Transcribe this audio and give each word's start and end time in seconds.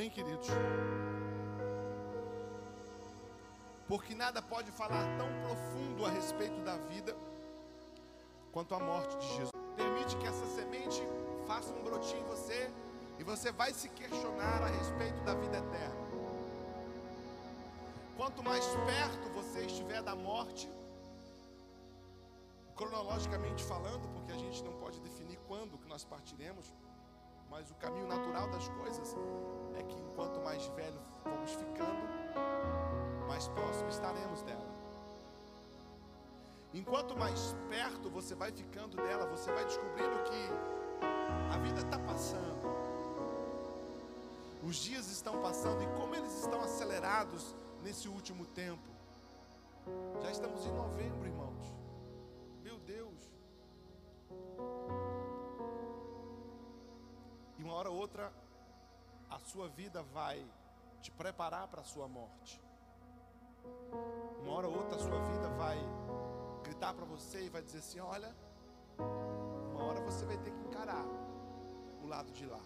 Amém, 0.00 0.08
queridos? 0.08 0.48
Porque 3.86 4.14
nada 4.14 4.40
pode 4.40 4.70
falar 4.72 5.04
tão 5.18 5.28
profundo 5.42 6.06
a 6.06 6.08
respeito 6.08 6.58
da 6.62 6.78
vida 6.78 7.14
quanto 8.50 8.74
a 8.74 8.80
morte 8.80 9.14
de 9.18 9.26
Jesus. 9.26 9.50
Permite 9.76 10.16
que 10.16 10.26
essa 10.26 10.46
semente 10.54 11.02
faça 11.46 11.70
um 11.74 11.82
brotinho 11.82 12.22
em 12.22 12.28
você 12.28 12.72
e 13.18 13.24
você 13.24 13.52
vai 13.52 13.74
se 13.74 13.90
questionar 13.90 14.62
a 14.62 14.68
respeito 14.68 15.20
da 15.20 15.34
vida 15.34 15.58
eterna. 15.58 16.08
Quanto 18.16 18.42
mais 18.42 18.64
perto 18.86 19.28
você 19.34 19.66
estiver 19.66 20.02
da 20.02 20.16
morte, 20.16 20.66
cronologicamente 22.74 23.62
falando, 23.64 24.08
porque 24.14 24.32
a 24.32 24.38
gente 24.38 24.64
não 24.64 24.72
pode 24.80 24.98
definir 25.00 25.38
quando 25.46 25.76
que 25.76 25.86
nós 25.86 26.04
partiremos, 26.04 26.72
mas 27.50 27.70
o 27.70 27.74
caminho 27.74 28.06
natural 28.06 28.48
das 28.48 28.68
coisas 28.68 29.16
é 29.76 29.82
que 29.82 29.98
enquanto 29.98 30.40
mais 30.40 30.64
velho 30.68 31.00
vamos 31.24 31.50
ficando, 31.50 32.08
mais 33.26 33.48
próximo 33.48 33.88
estaremos 33.90 34.42
dela. 34.42 34.70
Enquanto 36.72 37.18
mais 37.18 37.56
perto 37.68 38.08
você 38.08 38.34
vai 38.36 38.52
ficando 38.52 38.96
dela, 38.96 39.26
você 39.26 39.50
vai 39.52 39.64
descobrindo 39.64 40.22
que 40.22 40.48
a 41.52 41.58
vida 41.58 41.80
está 41.80 41.98
passando. 41.98 42.70
Os 44.62 44.76
dias 44.76 45.10
estão 45.10 45.40
passando 45.40 45.82
e 45.82 45.86
como 45.98 46.14
eles 46.14 46.32
estão 46.40 46.60
acelerados 46.60 47.56
nesse 47.82 48.08
último 48.08 48.46
tempo. 48.46 48.88
Já 50.22 50.30
estamos 50.30 50.64
em 50.64 50.72
novembro, 50.72 51.26
irmãos. 51.26 51.49
Uma 57.70 57.78
hora 57.78 57.90
ou 57.90 57.98
outra, 57.98 58.32
a 59.30 59.38
sua 59.38 59.68
vida 59.68 60.02
vai 60.02 60.44
te 61.00 61.10
preparar 61.12 61.68
para 61.68 61.82
a 61.82 61.84
sua 61.84 62.08
morte. 62.08 62.60
Uma 64.42 64.52
hora 64.54 64.66
ou 64.66 64.74
outra, 64.76 64.96
a 64.96 64.98
sua 64.98 65.20
vida 65.30 65.48
vai 65.50 65.78
gritar 66.64 66.92
para 66.92 67.04
você 67.04 67.44
e 67.44 67.48
vai 67.48 67.62
dizer 67.62 67.78
assim: 67.78 68.00
Olha, 68.00 68.34
uma 68.98 69.84
hora 69.84 70.00
você 70.00 70.26
vai 70.26 70.36
ter 70.38 70.50
que 70.50 70.62
encarar 70.64 71.06
o 72.02 72.08
lado 72.08 72.32
de 72.32 72.44
lá. 72.44 72.64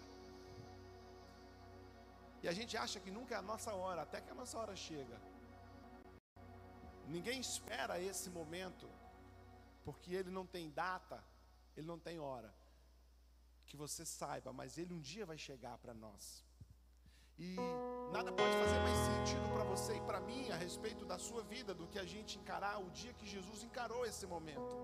E 2.41 2.47
a 2.47 2.51
gente 2.51 2.75
acha 2.75 2.99
que 2.99 3.11
nunca 3.11 3.35
é 3.35 3.37
a 3.37 3.43
nossa 3.43 3.75
hora, 3.75 4.01
até 4.01 4.19
que 4.19 4.31
a 4.31 4.35
nossa 4.35 4.57
hora 4.57 4.75
chega. 4.75 5.21
Ninguém 7.07 7.39
espera 7.39 8.01
esse 8.01 8.27
momento, 8.31 8.89
porque 9.83 10.15
ele 10.15 10.31
não 10.31 10.47
tem 10.47 10.71
data, 10.71 11.23
ele 11.77 11.85
não 11.85 11.99
tem 11.99 12.19
hora 12.19 12.51
que 13.65 13.75
você 13.75 14.05
saiba, 14.05 14.53
mas 14.53 14.77
ele 14.77 14.93
um 14.93 14.99
dia 14.99 15.25
vai 15.25 15.37
chegar 15.37 15.77
para 15.77 15.93
nós. 15.93 16.43
E 17.37 17.57
nada 18.13 18.31
pode 18.31 18.53
fazer 18.63 18.79
mais 18.79 18.97
sentido 19.09 19.53
para 19.53 19.63
você 19.65 19.97
e 19.97 20.01
para 20.01 20.21
mim 20.21 20.49
a 20.51 20.55
respeito 20.55 21.03
da 21.05 21.17
sua 21.17 21.43
vida 21.43 21.73
do 21.73 21.87
que 21.87 21.99
a 21.99 22.05
gente 22.05 22.37
encarar 22.37 22.79
o 22.79 22.89
dia 22.91 23.13
que 23.13 23.27
Jesus 23.27 23.63
encarou 23.63 24.05
esse 24.05 24.25
momento, 24.25 24.77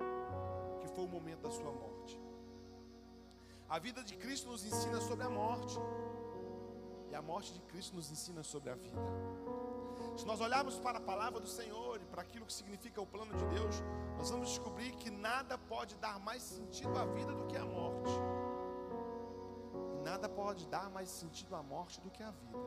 que 0.82 0.88
foi 0.90 1.06
o 1.06 1.08
momento 1.08 1.42
da 1.42 1.52
sua 1.52 1.72
morte. 1.72 2.20
A 3.70 3.80
vida 3.80 4.04
de 4.04 4.18
Cristo 4.18 4.50
nos 4.50 4.66
ensina 4.66 5.00
sobre 5.00 5.24
a 5.26 5.30
morte, 5.30 5.78
e 7.10 7.16
a 7.16 7.22
morte 7.22 7.54
de 7.54 7.62
Cristo 7.62 7.96
nos 7.96 8.12
ensina 8.12 8.44
sobre 8.44 8.70
a 8.70 8.76
vida. 8.76 9.00
Se 10.18 10.26
nós 10.26 10.42
olharmos 10.42 10.78
para 10.78 10.98
a 10.98 11.02
palavra 11.02 11.40
do 11.40 11.48
Senhor 11.48 12.02
e 12.02 12.06
para 12.06 12.22
aquilo 12.22 12.46
que 12.46 12.52
significa 12.52 13.00
o 13.00 13.06
plano 13.06 13.34
de 13.34 13.46
Deus, 13.46 13.76
nós 14.18 14.30
vamos 14.30 14.50
descobrir 14.50 14.92
que 14.96 15.10
nada 15.10 15.58
pode 15.58 15.96
dar 15.96 16.20
mais 16.20 16.44
sentido 16.44 16.98
à 16.98 17.06
vida 17.06 17.34
do 17.34 17.48
que 17.48 17.56
a 17.56 17.66
morte 17.66 18.12
nada 20.02 20.28
pode 20.28 20.68
dar 20.68 20.90
mais 20.90 21.10
sentido 21.10 21.56
à 21.56 21.64
morte 21.64 22.00
do 22.02 22.10
que 22.10 22.24
à 22.24 22.32
vida. 22.32 22.60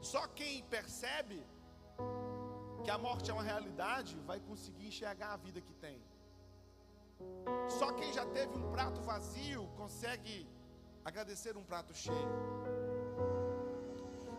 Só 0.00 0.26
quem 0.28 0.62
percebe 0.64 1.44
que 2.84 2.90
a 2.90 2.98
morte 2.98 3.30
é 3.30 3.34
uma 3.34 3.42
realidade 3.42 4.18
vai 4.26 4.40
conseguir 4.40 4.86
enxergar 4.86 5.32
a 5.32 5.36
vida 5.36 5.60
que 5.60 5.74
tem. 5.74 6.02
Só 7.78 7.92
quem 7.92 8.12
já 8.12 8.26
teve 8.26 8.56
um 8.56 8.70
prato 8.72 9.00
vazio 9.02 9.68
consegue 9.76 10.48
agradecer 11.04 11.56
um 11.56 11.64
prato 11.64 11.94
cheio. 11.94 12.32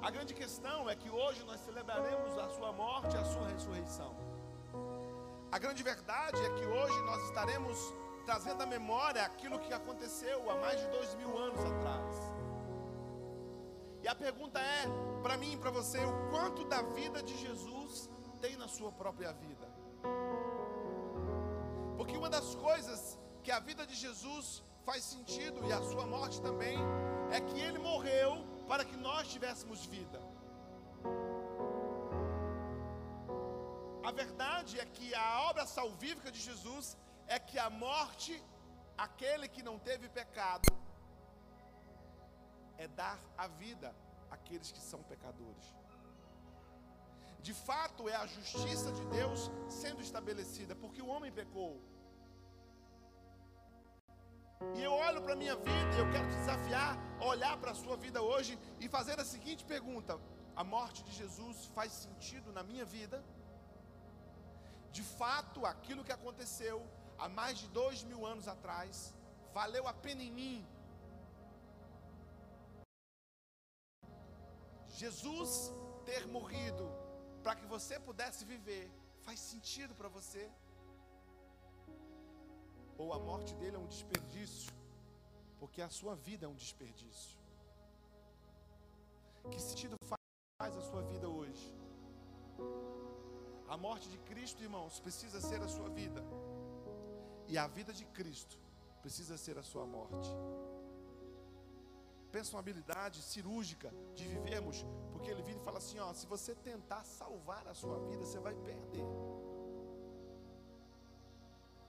A 0.02 0.12
grande 0.12 0.34
questão 0.34 0.90
é 0.90 0.96
que 0.96 1.10
hoje 1.10 1.42
nós 1.46 1.62
celebraremos 1.62 2.38
a 2.38 2.50
sua 2.50 2.74
morte 2.74 3.16
e 3.16 3.20
a 3.20 3.24
sua 3.24 3.48
ressurreição. 3.48 4.14
A 5.50 5.58
grande 5.58 5.82
verdade 5.82 6.40
é 6.46 6.50
que 6.56 6.66
hoje 6.66 7.02
nós 7.04 7.24
estaremos 7.24 7.94
trazendo 8.26 8.62
à 8.64 8.66
memória 8.66 9.24
aquilo 9.24 9.60
que 9.60 9.74
aconteceu 9.74 10.50
há 10.50 10.56
mais 10.58 10.80
de 10.80 10.88
dois 10.88 11.14
mil 11.16 11.38
anos 11.38 11.60
atrás. 11.60 12.16
E 14.02 14.08
a 14.08 14.16
pergunta 14.16 14.60
é, 14.60 14.84
para 15.22 15.38
mim 15.38 15.54
e 15.54 15.58
para 15.58 15.72
você, 15.72 16.00
o 16.00 16.30
quanto 16.30 16.66
da 16.66 16.82
vida 16.82 17.24
de 17.24 17.36
Jesus 17.38 18.10
tem 18.42 18.58
na 18.58 18.68
sua 18.68 18.92
própria 18.92 19.32
vida? 19.32 19.68
Porque 21.98 22.18
uma 22.18 22.30
das 22.30 22.56
coisas 22.56 23.18
que 23.44 23.52
a 23.52 23.60
vida 23.60 23.86
de 23.86 23.96
Jesus 23.96 24.64
faz 24.86 25.04
sentido 25.04 25.66
e 25.66 25.72
a 25.72 25.82
sua 25.82 26.06
morte 26.06 26.42
também 26.42 26.78
é 27.32 27.40
que 27.40 27.60
ele 27.60 27.80
morreu 27.80 28.46
para 28.68 28.84
que 28.84 28.98
nós 28.98 29.28
tivéssemos 29.28 29.86
vida. 29.86 30.20
A 34.04 34.12
verdade 34.12 34.80
é 34.80 34.86
que 34.86 35.16
a 35.16 35.42
obra 35.50 35.66
salvífica 35.66 36.30
de 36.30 36.42
Jesus 36.42 36.98
é 37.36 37.40
que 37.50 37.58
a 37.68 37.70
morte, 37.70 38.34
aquele 39.06 39.48
que 39.54 39.64
não 39.68 39.78
teve 39.90 40.08
pecado, 40.20 40.72
é 42.84 42.88
dar 43.02 43.20
a 43.44 43.48
vida 43.64 43.90
àqueles 44.36 44.72
que 44.76 44.84
são 44.92 45.02
pecadores. 45.12 45.68
De 47.48 47.54
fato, 47.68 48.08
é 48.14 48.16
a 48.16 48.28
justiça 48.36 48.90
de 48.98 49.04
Deus 49.18 49.42
sendo 49.82 50.02
estabelecida, 50.08 50.74
porque 50.84 51.02
o 51.02 51.10
homem 51.14 51.32
pecou. 51.42 51.74
E 54.78 54.82
eu 54.90 54.94
olho 55.08 55.22
para 55.24 55.34
a 55.34 55.42
minha 55.44 55.56
vida 55.68 55.92
e 55.96 56.00
eu 56.04 56.10
quero 56.14 56.28
te 56.32 56.38
desafiar 56.44 56.92
a 57.20 57.26
olhar 57.34 57.56
para 57.62 57.72
a 57.72 57.80
sua 57.84 57.98
vida 58.06 58.20
hoje 58.32 58.54
e 58.80 58.88
fazer 58.88 59.20
a 59.20 59.26
seguinte 59.34 59.66
pergunta: 59.76 60.14
a 60.56 60.64
morte 60.64 61.04
de 61.08 61.14
Jesus 61.22 61.66
faz 61.78 61.92
sentido 62.06 62.52
na 62.58 62.64
minha 62.64 62.86
vida? 62.98 63.18
De 64.98 65.04
fato, 65.20 65.66
aquilo 65.66 66.06
que 66.08 66.16
aconteceu 66.20 66.78
há 67.24 67.30
mais 67.30 67.58
de 67.62 67.68
dois 67.80 68.00
mil 68.10 68.22
anos 68.32 68.48
atrás, 68.54 69.14
valeu 69.54 69.84
a 69.88 69.94
pena 70.06 70.22
em 70.28 70.32
mim. 70.40 70.58
Jesus 75.02 75.52
ter 76.10 76.24
morrido 76.28 76.86
para 77.42 77.56
que 77.60 77.66
você 77.74 77.96
pudesse 78.08 78.44
viver, 78.54 78.86
faz 79.26 79.40
sentido 79.40 79.96
para 80.00 80.10
você? 80.18 80.44
Ou 82.98 83.14
a 83.14 83.20
morte 83.30 83.54
dele 83.56 83.78
é 83.78 83.80
um 83.80 83.92
desperdício, 83.96 84.74
porque 85.62 85.82
a 85.82 85.90
sua 86.00 86.16
vida 86.28 86.46
é 86.46 86.50
um 86.50 86.60
desperdício? 86.66 87.38
Que 89.52 89.62
sentido 89.70 89.96
faz 90.12 90.76
a 90.78 90.82
sua 90.90 91.04
vida 91.14 91.28
hoje? 91.28 91.68
A 93.68 93.78
morte 93.78 94.10
de 94.10 94.18
Cristo, 94.30 94.62
irmãos, 94.62 95.00
precisa 95.00 95.40
ser 95.50 95.62
a 95.62 95.70
sua 95.70 95.90
vida. 95.90 96.22
E 97.54 97.58
a 97.64 97.68
vida 97.68 97.94
de 97.94 98.06
Cristo 98.18 98.58
precisa 99.00 99.36
ser 99.38 99.56
a 99.60 99.64
sua 99.72 99.86
morte. 99.86 100.30
Pensa 102.32 102.54
uma 102.54 102.62
habilidade 102.64 103.22
cirúrgica 103.22 103.90
de 104.16 104.28
vivermos, 104.28 104.78
porque 105.12 105.30
ele 105.30 105.44
vira 105.44 105.60
e 105.60 105.66
fala 105.68 105.78
assim: 105.78 106.00
ó, 106.00 106.12
se 106.20 106.26
você 106.26 106.56
tentar 106.70 107.04
salvar 107.04 107.68
a 107.68 107.76
sua 107.82 108.00
vida, 108.08 108.26
você 108.26 108.40
vai 108.40 108.56
perder. 108.56 109.06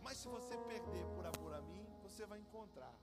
Mas 0.02 0.18
se 0.18 0.28
você 0.28 0.54
perder 0.72 1.06
por 1.14 1.24
amor 1.32 1.54
a 1.54 1.62
mim, 1.62 1.86
você 2.02 2.26
vai 2.26 2.38
encontrar. 2.40 2.94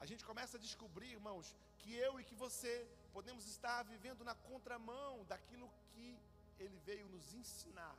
A 0.00 0.06
gente 0.06 0.24
começa 0.30 0.56
a 0.56 0.60
descobrir, 0.68 1.10
irmãos, 1.18 1.54
que 1.80 1.92
eu 2.06 2.18
e 2.18 2.24
que 2.24 2.34
você 2.46 2.72
podemos 3.12 3.44
estar 3.46 3.82
vivendo 3.82 4.24
na 4.24 4.34
contramão 4.34 5.22
daquilo 5.34 5.68
que 5.92 6.08
ele 6.58 6.78
veio 6.86 7.06
nos 7.10 7.34
ensinar 7.34 7.94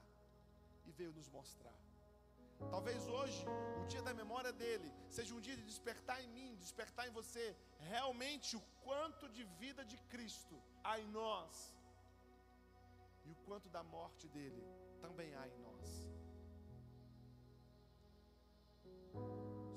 e 0.86 0.92
veio 0.92 1.14
nos 1.14 1.30
mostrar. 1.30 1.78
Talvez 2.70 3.08
hoje, 3.08 3.46
o 3.82 3.86
dia 3.92 4.02
da 4.02 4.14
memória 4.14 4.52
dele, 4.62 4.90
seja 5.10 5.34
um 5.36 5.42
dia 5.42 5.56
de 5.56 5.64
despertar 5.64 6.18
em 6.24 6.30
mim, 6.38 6.56
despertar 6.56 7.08
em 7.08 7.12
você, 7.12 7.46
realmente 7.80 8.56
o 8.56 8.62
quanto 8.86 9.28
de 9.30 9.44
vida 9.64 9.84
de 9.84 9.98
Cristo 10.14 10.56
há 10.84 11.00
em 11.00 11.08
nós 11.08 11.76
e 13.26 13.32
o 13.32 13.36
quanto 13.48 13.70
da 13.70 13.84
morte 13.84 14.28
dele 14.28 14.64
também 15.02 15.34
há 15.36 15.48
em 15.48 15.58
nós. 15.68 15.90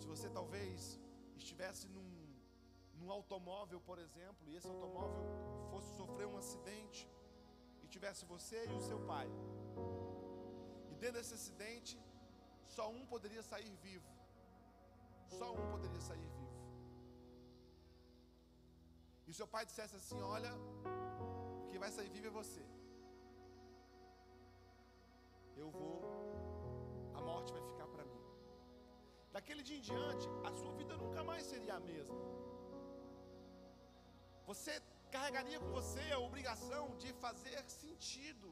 Se 0.00 0.06
você 0.06 0.28
talvez 0.30 1.00
estivesse 1.36 1.88
num, 1.88 2.10
num 2.94 3.10
automóvel, 3.10 3.80
por 3.80 3.98
exemplo, 3.98 4.48
e 4.48 4.56
esse 4.56 4.68
automóvel 4.68 5.24
fosse 5.70 5.94
sofrer 5.96 6.26
um 6.26 6.38
acidente, 6.38 7.08
e 7.82 7.88
tivesse 7.88 8.24
você 8.24 8.66
e 8.66 8.74
o 8.74 8.80
seu 8.80 8.98
pai, 9.06 9.28
dentro 11.02 11.18
desse 11.18 11.34
acidente, 11.40 11.96
só 12.76 12.84
um 12.96 13.04
poderia 13.12 13.42
sair 13.42 13.74
vivo. 13.86 14.10
Só 15.38 15.48
um 15.52 15.66
poderia 15.74 16.00
sair 16.00 16.28
vivo. 16.36 16.46
e 19.28 19.34
seu 19.38 19.46
pai 19.54 19.62
dissesse 19.70 19.96
assim: 20.00 20.20
Olha, 20.34 20.52
quem 21.68 21.78
vai 21.84 21.90
sair 21.96 22.10
vivo 22.16 22.28
é 22.28 22.34
você. 22.40 22.64
Eu 25.62 25.68
vou, 25.76 25.94
a 27.18 27.20
morte 27.28 27.52
vai 27.56 27.62
ficar 27.70 27.86
para 27.94 28.04
mim. 28.10 28.22
Daquele 29.32 29.62
dia 29.68 29.78
em 29.78 29.86
diante, 29.90 30.26
a 30.48 30.52
sua 30.58 30.72
vida 30.80 30.96
nunca 30.96 31.24
mais 31.30 31.44
seria 31.52 31.74
a 31.76 31.80
mesma. 31.80 32.20
Você 34.50 34.74
carregaria 35.10 35.58
com 35.58 35.70
você 35.78 36.04
a 36.12 36.18
obrigação 36.28 36.84
de 37.02 37.12
fazer 37.24 37.58
sentido 37.68 38.50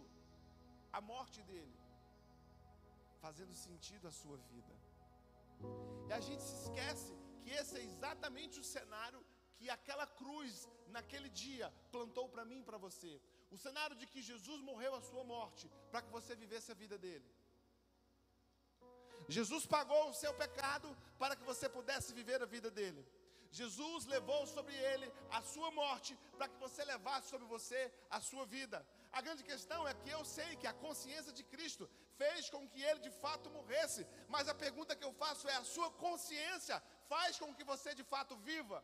a 0.93 1.01
morte 1.01 1.41
dele, 1.43 1.77
fazendo 3.25 3.55
sentido 3.67 4.05
a 4.11 4.15
sua 4.23 4.37
vida. 4.51 4.75
E 6.09 6.13
a 6.19 6.21
gente 6.27 6.43
se 6.49 6.57
esquece 6.63 7.13
que 7.43 7.51
esse 7.61 7.75
é 7.79 7.85
exatamente 7.91 8.57
o 8.63 8.69
cenário 8.75 9.21
que 9.59 9.69
aquela 9.77 10.07
cruz 10.21 10.53
naquele 10.97 11.31
dia 11.45 11.67
plantou 11.95 12.27
para 12.33 12.45
mim 12.51 12.61
e 12.61 12.69
para 12.69 12.79
você. 12.87 13.13
O 13.55 13.59
cenário 13.65 13.97
de 14.01 14.07
que 14.13 14.27
Jesus 14.31 14.61
morreu 14.71 14.93
a 14.97 15.03
sua 15.11 15.25
morte 15.35 15.67
para 15.91 16.03
que 16.05 16.15
você 16.17 16.35
vivesse 16.45 16.71
a 16.73 16.81
vida 16.83 16.99
dele. 17.05 17.29
Jesus 19.37 19.65
pagou 19.77 20.03
o 20.11 20.19
seu 20.23 20.33
pecado 20.45 20.89
para 21.23 21.37
que 21.39 21.45
você 21.51 21.67
pudesse 21.77 22.13
viver 22.21 22.41
a 22.43 22.53
vida 22.57 22.71
dele. 22.79 23.03
Jesus 23.61 24.05
levou 24.15 24.41
sobre 24.55 24.75
ele 24.91 25.09
a 25.39 25.41
sua 25.53 25.71
morte 25.71 26.13
para 26.37 26.49
que 26.49 26.59
você 26.65 26.85
levasse 26.85 27.29
sobre 27.33 27.47
você 27.47 27.81
a 28.11 28.21
sua 28.31 28.45
vida. 28.45 28.79
A 29.13 29.21
grande 29.27 29.45
questão 29.51 29.81
é 29.91 29.95
que 29.95 30.11
eu 30.11 30.23
sei 30.37 30.51
que 30.61 30.67
a 30.67 30.79
consciência 30.87 31.33
de 31.39 31.45
Cristo 31.53 31.89
fez 32.21 32.51
com 32.55 32.63
que 32.73 32.83
ele 32.89 33.01
de 33.07 33.13
fato 33.23 33.55
morresse, 33.57 34.07
mas 34.35 34.49
a 34.49 34.55
pergunta 34.65 34.97
que 34.97 35.07
eu 35.09 35.13
faço 35.23 35.49
é: 35.49 35.57
a 35.57 35.71
sua 35.75 35.91
consciência 36.05 36.83
faz 37.13 37.39
com 37.39 37.55
que 37.57 37.65
você 37.73 37.95
de 38.01 38.05
fato 38.13 38.37
viva? 38.51 38.79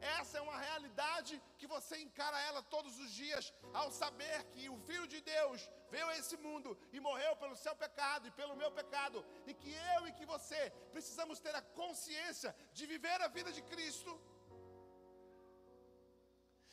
Essa 0.00 0.38
é 0.38 0.40
uma 0.40 0.58
realidade 0.58 1.42
que 1.58 1.66
você 1.66 1.94
encara 1.98 2.40
ela 2.48 2.62
todos 2.62 2.98
os 2.98 3.10
dias, 3.12 3.52
ao 3.72 3.90
saber 3.90 4.44
que 4.52 4.68
o 4.68 4.78
Filho 4.86 5.06
de 5.08 5.20
Deus 5.20 5.68
veio 5.90 6.08
a 6.08 6.16
esse 6.16 6.36
mundo 6.36 6.78
e 6.92 7.00
morreu 7.00 7.34
pelo 7.36 7.56
seu 7.56 7.74
pecado 7.74 8.28
e 8.28 8.30
pelo 8.30 8.56
meu 8.56 8.70
pecado, 8.70 9.24
e 9.46 9.54
que 9.54 9.72
eu 9.96 10.06
e 10.06 10.12
que 10.12 10.26
você 10.34 10.70
precisamos 10.92 11.40
ter 11.40 11.54
a 11.54 11.62
consciência 11.62 12.54
de 12.72 12.86
viver 12.86 13.20
a 13.20 13.28
vida 13.28 13.52
de 13.52 13.62
Cristo. 13.62 14.12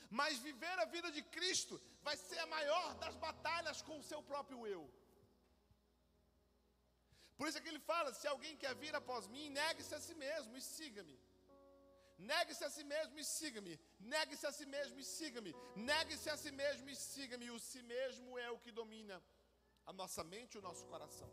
Mas 0.10 0.38
viver 0.38 0.78
a 0.80 0.86
vida 0.86 1.10
de 1.12 1.24
Cristo 1.24 1.82
vai 2.04 2.16
ser 2.16 2.40
a 2.40 2.46
maior 2.46 2.94
das 2.96 3.16
batalhas 3.16 3.82
com 3.82 3.98
o 4.00 4.04
seu 4.04 4.22
próprio 4.22 4.68
eu. 4.68 4.84
Por 7.38 7.48
isso 7.48 7.58
é 7.58 7.62
que 7.62 7.72
ele 7.74 7.80
fala: 7.92 8.14
se 8.14 8.28
alguém 8.28 8.56
quer 8.64 8.74
vir 8.84 8.94
após 8.96 9.28
mim, 9.28 9.50
negue-se 9.50 9.94
a 9.96 10.02
si 10.08 10.16
mesmo 10.26 10.56
e 10.58 10.62
siga-me. 10.62 11.18
Negue-se 12.18 12.64
a 12.64 12.70
si 12.70 12.84
mesmo 12.84 13.20
e 13.20 13.26
siga-me. 13.26 13.80
Negue-se 14.00 14.46
a 14.48 14.52
si 14.52 14.66
mesmo 14.66 15.00
e 15.00 15.04
siga-me. 15.04 15.54
Negue-se 15.76 16.30
a 16.30 16.38
si 16.38 16.52
mesmo 16.52 16.90
e 16.90 16.96
siga-me. 16.96 17.50
O 17.52 17.60
si 17.60 17.82
mesmo 17.82 18.38
é 18.38 18.50
o 18.50 18.60
que 18.60 18.72
domina 18.72 19.22
a 19.86 19.94
nossa 19.94 20.24
mente 20.24 20.56
e 20.56 20.60
o 20.60 20.62
nosso 20.62 20.86
coração. 20.88 21.30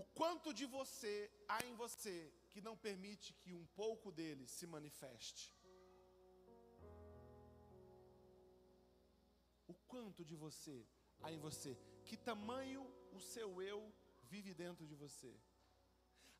O 0.00 0.02
quanto 0.18 0.52
de 0.52 0.66
você 0.66 1.30
há 1.48 1.64
em 1.64 1.74
você 1.74 2.32
que 2.50 2.60
não 2.60 2.76
permite 2.76 3.32
que 3.34 3.52
um 3.52 3.66
pouco 3.82 4.10
dele 4.12 4.46
se 4.46 4.66
manifeste? 4.66 5.54
O 9.66 9.74
quanto 9.92 10.24
de 10.24 10.36
você 10.36 10.86
há 11.22 11.32
em 11.32 11.38
você? 11.38 11.76
Que 12.04 12.16
tamanho 12.16 12.82
o 13.16 13.26
seu 13.34 13.48
eu 13.72 13.80
vive 14.32 14.52
dentro 14.64 14.84
de 14.90 14.96
você? 15.04 15.32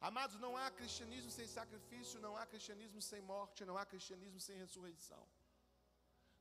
Amados, 0.08 0.38
não 0.44 0.52
há 0.61 0.67
cristianismo 0.78 1.31
sem 1.37 1.46
sacrifício, 1.58 2.20
não 2.26 2.37
há 2.37 2.44
cristianismo 2.52 3.00
sem 3.11 3.20
morte, 3.32 3.64
não 3.70 3.78
há 3.81 3.84
cristianismo 3.93 4.40
sem 4.46 4.56
ressurreição. 4.64 5.23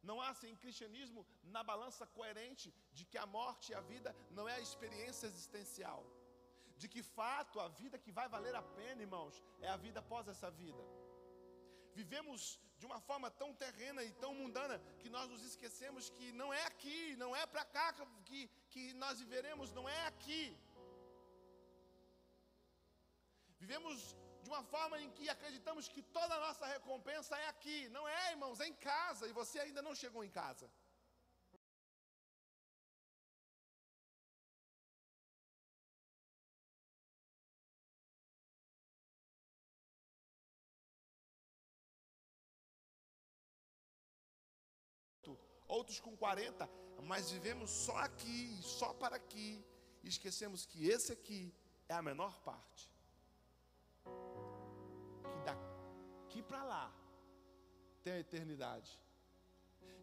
Não 0.09 0.17
há 0.23 0.31
sem 0.41 0.55
cristianismo 0.63 1.25
na 1.55 1.61
balança 1.63 2.05
coerente 2.17 2.67
de 2.97 3.05
que 3.05 3.17
a 3.17 3.25
morte 3.37 3.71
e 3.71 3.75
a 3.75 3.81
vida 3.93 4.15
não 4.37 4.47
é 4.47 4.55
a 4.55 4.65
experiência 4.67 5.25
existencial. 5.31 6.01
De 6.81 6.87
que 6.93 7.01
fato 7.01 7.59
a 7.59 7.67
vida 7.81 7.97
que 7.97 8.11
vai 8.11 8.27
valer 8.35 8.53
a 8.55 8.61
pena, 8.79 9.01
irmãos, 9.01 9.41
é 9.61 9.69
a 9.69 9.77
vida 9.85 9.99
após 10.01 10.27
essa 10.27 10.51
vida. 10.51 10.83
Vivemos 11.99 12.59
de 12.85 12.91
uma 12.91 13.01
forma 13.09 13.29
tão 13.41 13.49
terrena 13.63 14.01
e 14.07 14.11
tão 14.23 14.31
mundana 14.39 14.75
que 15.01 15.09
nós 15.15 15.27
nos 15.33 15.43
esquecemos 15.49 16.09
que 16.17 16.27
não 16.41 16.49
é 16.53 16.63
aqui, 16.71 16.99
não 17.23 17.31
é 17.41 17.43
para 17.53 17.65
cá 17.75 17.87
que, 18.27 18.41
que 18.73 18.83
nós 19.03 19.19
viveremos, 19.23 19.73
não 19.77 19.85
é 19.97 20.01
aqui. 20.11 20.43
Vivemos 23.63 24.15
de 24.43 24.49
uma 24.53 24.63
forma 24.73 24.95
em 25.03 25.09
que 25.17 25.27
acreditamos 25.35 25.87
que 25.93 26.01
toda 26.17 26.33
a 26.35 26.43
nossa 26.47 26.65
recompensa 26.75 27.35
é 27.43 27.47
aqui. 27.53 27.79
Não 27.97 28.07
é, 28.07 28.23
irmãos, 28.35 28.59
é 28.59 28.67
em 28.67 28.77
casa 28.91 29.27
e 29.27 29.37
você 29.39 29.57
ainda 29.65 29.81
não 29.87 29.95
chegou 30.03 30.23
em 30.23 30.33
casa. 30.41 30.69
Outros 45.67 45.99
com 45.99 46.15
40, 46.15 46.69
mas 47.03 47.31
vivemos 47.31 47.69
só 47.69 47.97
aqui, 47.97 48.59
só 48.61 48.93
para 48.93 49.15
aqui, 49.15 49.63
e 50.03 50.07
esquecemos 50.07 50.65
que 50.65 50.87
esse 50.87 51.11
aqui 51.11 51.53
é 51.89 51.93
a 51.93 52.01
menor 52.01 52.39
parte. 52.41 52.95
daqui 56.35 56.41
para 56.43 56.63
lá 56.63 56.93
tem 58.03 58.13
a 58.13 58.19
eternidade. 58.19 58.91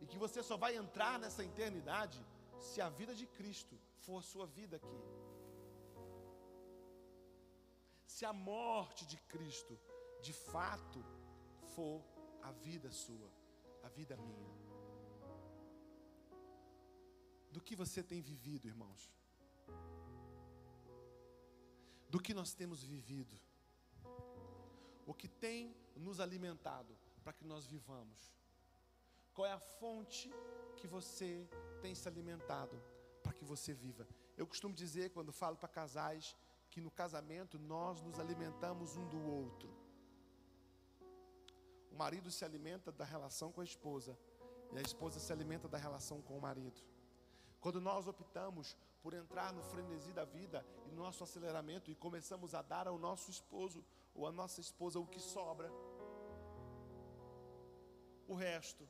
E 0.00 0.06
que 0.06 0.18
você 0.18 0.42
só 0.42 0.56
vai 0.56 0.76
entrar 0.76 1.18
nessa 1.18 1.44
eternidade 1.44 2.24
se 2.58 2.80
a 2.80 2.88
vida 2.88 3.14
de 3.14 3.26
Cristo 3.26 3.78
for 3.98 4.18
a 4.18 4.22
sua 4.22 4.46
vida 4.46 4.76
aqui. 4.76 5.02
Se 8.06 8.24
a 8.24 8.32
morte 8.32 9.04
de 9.06 9.16
Cristo 9.34 9.78
de 10.20 10.32
fato 10.32 11.04
for 11.74 12.02
a 12.42 12.50
vida 12.52 12.90
sua, 12.90 13.30
a 13.82 13.88
vida 13.88 14.16
minha. 14.16 14.61
Do 17.52 17.60
que 17.60 17.76
você 17.76 18.02
tem 18.02 18.20
vivido, 18.20 18.66
irmãos? 18.66 19.10
Do 22.08 22.20
que 22.20 22.34
nós 22.34 22.52
temos 22.54 22.82
vivido? 22.82 23.38
o 25.06 25.14
que 25.14 25.28
tem 25.28 25.74
nos 25.96 26.20
alimentado 26.20 26.96
para 27.22 27.32
que 27.32 27.44
nós 27.44 27.66
vivamos? 27.66 28.32
Qual 29.34 29.46
é 29.46 29.52
a 29.52 29.58
fonte 29.58 30.30
que 30.76 30.86
você 30.86 31.48
tem 31.80 31.94
se 31.94 32.06
alimentado 32.08 32.80
para 33.22 33.32
que 33.32 33.44
você 33.44 33.72
viva? 33.72 34.06
Eu 34.36 34.46
costumo 34.46 34.74
dizer, 34.74 35.10
quando 35.10 35.32
falo 35.32 35.56
para 35.56 35.68
casais, 35.68 36.36
que 36.70 36.80
no 36.80 36.90
casamento 36.90 37.58
nós 37.58 38.00
nos 38.02 38.18
alimentamos 38.18 38.96
um 38.96 39.08
do 39.08 39.20
outro. 39.22 39.70
O 41.90 41.96
marido 41.96 42.30
se 42.30 42.44
alimenta 42.44 42.90
da 42.90 43.04
relação 43.04 43.52
com 43.52 43.60
a 43.60 43.64
esposa, 43.64 44.18
e 44.72 44.78
a 44.78 44.82
esposa 44.82 45.20
se 45.20 45.32
alimenta 45.32 45.68
da 45.68 45.76
relação 45.76 46.22
com 46.22 46.36
o 46.36 46.40
marido. 46.40 46.80
Quando 47.62 47.80
nós 47.80 48.08
optamos 48.08 48.76
por 49.00 49.14
entrar 49.14 49.52
no 49.52 49.62
frenesi 49.62 50.12
da 50.12 50.24
vida 50.24 50.66
e 50.84 50.90
no 50.90 50.96
nosso 51.04 51.22
aceleramento 51.22 51.92
e 51.92 51.94
começamos 51.94 52.56
a 52.56 52.60
dar 52.60 52.88
ao 52.88 52.98
nosso 52.98 53.30
esposo 53.30 53.84
ou 54.12 54.26
à 54.26 54.32
nossa 54.32 54.60
esposa 54.60 54.98
o 54.98 55.06
que 55.06 55.20
sobra, 55.20 55.70
o 58.26 58.34
resto, 58.34 58.84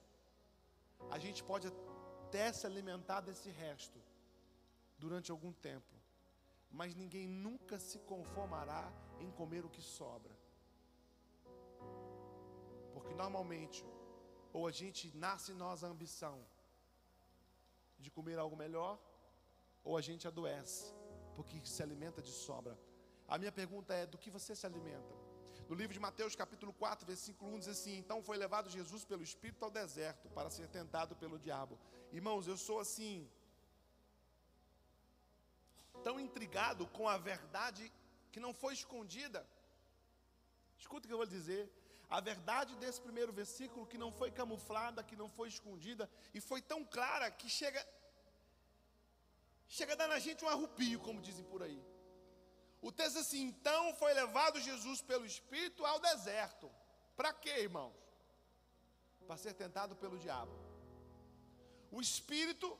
a 1.10 1.18
gente 1.18 1.44
pode 1.44 1.66
até 1.68 2.50
se 2.50 2.66
alimentar 2.66 3.20
desse 3.20 3.50
resto 3.50 4.00
durante 4.98 5.30
algum 5.30 5.52
tempo, 5.52 5.94
mas 6.70 6.94
ninguém 6.94 7.28
nunca 7.28 7.78
se 7.78 7.98
conformará 7.98 8.90
em 9.20 9.30
comer 9.32 9.66
o 9.66 9.68
que 9.68 9.82
sobra, 9.82 10.34
porque 12.94 13.12
normalmente, 13.12 13.84
ou 14.50 14.66
a 14.66 14.72
gente 14.72 15.14
nasce 15.14 15.52
em 15.52 15.56
nós 15.56 15.84
a 15.84 15.88
ambição 15.88 16.42
de 18.02 18.10
comer 18.10 18.38
algo 18.38 18.56
melhor, 18.64 18.98
ou 19.82 19.96
a 19.96 20.02
gente 20.08 20.26
adoece, 20.28 20.84
porque 21.36 21.60
se 21.64 21.82
alimenta 21.82 22.20
de 22.20 22.32
sobra. 22.46 22.78
A 23.26 23.38
minha 23.38 23.52
pergunta 23.60 23.94
é: 23.94 24.04
do 24.06 24.18
que 24.22 24.30
você 24.30 24.54
se 24.54 24.66
alimenta? 24.70 25.14
No 25.68 25.76
livro 25.80 25.94
de 25.94 26.00
Mateus, 26.06 26.34
capítulo 26.42 26.72
4, 26.72 27.06
versículo 27.06 27.54
1, 27.54 27.58
diz 27.60 27.68
assim: 27.68 27.96
Então 28.02 28.22
foi 28.22 28.36
levado 28.36 28.68
Jesus 28.68 29.04
pelo 29.04 29.22
Espírito 29.22 29.64
ao 29.64 29.70
deserto 29.70 30.28
para 30.30 30.50
ser 30.50 30.68
tentado 30.68 31.16
pelo 31.22 31.38
diabo. 31.38 31.78
Irmãos, 32.12 32.46
eu 32.46 32.56
sou 32.56 32.78
assim, 32.80 33.30
tão 36.02 36.18
intrigado 36.20 36.86
com 36.88 37.08
a 37.08 37.16
verdade 37.16 37.90
que 38.32 38.40
não 38.40 38.52
foi 38.52 38.74
escondida. 38.74 39.46
Escuta 40.76 41.06
o 41.06 41.08
que 41.08 41.14
eu 41.14 41.22
vou 41.24 41.26
dizer. 41.26 41.62
A 42.16 42.20
verdade 42.30 42.76
desse 42.82 43.00
primeiro 43.06 43.32
versículo 43.40 43.86
que 43.90 44.02
não 44.04 44.10
foi 44.20 44.30
camuflada, 44.40 45.06
que 45.10 45.16
não 45.22 45.28
foi 45.36 45.48
escondida 45.54 46.04
e 46.36 46.40
foi 46.48 46.60
tão 46.72 46.80
clara 46.96 47.30
que 47.30 47.48
chega 47.60 47.82
chega 49.78 49.92
a 49.94 50.00
dar 50.00 50.08
na 50.14 50.18
gente 50.26 50.44
um 50.44 50.52
arrupio, 50.54 51.00
como 51.06 51.24
dizem 51.28 51.46
por 51.52 51.62
aí. 51.66 51.80
O 52.88 52.92
texto 52.92 53.16
diz 53.16 53.26
assim: 53.26 53.42
então 53.52 53.82
foi 54.02 54.12
levado 54.22 54.60
Jesus 54.60 55.00
pelo 55.10 55.24
Espírito 55.34 55.86
ao 55.90 55.98
deserto. 56.10 56.70
Para 57.16 57.32
quê, 57.32 57.54
irmãos? 57.68 58.02
para 59.26 59.36
ser 59.36 59.54
tentado 59.54 59.96
pelo 59.96 60.18
diabo. 60.18 60.52
O 61.90 62.00
Espírito 62.00 62.78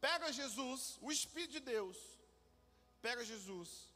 pega 0.00 0.32
Jesus, 0.32 0.98
o 1.00 1.10
Espírito 1.10 1.52
de 1.52 1.60
Deus, 1.60 1.98
pega 3.00 3.24
Jesus, 3.24 3.90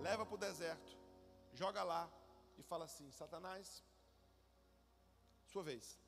leva 0.00 0.24
para 0.26 0.34
o 0.34 0.38
deserto, 0.38 0.96
joga 1.52 1.82
lá 1.82 2.10
e 2.58 2.62
fala 2.62 2.84
assim: 2.84 3.10
Satanás, 3.12 3.82
sua 5.52 5.62
vez. 5.62 5.98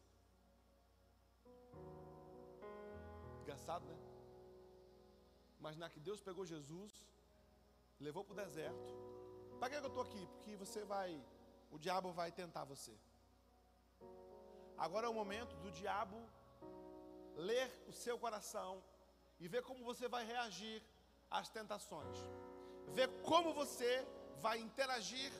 Engraçado, 3.42 3.84
né? 3.86 3.98
Imaginar 5.58 5.90
que 5.90 6.00
Deus 6.00 6.20
pegou 6.20 6.44
Jesus, 6.46 6.92
levou 7.98 8.24
para 8.24 8.32
o 8.32 8.36
deserto. 8.44 8.92
Para 9.58 9.70
que 9.70 9.76
eu 9.76 9.86
estou 9.86 10.02
aqui? 10.02 10.26
Porque 10.34 10.56
você 10.56 10.84
vai, 10.84 11.10
o 11.70 11.78
diabo 11.78 12.12
vai 12.12 12.30
tentar 12.32 12.64
você. 12.64 12.94
Agora 14.78 15.06
é 15.06 15.10
o 15.10 15.14
momento 15.14 15.54
do 15.56 15.70
diabo 15.70 16.18
ler 17.36 17.68
o 17.86 17.92
seu 17.92 18.18
coração 18.18 18.82
e 19.38 19.48
ver 19.48 19.62
como 19.62 19.84
você 19.84 20.08
vai 20.08 20.24
reagir 20.24 20.82
às 21.30 21.50
tentações. 21.50 22.16
Ver 22.88 23.08
como 23.22 23.52
você 23.52 24.06
vai 24.38 24.58
interagir 24.58 25.30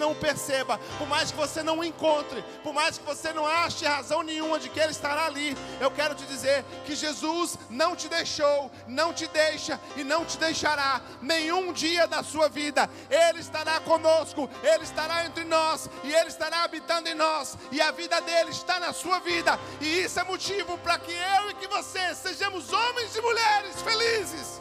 não 0.00 0.14
perceba, 0.14 0.80
por 0.98 1.06
mais 1.06 1.30
que 1.30 1.36
você 1.36 1.62
não 1.62 1.78
o 1.78 1.84
encontre, 1.84 2.42
por 2.64 2.72
mais 2.72 2.98
que 2.98 3.04
você 3.04 3.32
não 3.32 3.46
ache 3.46 3.84
razão 3.84 4.22
nenhuma 4.22 4.58
de 4.58 4.68
que 4.70 4.80
Ele 4.80 4.90
estará 4.90 5.26
ali, 5.26 5.56
eu 5.80 5.90
quero 5.90 6.14
te 6.14 6.24
dizer 6.24 6.64
que 6.86 6.96
Jesus 6.96 7.58
não 7.68 7.94
te 7.94 8.08
deixou, 8.08 8.70
não 8.88 9.12
te 9.12 9.26
deixa 9.28 9.78
e 9.96 10.02
não 10.02 10.24
te 10.24 10.38
deixará 10.38 11.00
nenhum 11.20 11.72
dia 11.72 12.06
da 12.08 12.22
sua 12.22 12.48
vida. 12.48 12.88
Ele 13.10 13.40
estará 13.40 13.78
conosco, 13.80 14.48
Ele 14.62 14.82
estará 14.82 15.26
entre 15.26 15.44
nós 15.44 15.88
e 16.02 16.12
Ele 16.12 16.28
estará 16.28 16.64
habitando 16.64 17.08
em 17.08 17.14
nós, 17.14 17.56
e 17.70 17.80
a 17.80 17.90
vida 17.90 18.20
dele 18.22 18.50
está 18.50 18.80
na 18.80 18.92
sua 18.92 19.18
vida, 19.20 19.58
e 19.80 20.02
isso 20.02 20.18
é 20.18 20.24
motivo 20.24 20.78
para 20.78 20.98
que 20.98 21.12
eu 21.12 21.50
e 21.50 21.54
que 21.54 21.68
você 21.68 22.14
sejamos 22.14 22.72
homens 22.72 23.14
e 23.14 23.20
mulheres 23.20 23.82
felizes. 23.82 24.60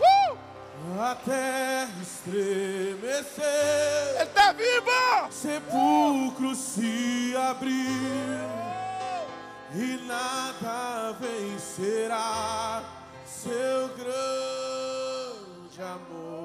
Uh! 0.00 0.47
A 0.96 1.14
terra 1.16 1.90
estremecer, 2.00 3.44
Ele 4.14 4.22
está 4.22 4.52
vivo! 4.52 4.90
sepulcro 5.30 6.54
se 6.54 7.34
abrir 7.36 7.76
e 9.74 10.00
nada 10.06 11.14
vencerá 11.20 12.82
seu 13.26 13.88
grande 13.88 15.82
amor. 15.82 16.37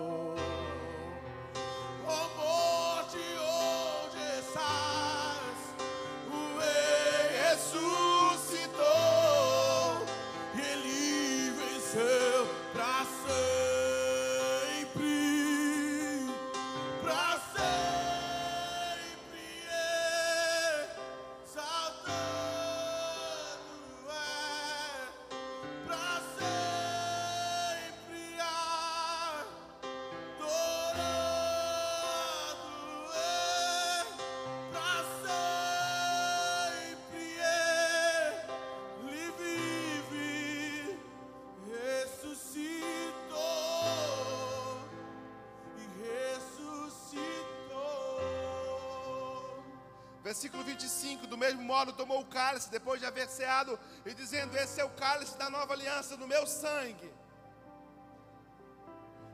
Do 51.34 51.38
mesmo 51.38 51.64
modo 51.64 51.92
tomou 51.94 52.20
o 52.22 52.28
cálice 52.28 52.70
depois 52.70 53.00
de 53.02 53.08
haver 53.08 53.28
ceado, 53.28 53.80
e 54.06 54.14
dizendo: 54.14 54.56
Esse 54.56 54.80
é 54.80 54.86
o 54.86 54.92
cálice 54.92 55.36
da 55.36 55.50
nova 55.50 55.74
aliança 55.74 56.16
no 56.16 56.28
meu 56.28 56.46
sangue. 56.46 57.12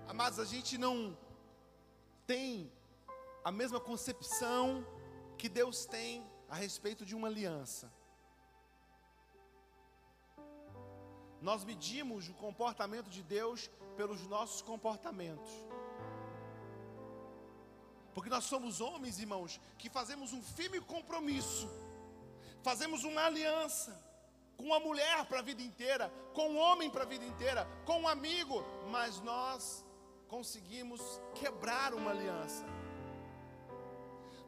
Amados, 0.07 0.39
a 0.39 0.45
gente 0.45 0.77
não 0.77 1.17
tem 2.25 2.71
a 3.43 3.51
mesma 3.51 3.81
concepção 3.81 4.87
que 5.37 5.49
Deus 5.49 5.85
tem 5.85 6.25
a 6.47 6.55
respeito 6.55 7.05
de 7.05 7.13
uma 7.17 7.27
aliança. 7.27 7.91
Nós 11.41 11.65
medimos 11.65 12.29
o 12.29 12.33
comportamento 12.45 13.09
de 13.09 13.21
Deus 13.21 13.69
pelos 13.97 14.25
nossos 14.25 14.61
comportamentos. 14.61 15.51
Porque 18.13 18.29
nós 18.29 18.45
somos 18.45 18.79
homens, 18.79 19.19
irmãos, 19.19 19.59
que 19.77 19.89
fazemos 19.89 20.31
um 20.31 20.41
firme 20.41 20.79
compromisso, 20.79 21.69
fazemos 22.63 23.03
uma 23.03 23.25
aliança 23.25 23.97
com 24.57 24.65
uma 24.65 24.79
mulher 24.79 25.25
para 25.25 25.39
a 25.39 25.41
vida 25.41 25.61
inteira, 25.61 26.11
com 26.33 26.49
um 26.49 26.57
homem 26.57 26.89
para 26.89 27.03
a 27.03 27.07
vida 27.07 27.25
inteira, 27.25 27.67
com 27.85 28.01
um 28.01 28.07
amigo, 28.07 28.63
mas 28.89 29.21
nós 29.21 29.85
conseguimos 30.27 31.01
quebrar 31.35 31.93
uma 31.93 32.11
aliança. 32.11 32.65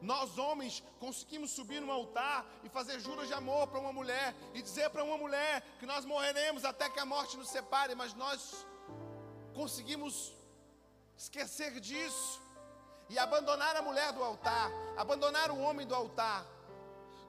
Nós 0.02 0.36
homens 0.36 0.82
conseguimos 0.98 1.52
subir 1.52 1.80
no 1.80 1.92
altar 1.92 2.44
e 2.64 2.68
fazer 2.68 2.98
juras 3.00 3.28
de 3.28 3.34
amor 3.34 3.68
para 3.68 3.78
uma 3.78 3.92
mulher 3.92 4.34
e 4.52 4.60
dizer 4.60 4.90
para 4.90 5.04
uma 5.04 5.16
mulher 5.16 5.62
que 5.78 5.86
nós 5.86 6.04
morreremos 6.04 6.64
até 6.64 6.90
que 6.90 6.98
a 6.98 7.06
morte 7.06 7.36
nos 7.36 7.48
separe, 7.48 7.94
mas 7.94 8.12
nós 8.12 8.66
conseguimos 9.54 10.34
esquecer 11.16 11.78
disso 11.78 12.42
e 13.08 13.18
abandonar 13.18 13.76
a 13.76 13.82
mulher 13.82 14.12
do 14.12 14.22
altar, 14.24 14.70
abandonar 14.96 15.50
o 15.50 15.60
homem 15.60 15.86
do 15.86 15.94
altar. 15.94 16.44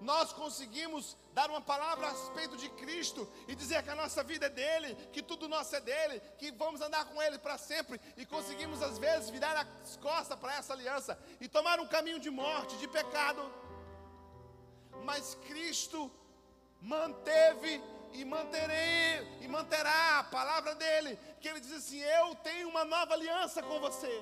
Nós 0.03 0.33
conseguimos 0.33 1.15
dar 1.33 1.49
uma 1.49 1.61
palavra 1.61 2.07
a 2.07 2.09
respeito 2.11 2.57
de 2.57 2.69
Cristo 2.71 3.27
e 3.47 3.55
dizer 3.55 3.81
que 3.83 3.89
a 3.89 3.95
nossa 3.95 4.21
vida 4.21 4.47
é 4.47 4.49
dele, 4.49 4.95
que 5.13 5.21
tudo 5.21 5.47
nosso 5.47 5.73
é 5.75 5.79
dele, 5.79 6.21
que 6.37 6.51
vamos 6.51 6.81
andar 6.81 7.05
com 7.05 7.21
ele 7.21 7.37
para 7.37 7.57
sempre 7.57 7.99
e 8.17 8.25
conseguimos 8.25 8.81
às 8.83 8.97
vezes 8.97 9.29
virar 9.29 9.55
as 9.57 9.95
costas 9.95 10.37
para 10.37 10.55
essa 10.55 10.73
aliança 10.73 11.17
e 11.39 11.47
tomar 11.47 11.79
um 11.79 11.87
caminho 11.87 12.19
de 12.19 12.29
morte, 12.29 12.77
de 12.77 12.87
pecado. 12.87 13.41
Mas 15.05 15.35
Cristo 15.47 16.11
manteve 16.81 17.81
e 18.11 18.25
manterei 18.25 19.25
e 19.39 19.47
manterá 19.47 20.19
a 20.19 20.23
palavra 20.25 20.75
dele, 20.75 21.17
que 21.39 21.47
ele 21.47 21.61
diz 21.61 21.71
assim: 21.71 21.99
"Eu 21.99 22.35
tenho 22.35 22.67
uma 22.67 22.83
nova 22.83 23.13
aliança 23.13 23.63
com 23.63 23.79
você". 23.79 24.21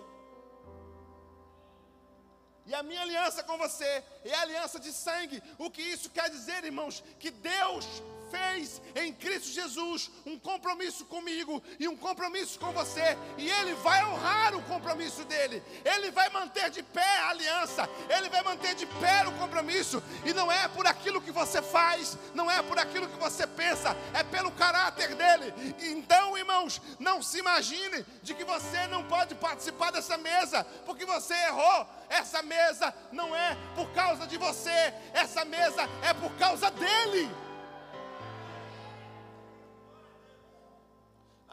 E 2.66 2.74
a 2.74 2.84
minha 2.84 3.02
aliança 3.02 3.44
com 3.44 3.58
você 3.58 4.04
é 4.24 4.34
a 4.34 4.42
aliança 4.42 4.80
de 4.80 4.92
sangue. 4.92 5.42
O 5.58 5.70
que 5.70 5.82
isso 5.82 6.10
quer 6.10 6.30
dizer, 6.30 6.64
irmãos? 6.64 7.04
Que 7.20 7.32
Deus 7.32 7.86
fez 8.32 8.82
em 8.96 9.14
Cristo 9.14 9.50
Jesus 9.50 10.10
um 10.26 10.40
compromisso 10.40 11.06
comigo 11.06 11.62
e 11.80 11.88
um 11.88 11.98
compromisso 11.98 12.60
com 12.60 12.72
você, 12.72 13.18
e 13.38 13.50
Ele 13.50 13.74
vai 13.76 14.04
honrar 14.06 14.56
o 14.56 14.64
compromisso 14.64 15.24
dele, 15.26 15.62
Ele 15.84 16.10
vai 16.12 16.30
manter 16.30 16.70
de 16.70 16.82
pé 16.82 17.20
a 17.20 17.30
aliança, 17.30 17.90
Ele 18.10 18.30
vai 18.30 18.42
manter 18.42 18.74
de 18.76 18.86
pé 18.86 19.28
o 19.28 19.32
compromisso, 19.34 20.02
e 20.26 20.34
não 20.34 20.52
é 20.52 20.68
por 20.70 20.88
aquilo 20.88 21.22
que 21.22 21.32
você 21.32 21.62
faz, 21.62 22.18
não 22.34 22.50
é 22.50 22.62
por 22.62 22.80
aquilo 22.80 23.08
que 23.08 23.20
você 23.20 23.46
pensa, 23.46 23.96
é 24.14 24.24
pelo 24.24 24.52
caráter 24.52 25.14
dele. 25.16 25.54
Então, 25.82 26.38
irmãos, 26.38 26.82
não 27.00 27.22
se 27.22 27.40
imagine 27.40 28.06
de 28.24 28.34
que 28.34 28.44
você 28.46 28.88
não 28.88 29.04
pode 29.04 29.36
participar 29.36 29.92
dessa 29.92 30.18
mesa, 30.18 30.64
porque 30.86 31.06
você 31.06 31.34
errou. 31.34 31.88
Essa 32.10 32.42
mesa 32.42 32.94
não 33.12 33.36
é 33.36 33.58
por 33.76 33.90
causa 33.92 34.28
de 34.28 34.38
você, 34.38 34.94
essa 35.14 35.46
mesa 35.46 35.88
é 36.04 36.14
por 36.14 36.32
causa 36.34 36.70
dele. 36.72 37.30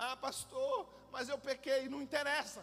Ah, 0.07 0.17
pastor, 0.17 0.89
mas 1.11 1.29
eu 1.29 1.39
pequei, 1.51 1.89
não 1.89 2.01
interessa. 2.01 2.63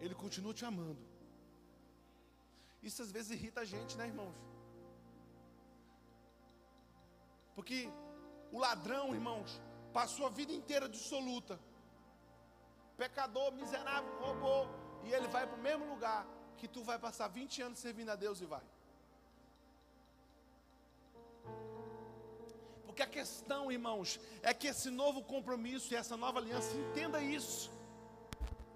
Ele 0.00 0.14
continua 0.14 0.52
te 0.52 0.64
amando. 0.70 1.02
Isso 2.82 3.00
às 3.04 3.10
vezes 3.16 3.30
irrita 3.30 3.60
a 3.62 3.64
gente, 3.64 3.96
né, 3.96 4.06
irmãos? 4.12 4.34
Porque 7.54 7.78
o 8.50 8.58
ladrão, 8.58 9.14
irmãos, 9.14 9.60
passou 9.98 10.26
a 10.26 10.30
vida 10.30 10.52
inteira 10.52 10.88
dissoluta. 10.88 11.58
Pecador, 12.96 13.52
miserável, 13.52 14.12
roubou. 14.20 14.68
E 15.04 15.12
ele 15.12 15.28
vai 15.28 15.46
para 15.46 15.58
o 15.58 15.62
mesmo 15.62 15.86
lugar 15.92 16.26
que 16.58 16.68
tu 16.68 16.82
vai 16.84 16.98
passar 16.98 17.28
20 17.28 17.62
anos 17.62 17.78
servindo 17.78 18.10
a 18.10 18.16
Deus 18.16 18.40
e 18.40 18.46
vai. 18.46 18.62
Porque 22.92 23.02
a 23.02 23.06
questão, 23.06 23.72
irmãos, 23.72 24.20
é 24.42 24.52
que 24.52 24.66
esse 24.66 24.90
novo 24.90 25.22
compromisso 25.22 25.94
e 25.94 25.96
essa 25.96 26.14
nova 26.14 26.38
aliança, 26.38 26.76
entenda 26.76 27.22
isso. 27.22 27.70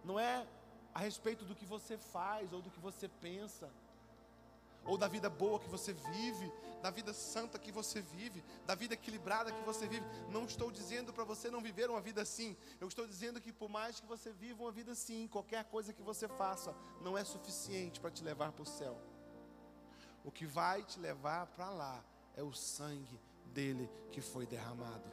Não 0.02 0.18
é 0.18 0.46
a 0.94 1.00
respeito 1.00 1.44
do 1.44 1.54
que 1.54 1.66
você 1.66 1.98
faz 1.98 2.50
ou 2.50 2.62
do 2.62 2.70
que 2.70 2.80
você 2.80 3.08
pensa, 3.08 3.70
ou 4.86 4.96
da 4.96 5.06
vida 5.06 5.28
boa 5.28 5.60
que 5.60 5.68
você 5.68 5.92
vive, 5.92 6.50
da 6.80 6.88
vida 6.88 7.12
santa 7.12 7.58
que 7.58 7.70
você 7.70 8.00
vive, 8.00 8.42
da 8.64 8.74
vida 8.74 8.94
equilibrada 8.94 9.52
que 9.52 9.62
você 9.66 9.86
vive. 9.86 10.06
Não 10.30 10.46
estou 10.46 10.70
dizendo 10.70 11.12
para 11.12 11.24
você 11.24 11.50
não 11.50 11.60
viver 11.60 11.90
uma 11.90 12.00
vida 12.00 12.22
assim. 12.22 12.56
Eu 12.80 12.88
estou 12.88 13.06
dizendo 13.06 13.38
que 13.38 13.52
por 13.52 13.68
mais 13.68 14.00
que 14.00 14.06
você 14.06 14.32
viva 14.32 14.62
uma 14.62 14.72
vida 14.72 14.92
assim, 14.92 15.28
qualquer 15.28 15.64
coisa 15.64 15.92
que 15.92 16.02
você 16.02 16.26
faça 16.26 16.74
não 17.02 17.18
é 17.18 17.22
suficiente 17.22 18.00
para 18.00 18.10
te 18.10 18.24
levar 18.24 18.50
para 18.52 18.62
o 18.62 18.66
céu. 18.66 18.98
O 20.24 20.30
que 20.32 20.46
vai 20.46 20.82
te 20.84 20.98
levar 20.98 21.48
para 21.48 21.68
lá 21.68 22.02
é 22.34 22.42
o 22.42 22.54
sangue 22.54 23.20
dele 23.57 23.88
que 24.12 24.20
foi 24.20 24.44
derramado. 24.46 25.09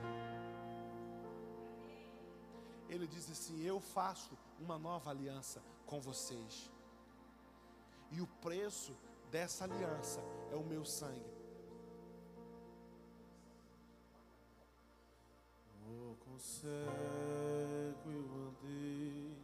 Ele 2.89 3.07
diz 3.07 3.31
assim: 3.31 3.63
Eu 3.63 3.79
faço 3.79 4.37
uma 4.59 4.77
nova 4.77 5.09
aliança 5.09 5.63
com 5.85 6.01
vocês. 6.01 6.69
E 8.11 8.21
o 8.21 8.27
preço 8.45 8.93
dessa 9.31 9.63
aliança 9.63 10.21
é 10.51 10.55
o 10.55 10.63
meu 10.63 10.83
sangue. 10.83 11.33
Oh, 15.87 16.11
o 16.11 16.15
consegue 16.25 16.73
eu 18.05 18.25
andei 18.45 19.37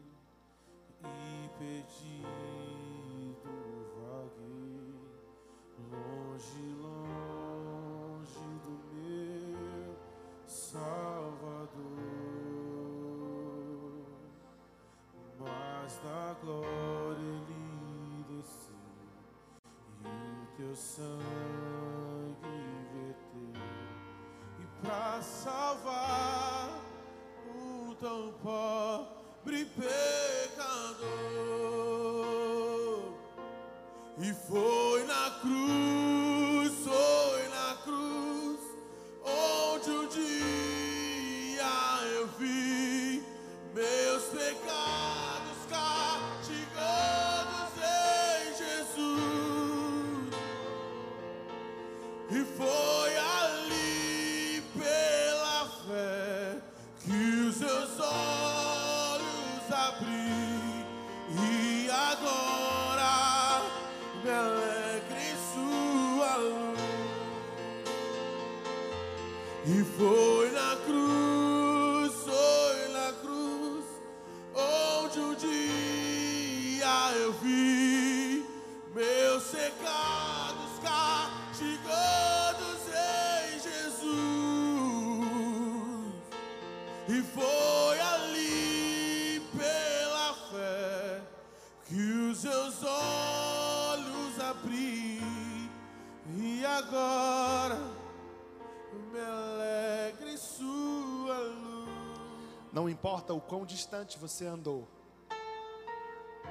e 1.03 1.49
pedido 1.57 2.99
vaguei 3.95 4.69
longe. 5.91 6.78
Glória 16.41 17.17
ele 17.19 18.25
desceu 18.29 18.75
e 20.03 20.07
o 20.07 20.47
teu 20.57 20.75
sangue 20.75 21.07
verteu. 22.93 23.63
E 24.59 24.63
pra 24.81 25.21
salvar 25.21 26.69
o 27.47 27.95
tão 27.95 28.33
pobre 28.43 29.65
pecador 29.65 31.09
e 34.21 34.33
foi 34.33 35.03
na 35.05 35.31
cruz, 35.41 35.88
importa 103.09 103.33
o 103.33 103.41
quão 103.41 103.65
distante 103.65 104.19
você 104.19 104.45
andou, 104.45 104.87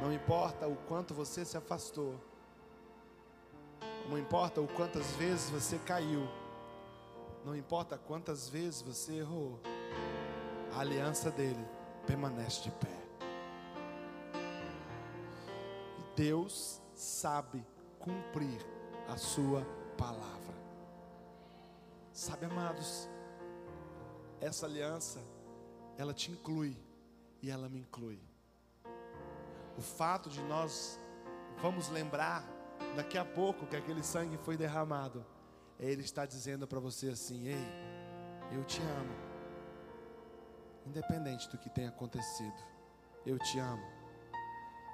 não 0.00 0.12
importa 0.12 0.66
o 0.66 0.74
quanto 0.74 1.14
você 1.14 1.44
se 1.44 1.56
afastou, 1.56 2.20
não 4.08 4.18
importa 4.18 4.60
o 4.60 4.66
quantas 4.66 5.12
vezes 5.12 5.48
você 5.50 5.78
caiu, 5.78 6.26
não 7.44 7.54
importa 7.54 7.96
quantas 7.96 8.48
vezes 8.48 8.82
você 8.82 9.18
errou, 9.18 9.60
a 10.74 10.80
aliança 10.80 11.30
dele 11.30 11.64
permanece 12.04 12.62
de 12.62 12.72
pé. 12.72 12.98
Deus 16.16 16.82
sabe 16.92 17.64
cumprir 18.00 18.66
a 19.06 19.16
sua 19.16 19.64
palavra. 19.96 20.56
Sabe, 22.12 22.46
amados, 22.46 23.08
essa 24.40 24.66
aliança, 24.66 25.20
ela 25.98 26.14
te 26.14 26.30
inclui 26.30 26.78
e 27.42 27.50
ela 27.50 27.68
me 27.68 27.80
inclui. 27.80 28.20
O 29.76 29.82
fato 29.82 30.30
de 30.30 30.40
nós 30.42 30.98
vamos 31.60 31.88
lembrar 31.88 32.44
daqui 32.94 33.18
a 33.18 33.24
pouco 33.24 33.66
que 33.66 33.76
aquele 33.76 34.02
sangue 34.02 34.36
foi 34.38 34.56
derramado, 34.56 35.26
é 35.78 35.86
Ele 35.90 36.02
está 36.02 36.24
dizendo 36.24 36.66
para 36.66 36.78
você 36.78 37.08
assim: 37.08 37.48
Ei, 37.48 37.66
eu 38.52 38.64
te 38.64 38.80
amo, 38.80 39.16
independente 40.86 41.48
do 41.50 41.58
que 41.58 41.68
tenha 41.68 41.88
acontecido, 41.88 42.64
eu 43.26 43.38
te 43.38 43.58
amo. 43.58 43.86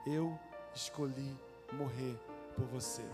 Eu 0.06 0.38
escolhi 0.74 1.38
morrer 1.72 2.18
por 2.54 2.64
você. 2.66 3.04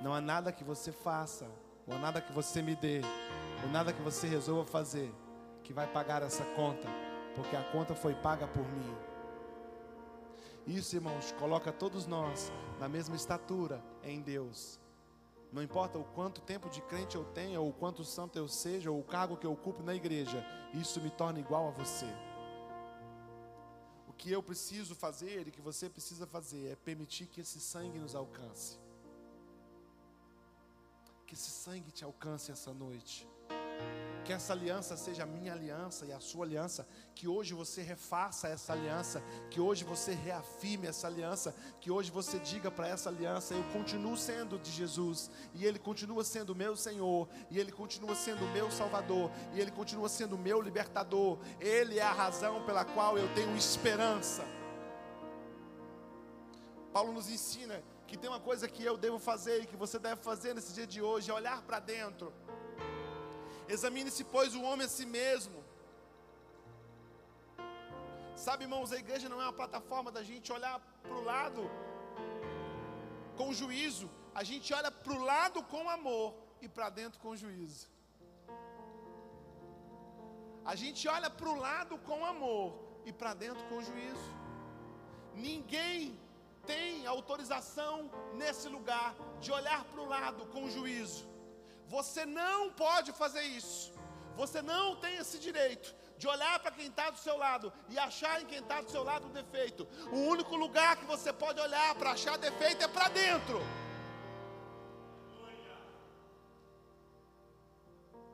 Não 0.00 0.12
há 0.12 0.20
nada 0.20 0.52
que 0.52 0.62
você 0.62 0.92
faça, 0.92 1.50
ou 1.86 1.98
nada 1.98 2.20
que 2.20 2.32
você 2.32 2.62
me 2.62 2.76
dê, 2.76 3.00
ou 3.64 3.70
nada 3.70 3.92
que 3.92 4.00
você 4.02 4.28
resolva 4.28 4.64
fazer, 4.64 5.12
que 5.68 5.74
vai 5.74 5.86
pagar 5.86 6.22
essa 6.22 6.46
conta, 6.56 6.88
porque 7.34 7.54
a 7.54 7.62
conta 7.62 7.94
foi 7.94 8.14
paga 8.14 8.48
por 8.48 8.66
mim. 8.66 8.96
Isso, 10.66 10.96
irmãos, 10.96 11.30
coloca 11.32 11.70
todos 11.70 12.06
nós 12.06 12.50
na 12.80 12.88
mesma 12.88 13.14
estatura 13.14 13.84
em 14.02 14.22
Deus. 14.22 14.80
Não 15.52 15.62
importa 15.62 15.98
o 15.98 16.04
quanto 16.04 16.40
tempo 16.40 16.70
de 16.70 16.80
crente 16.80 17.16
eu 17.16 17.24
tenha, 17.34 17.60
ou 17.60 17.68
o 17.68 17.72
quanto 17.74 18.02
santo 18.02 18.38
eu 18.38 18.48
seja, 18.48 18.90
ou 18.90 18.98
o 18.98 19.04
cargo 19.04 19.36
que 19.36 19.46
eu 19.46 19.52
ocupo 19.52 19.82
na 19.82 19.94
igreja, 19.94 20.42
isso 20.72 21.02
me 21.02 21.10
torna 21.10 21.38
igual 21.38 21.68
a 21.68 21.70
você. 21.70 22.08
O 24.08 24.12
que 24.14 24.32
eu 24.32 24.42
preciso 24.42 24.94
fazer 24.94 25.48
e 25.48 25.50
que 25.50 25.60
você 25.60 25.90
precisa 25.90 26.26
fazer 26.26 26.72
é 26.72 26.76
permitir 26.76 27.26
que 27.26 27.42
esse 27.42 27.60
sangue 27.60 27.98
nos 27.98 28.14
alcance. 28.14 28.80
Que 31.26 31.34
esse 31.34 31.50
sangue 31.50 31.92
te 31.92 32.04
alcance 32.04 32.50
essa 32.50 32.72
noite. 32.72 33.28
Que 34.24 34.32
essa 34.34 34.52
aliança 34.52 34.94
seja 34.94 35.22
a 35.22 35.26
minha 35.26 35.52
aliança 35.54 36.04
e 36.04 36.12
a 36.12 36.20
sua 36.20 36.44
aliança. 36.44 36.86
Que 37.14 37.26
hoje 37.26 37.54
você 37.54 37.80
refaça 37.80 38.46
essa 38.46 38.74
aliança. 38.74 39.22
Que 39.50 39.58
hoje 39.58 39.84
você 39.84 40.12
reafirme 40.12 40.86
essa 40.86 41.06
aliança. 41.06 41.54
Que 41.80 41.90
hoje 41.90 42.10
você 42.10 42.38
diga 42.38 42.70
para 42.70 42.88
essa 42.88 43.08
aliança: 43.08 43.54
Eu 43.54 43.64
continuo 43.72 44.18
sendo 44.18 44.58
de 44.58 44.70
Jesus. 44.70 45.30
E 45.54 45.64
Ele 45.64 45.78
continua 45.78 46.22
sendo 46.24 46.54
meu 46.54 46.76
Senhor. 46.76 47.26
E 47.50 47.58
Ele 47.58 47.72
continua 47.72 48.14
sendo 48.14 48.44
meu 48.52 48.70
Salvador. 48.70 49.30
E 49.54 49.60
Ele 49.60 49.70
continua 49.70 50.10
sendo 50.10 50.36
meu 50.36 50.60
libertador. 50.60 51.38
Ele 51.58 51.98
é 51.98 52.02
a 52.02 52.12
razão 52.12 52.66
pela 52.66 52.84
qual 52.84 53.16
eu 53.16 53.32
tenho 53.34 53.56
esperança. 53.56 54.44
Paulo 56.92 57.12
nos 57.12 57.30
ensina 57.30 57.82
que 58.06 58.16
tem 58.16 58.28
uma 58.28 58.40
coisa 58.40 58.66
que 58.66 58.82
eu 58.82 58.96
devo 58.96 59.18
fazer 59.18 59.62
e 59.62 59.66
que 59.66 59.76
você 59.76 59.98
deve 59.98 60.20
fazer 60.22 60.54
nesse 60.54 60.72
dia 60.72 60.86
de 60.86 61.00
hoje: 61.00 61.30
é 61.30 61.34
olhar 61.34 61.62
para 61.62 61.78
dentro. 61.78 62.32
Examine-se, 63.76 64.24
pois, 64.24 64.54
o 64.54 64.62
homem 64.62 64.86
a 64.86 64.88
si 64.96 65.06
mesmo. 65.06 65.58
Sabe, 68.44 68.64
irmãos, 68.64 68.92
a 68.92 68.98
igreja 69.04 69.28
não 69.28 69.40
é 69.40 69.44
uma 69.44 69.52
plataforma 69.52 70.10
da 70.16 70.22
gente 70.22 70.52
olhar 70.56 70.76
para 71.02 71.16
o 71.20 71.24
lado 71.24 71.62
com 73.36 73.52
juízo. 73.52 74.08
A 74.34 74.42
gente 74.50 74.72
olha 74.72 74.90
para 74.90 75.12
o 75.12 75.22
lado 75.32 75.62
com 75.72 75.88
amor 75.88 76.34
e 76.62 76.68
para 76.68 76.88
dentro 76.88 77.20
com 77.20 77.34
juízo. 77.36 77.88
A 80.64 80.74
gente 80.74 81.08
olha 81.08 81.30
para 81.30 81.48
o 81.48 81.58
lado 81.66 81.98
com 81.98 82.24
amor 82.24 82.68
e 83.04 83.12
para 83.12 83.34
dentro 83.34 83.64
com 83.68 83.82
juízo. 83.82 84.30
Ninguém 85.34 86.18
tem 86.66 87.06
autorização 87.06 88.10
nesse 88.34 88.68
lugar 88.68 89.14
de 89.40 89.50
olhar 89.50 89.84
para 89.84 90.00
o 90.00 90.08
lado 90.08 90.46
com 90.46 90.70
juízo. 90.70 91.27
Você 91.88 92.24
não 92.26 92.70
pode 92.70 93.10
fazer 93.12 93.42
isso. 93.42 93.92
Você 94.36 94.60
não 94.62 94.96
tem 94.96 95.16
esse 95.16 95.38
direito 95.38 95.94
de 96.20 96.26
olhar 96.34 96.58
para 96.60 96.70
quem 96.76 96.86
está 96.86 97.10
do 97.10 97.18
seu 97.18 97.36
lado 97.36 97.72
e 97.88 97.98
achar 97.98 98.42
em 98.42 98.46
quem 98.46 98.58
está 98.58 98.80
do 98.80 98.90
seu 98.90 99.02
lado 99.02 99.26
um 99.28 99.32
defeito. 99.40 99.86
O 100.12 100.18
único 100.34 100.54
lugar 100.64 100.96
que 100.96 101.06
você 101.14 101.32
pode 101.32 101.60
olhar 101.60 101.94
para 101.94 102.10
achar 102.12 102.36
defeito 102.36 102.84
é 102.84 102.88
para 102.88 103.08
dentro. 103.08 103.58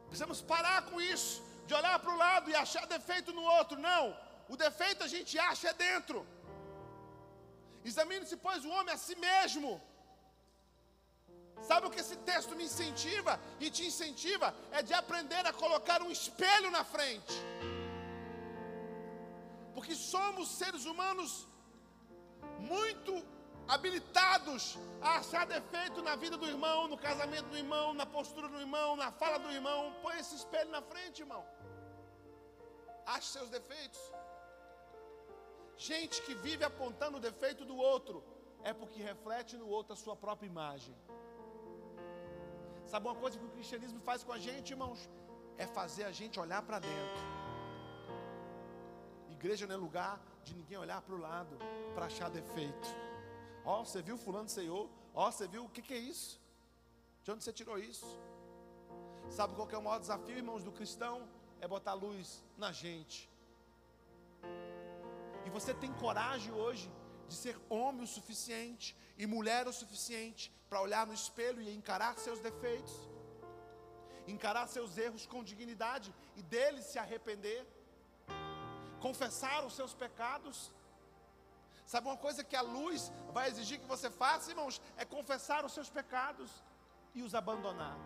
Precisamos 0.08 0.40
parar 0.40 0.82
com 0.90 1.00
isso, 1.00 1.42
de 1.66 1.74
olhar 1.74 1.98
para 1.98 2.12
o 2.14 2.16
lado 2.16 2.50
e 2.50 2.54
achar 2.54 2.86
defeito 2.86 3.32
no 3.32 3.42
outro. 3.42 3.78
Não, 3.78 4.16
o 4.48 4.56
defeito 4.56 5.02
a 5.02 5.08
gente 5.08 5.38
acha 5.38 5.68
é 5.70 5.74
dentro. 5.74 6.26
Examine-se, 7.84 8.36
pois, 8.36 8.64
o 8.64 8.70
homem 8.70 8.94
a 8.94 8.96
si 8.96 9.14
mesmo. 9.16 9.70
Sabe 11.62 11.86
o 11.86 11.90
que 11.90 12.00
esse 12.00 12.16
texto 12.16 12.54
me 12.54 12.64
incentiva 12.64 13.40
e 13.58 13.70
te 13.70 13.86
incentiva? 13.86 14.54
É 14.70 14.82
de 14.82 14.92
aprender 14.92 15.46
a 15.46 15.52
colocar 15.52 16.02
um 16.02 16.10
espelho 16.10 16.70
na 16.70 16.84
frente. 16.84 17.34
Porque 19.74 19.94
somos 19.94 20.48
seres 20.48 20.84
humanos 20.84 21.46
muito 22.58 23.24
habilitados 23.66 24.78
a 25.00 25.16
achar 25.18 25.46
defeito 25.46 26.02
na 26.02 26.16
vida 26.16 26.36
do 26.36 26.46
irmão, 26.46 26.86
no 26.86 26.98
casamento 26.98 27.48
do 27.48 27.56
irmão, 27.56 27.94
na 27.94 28.04
postura 28.04 28.48
do 28.48 28.60
irmão, 28.60 28.94
na 28.96 29.10
fala 29.10 29.38
do 29.38 29.50
irmão. 29.50 29.94
Põe 30.02 30.18
esse 30.18 30.34
espelho 30.36 30.70
na 30.70 30.82
frente, 30.82 31.22
irmão. 31.22 31.44
Ache 33.06 33.28
seus 33.28 33.48
defeitos. 33.48 34.00
Gente 35.76 36.22
que 36.22 36.34
vive 36.34 36.64
apontando 36.64 37.16
o 37.16 37.20
defeito 37.20 37.64
do 37.64 37.76
outro 37.76 38.22
é 38.62 38.72
porque 38.72 39.02
reflete 39.02 39.56
no 39.56 39.68
outro 39.68 39.92
a 39.92 39.96
sua 39.96 40.16
própria 40.16 40.46
imagem. 40.46 40.94
Sabe 42.94 43.08
uma 43.08 43.16
coisa 43.16 43.36
que 43.36 43.44
o 43.44 43.48
cristianismo 43.48 43.98
faz 44.08 44.22
com 44.22 44.32
a 44.32 44.38
gente, 44.38 44.70
irmãos? 44.70 45.10
É 45.58 45.66
fazer 45.66 46.04
a 46.04 46.12
gente 46.12 46.38
olhar 46.38 46.62
para 46.62 46.78
dentro. 46.78 47.22
Igreja 49.28 49.66
não 49.66 49.74
é 49.74 49.78
lugar 49.78 50.20
de 50.44 50.54
ninguém 50.54 50.78
olhar 50.78 51.02
para 51.02 51.12
o 51.16 51.18
lado 51.18 51.58
para 51.92 52.06
achar 52.06 52.30
defeito. 52.30 52.88
Ó, 53.64 53.80
oh, 53.80 53.84
você 53.84 54.00
viu 54.00 54.16
fulano 54.16 54.48
Senhor? 54.48 54.88
Ó, 55.12 55.26
oh, 55.26 55.32
você 55.32 55.48
viu 55.48 55.64
o 55.64 55.68
que, 55.68 55.82
que 55.82 55.92
é 55.92 55.98
isso? 55.98 56.40
De 57.24 57.32
onde 57.32 57.42
você 57.42 57.52
tirou 57.52 57.80
isso? 57.80 58.06
Sabe 59.28 59.56
qual 59.56 59.68
é 59.68 59.76
o 59.76 59.82
maior 59.82 59.98
desafio, 59.98 60.36
irmãos, 60.36 60.62
do 60.62 60.70
cristão? 60.70 61.28
É 61.60 61.66
botar 61.66 61.94
luz 61.94 62.44
na 62.56 62.70
gente. 62.70 63.28
E 65.44 65.50
você 65.50 65.74
tem 65.74 65.92
coragem 65.94 66.52
hoje 66.52 66.88
de 67.26 67.34
ser 67.34 67.60
homem 67.68 68.04
o 68.04 68.06
suficiente 68.06 68.96
e 69.18 69.26
mulher 69.26 69.66
o 69.66 69.72
suficiente 69.72 70.52
para 70.74 70.82
olhar 70.82 71.06
no 71.06 71.14
espelho 71.14 71.62
e 71.62 71.72
encarar 71.72 72.18
seus 72.18 72.40
defeitos, 72.40 72.92
encarar 74.26 74.66
seus 74.66 74.98
erros 74.98 75.24
com 75.24 75.44
dignidade 75.44 76.12
e 76.34 76.42
deles 76.42 76.86
se 76.86 76.98
arrepender, 76.98 77.64
confessar 79.00 79.64
os 79.64 79.76
seus 79.76 79.94
pecados. 79.94 80.72
Sabe 81.86 82.08
uma 82.08 82.16
coisa 82.16 82.42
que 82.42 82.56
a 82.56 82.60
luz 82.60 83.12
vai 83.32 83.46
exigir 83.50 83.78
que 83.78 83.86
você 83.86 84.10
faça, 84.10 84.50
irmãos? 84.50 84.82
É 84.96 85.04
confessar 85.04 85.64
os 85.64 85.72
seus 85.72 85.88
pecados 85.88 86.50
e 87.14 87.22
os 87.22 87.36
abandonar. 87.36 87.96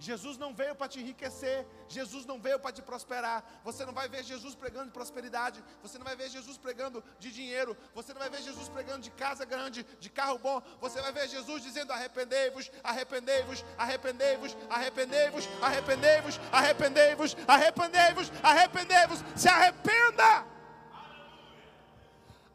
Jesus 0.00 0.38
não 0.38 0.54
veio 0.54 0.74
para 0.74 0.88
te 0.88 0.98
enriquecer, 0.98 1.66
Jesus 1.86 2.24
não 2.24 2.40
veio 2.40 2.58
para 2.58 2.72
te 2.72 2.80
prosperar. 2.80 3.44
Você 3.62 3.84
não 3.84 3.92
vai 3.92 4.08
ver 4.08 4.24
Jesus 4.24 4.54
pregando 4.54 4.86
de 4.86 4.92
prosperidade, 4.92 5.62
você 5.82 5.98
não 5.98 6.06
vai 6.06 6.16
ver 6.16 6.30
Jesus 6.30 6.56
pregando 6.56 7.04
de 7.18 7.30
dinheiro, 7.30 7.76
você 7.94 8.14
não 8.14 8.20
vai 8.20 8.30
ver 8.30 8.40
Jesus 8.40 8.66
pregando 8.70 9.02
de 9.02 9.10
casa 9.10 9.44
grande, 9.44 9.84
de 10.00 10.08
carro 10.08 10.38
bom. 10.38 10.62
Você 10.80 11.02
vai 11.02 11.12
ver 11.12 11.28
Jesus 11.28 11.62
dizendo: 11.62 11.92
arrependei-vos, 11.92 12.72
arrependei-vos, 12.82 13.62
arrependei-vos, 13.76 14.56
arrependei-vos, 14.70 15.48
arrependei-vos, 15.60 16.40
arrependei-vos, 16.50 17.36
arrependei-vos, 17.46 18.32
arrependei-vos. 18.42 19.18
Se 19.36 19.48
arrependa. 19.48 20.46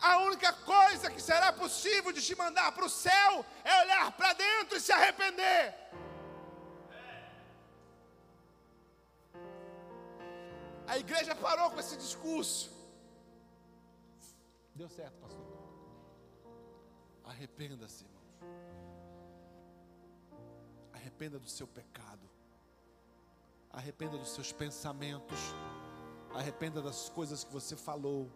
A 0.01 0.17
única 0.17 0.51
coisa 0.51 1.11
que 1.11 1.21
será 1.21 1.53
possível 1.53 2.11
de 2.11 2.23
te 2.23 2.35
mandar 2.35 2.71
para 2.71 2.85
o 2.85 2.89
céu 2.89 3.45
é 3.63 3.81
olhar 3.83 4.11
para 4.13 4.33
dentro 4.33 4.77
e 4.77 4.81
se 4.81 4.91
arrepender. 4.91 5.75
A 10.87 10.97
igreja 10.97 11.35
parou 11.35 11.71
com 11.71 11.79
esse 11.79 11.97
discurso. 11.97 12.71
Deu 14.73 14.89
certo, 14.89 15.17
pastor. 15.19 15.45
Arrependa-se, 17.23 18.03
irmãos. 18.03 18.25
Arrependa 20.93 21.39
do 21.39 21.49
seu 21.49 21.67
pecado. 21.67 22.29
Arrependa 23.71 24.17
dos 24.17 24.29
seus 24.29 24.51
pensamentos. 24.51 25.39
Arrependa 26.33 26.81
das 26.81 27.09
coisas 27.09 27.43
que 27.43 27.51
você 27.51 27.75
falou, 27.75 28.29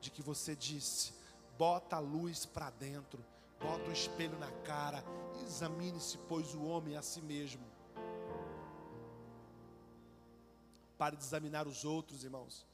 de 0.00 0.10
que 0.10 0.22
você 0.22 0.54
disse. 0.54 1.14
Bota 1.58 1.96
a 1.96 2.00
luz 2.00 2.46
para 2.46 2.70
dentro. 2.70 3.24
Bota 3.60 3.88
o 3.88 3.92
espelho 3.92 4.38
na 4.38 4.50
cara. 4.62 5.02
Examine-se, 5.44 6.18
pois 6.28 6.54
o 6.54 6.64
homem 6.64 6.96
a 6.96 7.02
si 7.02 7.20
mesmo. 7.20 7.64
Pare 10.98 11.16
de 11.16 11.24
examinar 11.24 11.66
os 11.66 11.84
outros, 11.84 12.24
irmãos. 12.24 12.66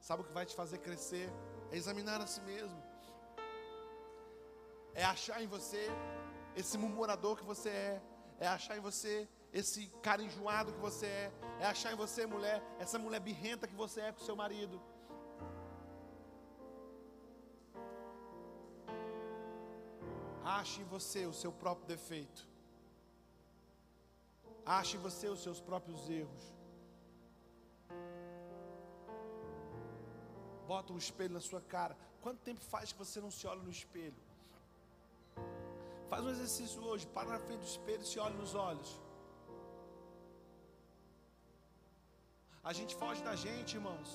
Sabe 0.00 0.22
o 0.22 0.24
que 0.24 0.32
vai 0.32 0.44
te 0.44 0.54
fazer 0.54 0.78
crescer? 0.78 1.30
É 1.70 1.76
examinar 1.76 2.20
a 2.20 2.26
si 2.26 2.40
mesmo. 2.40 2.82
É 4.94 5.04
achar 5.04 5.42
em 5.42 5.46
você 5.46 5.86
esse 6.56 6.76
murmurador 6.76 7.36
que 7.36 7.44
você 7.44 7.68
é. 7.68 8.02
É 8.40 8.48
achar 8.48 8.76
em 8.76 8.80
você 8.80 9.28
esse 9.52 9.86
cara 10.02 10.22
enjoado 10.22 10.72
que 10.72 10.80
você 10.80 11.06
é. 11.06 11.32
É 11.60 11.66
achar 11.66 11.92
em 11.92 11.96
você, 11.96 12.26
mulher, 12.26 12.62
essa 12.78 12.98
mulher 12.98 13.20
birrenta 13.20 13.66
que 13.66 13.74
você 13.74 14.00
é 14.00 14.12
com 14.12 14.24
seu 14.24 14.34
marido. 14.34 14.80
Ache 20.44 20.80
em 20.80 20.84
você 20.84 21.26
o 21.26 21.32
seu 21.32 21.52
próprio 21.52 21.86
defeito. 21.86 22.48
Ache 24.64 24.96
em 24.96 25.00
você 25.00 25.28
os 25.28 25.42
seus 25.42 25.60
próprios 25.60 26.08
erros. 26.10 26.57
Bota 30.72 30.92
um 30.94 31.00
espelho 31.04 31.34
na 31.38 31.42
sua 31.48 31.62
cara. 31.74 31.94
Quanto 32.24 32.40
tempo 32.48 32.62
faz 32.72 32.86
que 32.92 32.98
você 33.04 33.18
não 33.24 33.32
se 33.36 33.44
olha 33.52 33.62
no 33.68 33.74
espelho? 33.78 34.20
Faz 36.10 36.22
um 36.26 36.30
exercício 36.36 36.78
hoje, 36.88 37.04
para 37.16 37.28
na 37.34 37.40
frente 37.46 37.62
do 37.66 37.70
espelho 37.74 38.02
e 38.06 38.10
se 38.12 38.18
olha 38.26 38.36
nos 38.42 38.54
olhos. 38.68 38.90
A 42.70 42.72
gente 42.78 42.94
foge 43.02 43.22
da 43.28 43.34
gente, 43.44 43.76
irmãos. 43.80 44.10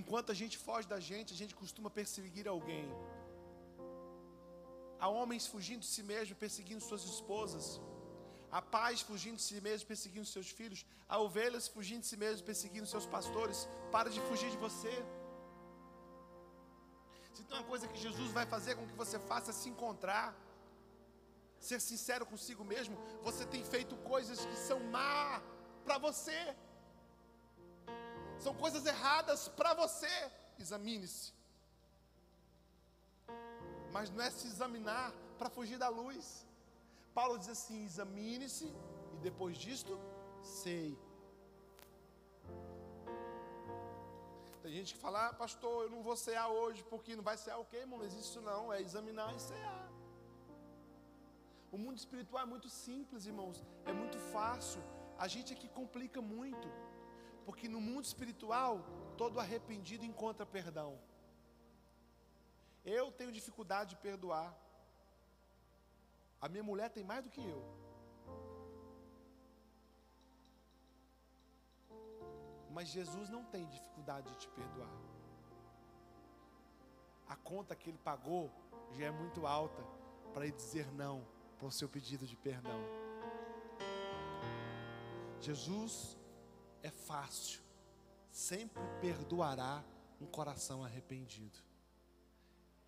Enquanto 0.00 0.30
a 0.34 0.36
gente 0.40 0.56
foge 0.66 0.86
da 0.94 1.00
gente, 1.10 1.34
a 1.36 1.38
gente 1.40 1.54
costuma 1.62 1.90
perseguir 2.00 2.46
alguém. 2.54 2.86
Há 5.02 5.08
homens 5.18 5.46
fugindo 5.54 5.82
de 5.86 5.90
si 5.94 6.02
mesmo, 6.12 6.42
perseguindo 6.44 6.82
suas 6.88 7.04
esposas. 7.14 7.66
Há 8.56 8.60
pais 8.60 9.00
fugindo 9.00 9.36
de 9.36 9.44
si 9.48 9.58
mesmo, 9.66 9.88
perseguindo 9.92 10.26
seus 10.26 10.50
filhos. 10.58 10.80
Há 11.08 11.18
ovelhas 11.26 11.66
fugindo 11.74 12.02
de 12.02 12.08
si 12.12 12.18
mesmo, 12.24 12.44
perseguindo 12.50 12.86
seus 12.86 13.06
pastores. 13.14 13.66
Para 13.90 14.10
de 14.10 14.20
fugir 14.28 14.50
de 14.50 14.58
você. 14.58 14.94
Se 17.32 17.42
tem 17.44 17.56
uma 17.58 17.66
coisa 17.72 17.88
que 17.88 17.98
Jesus 17.98 18.30
vai 18.30 18.44
fazer 18.44 18.74
com 18.74 18.86
que 18.86 18.94
você 19.02 19.18
faça 19.30 19.50
é 19.52 19.54
se 19.54 19.70
encontrar, 19.70 20.36
ser 21.58 21.80
sincero 21.80 22.26
consigo 22.26 22.62
mesmo, 22.62 22.94
você 23.22 23.46
tem 23.46 23.64
feito 23.64 23.96
coisas 24.12 24.44
que 24.44 24.56
são 24.68 24.78
má 24.96 25.42
para 25.86 25.96
você. 25.96 26.40
São 28.38 28.54
coisas 28.54 28.84
erradas 28.84 29.48
para 29.48 29.72
você. 29.72 30.14
Examine-se. 30.58 31.32
Mas 33.92 34.10
não 34.10 34.22
é 34.22 34.30
se 34.30 34.46
examinar 34.46 35.10
para 35.38 35.48
fugir 35.48 35.78
da 35.78 35.88
luz. 35.88 36.46
Paulo 37.18 37.38
diz 37.38 37.48
assim: 37.56 37.84
examine-se 37.84 38.68
e 39.14 39.18
depois 39.28 39.56
disto, 39.56 39.98
sei. 40.42 40.98
Tem 44.62 44.72
gente 44.72 44.94
que 44.94 45.00
fala, 45.00 45.28
ah, 45.28 45.32
pastor, 45.32 45.84
eu 45.84 45.90
não 45.90 46.02
vou 46.02 46.16
cear 46.16 46.48
hoje, 46.48 46.84
porque 46.90 47.16
não 47.16 47.24
vai 47.30 47.36
cear 47.36 47.58
o 47.58 47.64
quê, 47.64 47.78
irmão? 47.78 47.98
Não 47.98 48.06
existe 48.06 48.28
isso 48.30 48.40
não, 48.40 48.72
é 48.72 48.80
examinar 48.80 49.34
e 49.34 49.40
cear. 49.40 49.82
O 51.72 51.78
mundo 51.78 51.96
espiritual 51.96 52.42
é 52.42 52.46
muito 52.46 52.68
simples, 52.68 53.26
irmãos, 53.26 53.56
é 53.84 53.92
muito 53.92 54.18
fácil. 54.34 54.82
A 55.18 55.26
gente 55.26 55.52
aqui 55.52 55.68
complica 55.68 56.20
muito, 56.20 56.68
porque 57.46 57.68
no 57.68 57.80
mundo 57.80 58.04
espiritual, 58.04 58.74
todo 59.16 59.40
arrependido 59.40 60.04
encontra 60.04 60.46
perdão. 60.46 60.90
Eu 62.84 63.10
tenho 63.10 63.32
dificuldade 63.32 63.90
de 63.90 63.96
perdoar. 63.96 64.50
A 66.42 66.48
minha 66.48 66.64
mulher 66.64 66.90
tem 66.90 67.04
mais 67.04 67.22
do 67.22 67.30
que 67.30 67.40
eu. 67.40 67.62
Mas 72.68 72.88
Jesus 72.88 73.28
não 73.28 73.44
tem 73.44 73.64
dificuldade 73.68 74.28
de 74.30 74.36
te 74.40 74.48
perdoar. 74.48 74.90
A 77.28 77.36
conta 77.36 77.76
que 77.76 77.88
ele 77.90 77.98
pagou 77.98 78.50
já 78.90 79.06
é 79.06 79.10
muito 79.10 79.46
alta 79.46 79.82
para 80.34 80.44
ele 80.44 80.56
dizer 80.56 80.90
não 80.92 81.24
para 81.58 81.68
o 81.68 81.70
seu 81.70 81.88
pedido 81.88 82.26
de 82.26 82.36
perdão. 82.36 82.80
Jesus 85.40 86.18
é 86.82 86.90
fácil, 86.90 87.60
sempre 88.30 88.82
perdoará 89.00 89.84
um 90.20 90.26
coração 90.26 90.82
arrependido. 90.82 91.58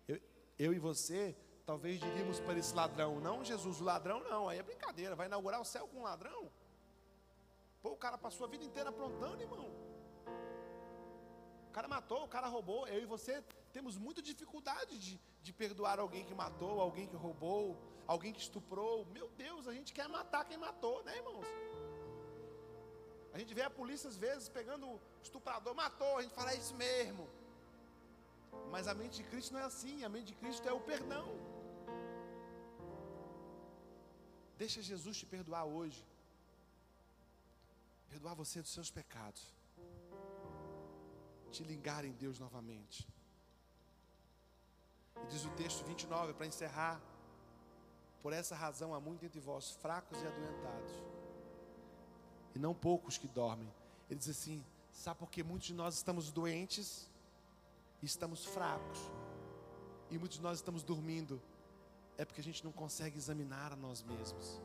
Eu, 0.07 0.21
eu 0.59 0.73
e 0.73 0.79
você 0.79 1.37
Talvez 1.65 1.99
diríamos 1.99 2.39
para 2.39 2.59
esse 2.59 2.75
ladrão, 2.75 3.19
não 3.19 3.43
Jesus, 3.43 3.81
o 3.81 3.83
ladrão 3.83 4.19
não, 4.19 4.47
aí 4.47 4.59
é 4.59 4.63
brincadeira, 4.63 5.15
vai 5.15 5.25
inaugurar 5.25 5.59
o 5.59 5.65
céu 5.65 5.87
com 5.87 5.99
um 5.99 6.03
ladrão. 6.03 6.51
Pô, 7.81 7.89
o 7.91 7.97
cara 7.97 8.17
passou 8.17 8.45
a 8.45 8.49
vida 8.49 8.63
inteira 8.63 8.89
aprontando, 8.89 9.41
irmão. 9.41 9.71
O 11.69 11.71
cara 11.71 11.87
matou, 11.87 12.23
o 12.23 12.27
cara 12.27 12.47
roubou. 12.47 12.87
Eu 12.87 13.01
e 13.01 13.05
você 13.05 13.43
temos 13.73 13.97
muita 13.97 14.21
dificuldade 14.21 14.97
de, 14.97 15.19
de 15.41 15.51
perdoar 15.51 15.99
alguém 15.99 16.23
que 16.23 16.33
matou, 16.33 16.79
alguém 16.79 17.07
que 17.07 17.15
roubou, 17.15 17.77
alguém 18.07 18.31
que 18.31 18.39
estuprou. 18.39 19.05
Meu 19.07 19.27
Deus, 19.29 19.67
a 19.67 19.73
gente 19.73 19.91
quer 19.91 20.07
matar 20.07 20.45
quem 20.45 20.57
matou, 20.57 21.03
né, 21.03 21.17
irmãos? 21.17 21.47
A 23.33 23.39
gente 23.39 23.53
vê 23.53 23.63
a 23.63 23.69
polícia 23.69 24.07
às 24.07 24.17
vezes 24.17 24.47
pegando 24.47 24.87
o 24.87 25.01
estuprador, 25.21 25.75
matou, 25.75 26.17
a 26.17 26.21
gente 26.21 26.33
fala 26.33 26.53
é 26.53 26.57
isso 26.57 26.75
mesmo. 26.75 27.27
Mas 28.71 28.87
a 28.87 28.93
mente 28.93 29.17
de 29.17 29.23
Cristo 29.23 29.53
não 29.53 29.59
é 29.59 29.63
assim, 29.63 30.03
a 30.03 30.09
mente 30.09 30.27
de 30.27 30.35
Cristo 30.35 30.67
é 30.69 30.71
o 30.71 30.79
perdão. 30.79 31.54
Deixa 34.57 34.81
Jesus 34.81 35.17
te 35.17 35.25
perdoar 35.25 35.65
hoje. 35.65 36.03
Perdoar 38.09 38.33
você 38.35 38.61
dos 38.61 38.71
seus 38.71 38.89
pecados. 38.89 39.53
Te 41.51 41.63
ligar 41.63 42.05
em 42.05 42.11
Deus 42.11 42.39
novamente. 42.39 43.07
E 45.23 45.27
diz 45.27 45.45
o 45.45 45.49
texto 45.51 45.85
29, 45.85 46.33
para 46.33 46.45
encerrar. 46.45 47.01
Por 48.21 48.33
essa 48.33 48.55
razão 48.55 48.93
há 48.93 48.99
muito 48.99 49.25
entre 49.25 49.39
vós, 49.39 49.71
fracos 49.71 50.21
e 50.21 50.27
adoentados. 50.27 50.91
E 52.55 52.59
não 52.59 52.73
poucos 52.73 53.17
que 53.17 53.27
dormem. 53.27 53.71
Ele 54.09 54.19
diz 54.19 54.29
assim: 54.29 54.63
sabe 54.91 55.19
por 55.19 55.29
que 55.29 55.43
muitos 55.43 55.67
de 55.67 55.73
nós 55.73 55.95
estamos 55.95 56.31
doentes? 56.31 57.09
estamos 58.05 58.45
fracos, 58.45 58.99
e 60.09 60.17
muitos 60.17 60.37
de 60.37 60.43
nós 60.43 60.57
estamos 60.57 60.83
dormindo, 60.83 61.41
é 62.17 62.25
porque 62.25 62.41
a 62.41 62.43
gente 62.43 62.63
não 62.63 62.71
consegue 62.71 63.17
examinar 63.17 63.73
a 63.73 63.75
nós 63.75 64.01
mesmos. 64.01 64.61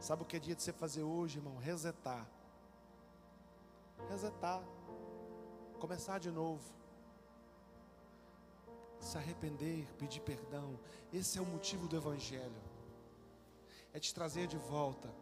Sabe 0.00 0.22
o 0.22 0.26
que 0.26 0.36
é 0.36 0.40
dia 0.40 0.54
de 0.54 0.62
você 0.62 0.72
fazer 0.72 1.02
hoje, 1.02 1.38
irmão? 1.38 1.56
Resetar. 1.58 2.26
Resetar. 4.08 4.62
Começar 5.78 6.18
de 6.18 6.30
novo. 6.30 6.62
Se 9.00 9.18
arrepender, 9.18 9.86
pedir 9.98 10.20
perdão. 10.20 10.78
Esse 11.12 11.38
é 11.38 11.42
o 11.42 11.46
motivo 11.46 11.88
do 11.88 11.96
Evangelho. 11.96 12.62
É 13.92 13.98
te 13.98 14.14
trazer 14.14 14.46
de 14.46 14.56
volta. 14.56 15.12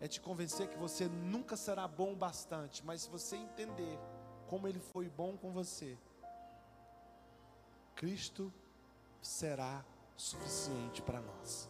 É 0.00 0.06
te 0.06 0.20
convencer 0.20 0.68
que 0.68 0.76
você 0.76 1.08
nunca 1.08 1.56
será 1.56 1.88
bom 1.88 2.12
o 2.12 2.16
bastante. 2.16 2.84
Mas 2.84 3.02
se 3.02 3.10
você 3.10 3.36
entender 3.36 3.98
como 4.46 4.68
Ele 4.68 4.80
foi 4.80 5.08
bom 5.08 5.36
com 5.36 5.50
você, 5.50 5.98
Cristo 7.94 8.52
será 9.22 9.84
suficiente 10.16 11.02
para 11.02 11.20
nós. 11.20 11.68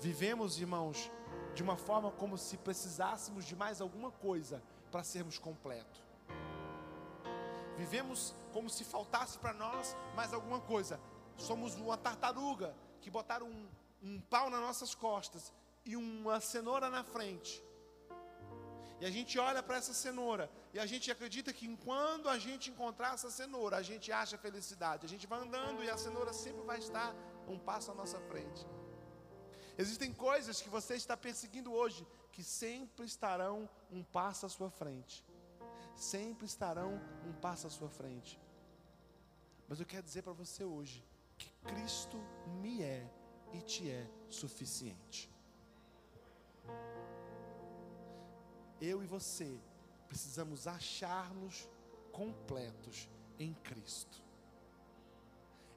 Vivemos, 0.00 0.58
irmãos, 0.60 1.10
de 1.54 1.62
uma 1.62 1.76
forma 1.76 2.10
como 2.12 2.36
se 2.36 2.56
precisássemos 2.58 3.44
de 3.44 3.56
mais 3.56 3.80
alguma 3.80 4.10
coisa 4.10 4.62
para 4.90 5.02
sermos 5.02 5.38
completos. 5.38 6.02
Vivemos 7.76 8.34
como 8.52 8.70
se 8.70 8.84
faltasse 8.84 9.38
para 9.38 9.52
nós 9.52 9.96
mais 10.14 10.32
alguma 10.32 10.60
coisa. 10.60 11.00
Somos 11.36 11.74
uma 11.74 11.96
tartaruga 11.96 12.74
que 13.00 13.10
botaram 13.10 13.46
um, 13.46 13.68
um 14.02 14.20
pau 14.20 14.48
nas 14.48 14.60
nossas 14.60 14.94
costas 14.94 15.52
e 15.84 15.96
uma 15.96 16.40
cenoura 16.40 16.88
na 16.88 17.04
frente. 17.04 17.62
E 19.00 19.04
a 19.04 19.10
gente 19.10 19.38
olha 19.38 19.62
para 19.62 19.76
essa 19.76 19.92
cenoura 19.92 20.50
e 20.72 20.78
a 20.78 20.86
gente 20.86 21.10
acredita 21.10 21.52
que 21.52 21.66
quando 21.78 22.28
a 22.28 22.38
gente 22.38 22.70
encontrar 22.70 23.14
essa 23.14 23.30
cenoura, 23.30 23.76
a 23.76 23.82
gente 23.82 24.10
acha 24.10 24.38
felicidade. 24.38 25.04
A 25.04 25.08
gente 25.08 25.26
vai 25.26 25.40
andando 25.40 25.84
e 25.84 25.90
a 25.90 25.98
cenoura 25.98 26.32
sempre 26.32 26.62
vai 26.62 26.78
estar 26.78 27.14
um 27.46 27.58
passo 27.58 27.90
à 27.90 27.94
nossa 27.94 28.18
frente. 28.20 28.66
Existem 29.76 30.12
coisas 30.12 30.62
que 30.62 30.70
você 30.70 30.94
está 30.96 31.16
perseguindo 31.16 31.72
hoje 31.72 32.06
que 32.32 32.42
sempre 32.42 33.04
estarão 33.04 33.68
um 33.90 34.02
passo 34.02 34.46
à 34.46 34.48
sua 34.48 34.70
frente. 34.70 35.22
Sempre 35.94 36.46
estarão 36.46 37.00
um 37.26 37.32
passo 37.34 37.66
à 37.66 37.70
sua 37.70 37.90
frente. 37.90 38.40
Mas 39.68 39.78
eu 39.78 39.86
quero 39.86 40.02
dizer 40.02 40.22
para 40.22 40.32
você 40.32 40.64
hoje 40.64 41.04
que 41.36 41.50
Cristo 41.64 42.16
me 42.62 42.82
é 42.82 43.06
e 43.52 43.60
te 43.60 43.90
é 43.90 44.08
suficiente. 44.30 45.35
Eu 48.80 49.02
e 49.02 49.06
você 49.06 49.58
precisamos 50.06 50.66
achar-nos 50.66 51.68
completos 52.12 53.08
em 53.38 53.54
Cristo. 53.54 54.22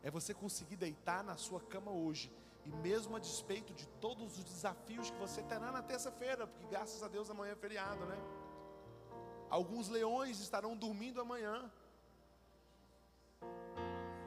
É 0.01 0.09
você 0.09 0.33
conseguir 0.33 0.75
deitar 0.75 1.23
na 1.23 1.35
sua 1.37 1.59
cama 1.59 1.91
hoje 1.91 2.31
e 2.65 2.69
mesmo 2.69 3.15
a 3.15 3.19
despeito 3.19 3.73
de 3.73 3.87
todos 3.99 4.37
os 4.37 4.43
desafios 4.43 5.09
que 5.09 5.17
você 5.17 5.41
terá 5.43 5.71
na 5.71 5.81
terça-feira, 5.81 6.45
porque 6.45 6.67
graças 6.67 7.01
a 7.01 7.07
Deus 7.07 7.29
amanhã 7.29 7.53
é 7.53 7.55
feriado, 7.55 8.05
né? 8.05 8.17
Alguns 9.49 9.89
leões 9.89 10.39
estarão 10.39 10.77
dormindo 10.77 11.19
amanhã. 11.19 11.71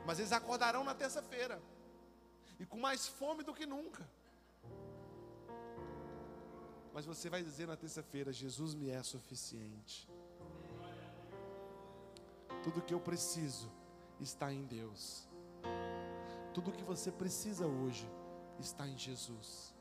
Mas 0.04 0.18
eles 0.18 0.32
acordarão 0.32 0.82
na 0.82 0.94
terça-feira. 0.94 1.62
E 2.58 2.66
com 2.66 2.78
mais 2.78 3.06
fome 3.06 3.44
do 3.44 3.54
que 3.54 3.64
nunca. 3.64 4.08
Mas 6.93 7.07
você 7.07 7.30
vai 7.30 7.43
dizer 7.43 7.66
na 7.66 7.76
terça-feira: 7.76 8.32
Jesus 8.32 8.74
me 8.74 8.90
é 8.90 9.03
suficiente. 9.03 10.09
Tudo 12.62 12.82
que 12.82 12.95
eu 12.95 13.01
preciso 13.01 13.70
está 14.20 14.53
em 14.53 14.64
Deus. 14.64 15.28
Tudo 16.55 16.72
que 16.72 16.84
você 16.84 17.11
precisa 17.11 17.66
hoje 17.66 18.09
está 18.59 18.86
em 18.86 18.97
Jesus. 18.97 19.74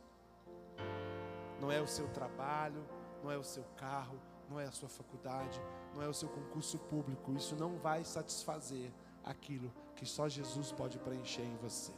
Não 1.60 1.72
é 1.72 1.82
o 1.82 1.88
seu 1.88 2.08
trabalho, 2.10 2.84
não 3.22 3.30
é 3.30 3.38
o 3.38 3.44
seu 3.44 3.64
carro, 3.76 4.20
não 4.50 4.60
é 4.60 4.66
a 4.66 4.72
sua 4.72 4.90
faculdade, 4.90 5.62
não 5.94 6.02
é 6.02 6.08
o 6.08 6.14
seu 6.14 6.30
concurso 6.30 6.80
público. 6.80 7.34
Isso 7.34 7.56
não 7.56 7.78
vai 7.78 8.04
satisfazer 8.04 8.92
aquilo 9.24 9.72
que 9.96 10.06
só 10.06 10.28
Jesus 10.28 10.72
pode 10.72 10.98
preencher 10.98 11.44
em 11.44 11.56
você. 11.58 11.94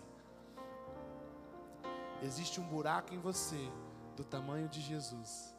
Existe 2.21 2.59
um 2.59 2.67
buraco 2.67 3.13
em 3.13 3.19
você 3.19 3.71
do 4.15 4.23
tamanho 4.23 4.67
de 4.69 4.81
Jesus. 4.81 5.55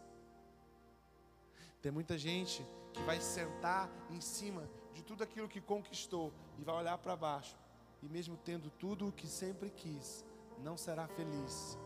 Tem 1.82 1.92
muita 1.92 2.16
gente 2.16 2.64
que 2.92 3.02
vai 3.02 3.20
sentar 3.20 3.90
em 4.10 4.20
cima 4.20 4.68
de 4.92 5.02
tudo 5.02 5.22
aquilo 5.22 5.48
que 5.48 5.60
conquistou 5.60 6.32
e 6.58 6.64
vai 6.64 6.74
olhar 6.76 6.96
para 6.98 7.16
baixo, 7.16 7.56
e 8.02 8.08
mesmo 8.08 8.36
tendo 8.36 8.70
tudo 8.70 9.08
o 9.08 9.12
que 9.12 9.26
sempre 9.26 9.70
quis, 9.70 10.24
não 10.62 10.76
será 10.76 11.06
feliz 11.08 11.78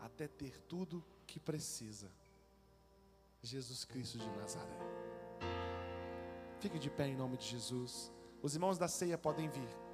até 0.00 0.28
ter 0.28 0.58
tudo 0.62 1.04
que 1.26 1.40
precisa. 1.40 2.10
Jesus 3.42 3.84
Cristo 3.84 4.18
de 4.18 4.30
Nazaré. 4.30 4.78
Fique 6.60 6.78
de 6.78 6.90
pé 6.90 7.06
em 7.08 7.16
nome 7.16 7.36
de 7.36 7.46
Jesus. 7.46 8.12
Os 8.42 8.54
irmãos 8.54 8.78
da 8.78 8.88
ceia 8.88 9.16
podem 9.16 9.48
vir. 9.48 9.87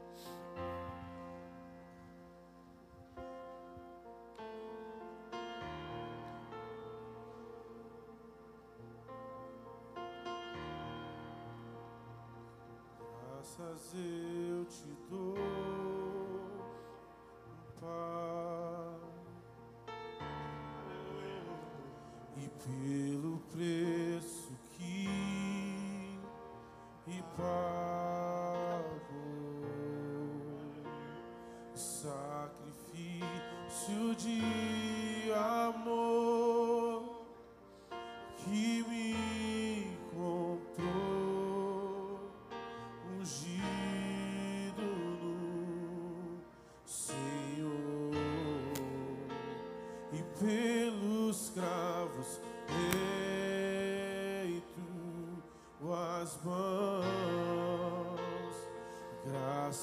E 22.67 23.04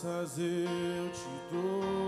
graças 0.01 0.39
eu 0.39 1.09
te 1.11 1.29
dou 1.51 2.00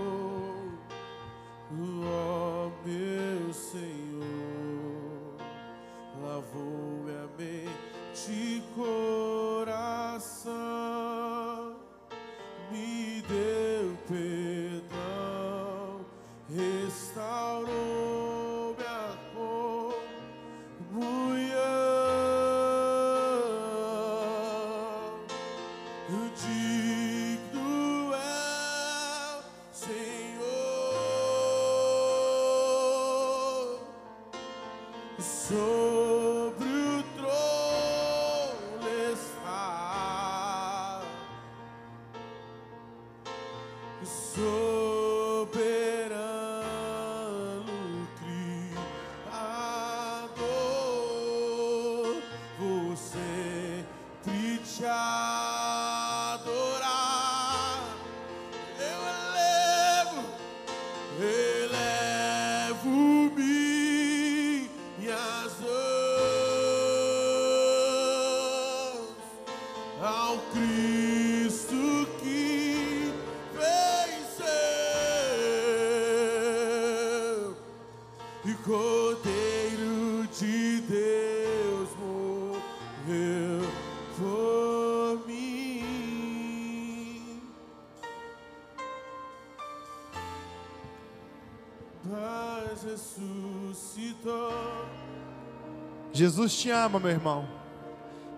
Jesus 96.24 96.56
te 96.56 96.70
ama, 96.70 96.98
meu 96.98 97.10
irmão. 97.10 97.46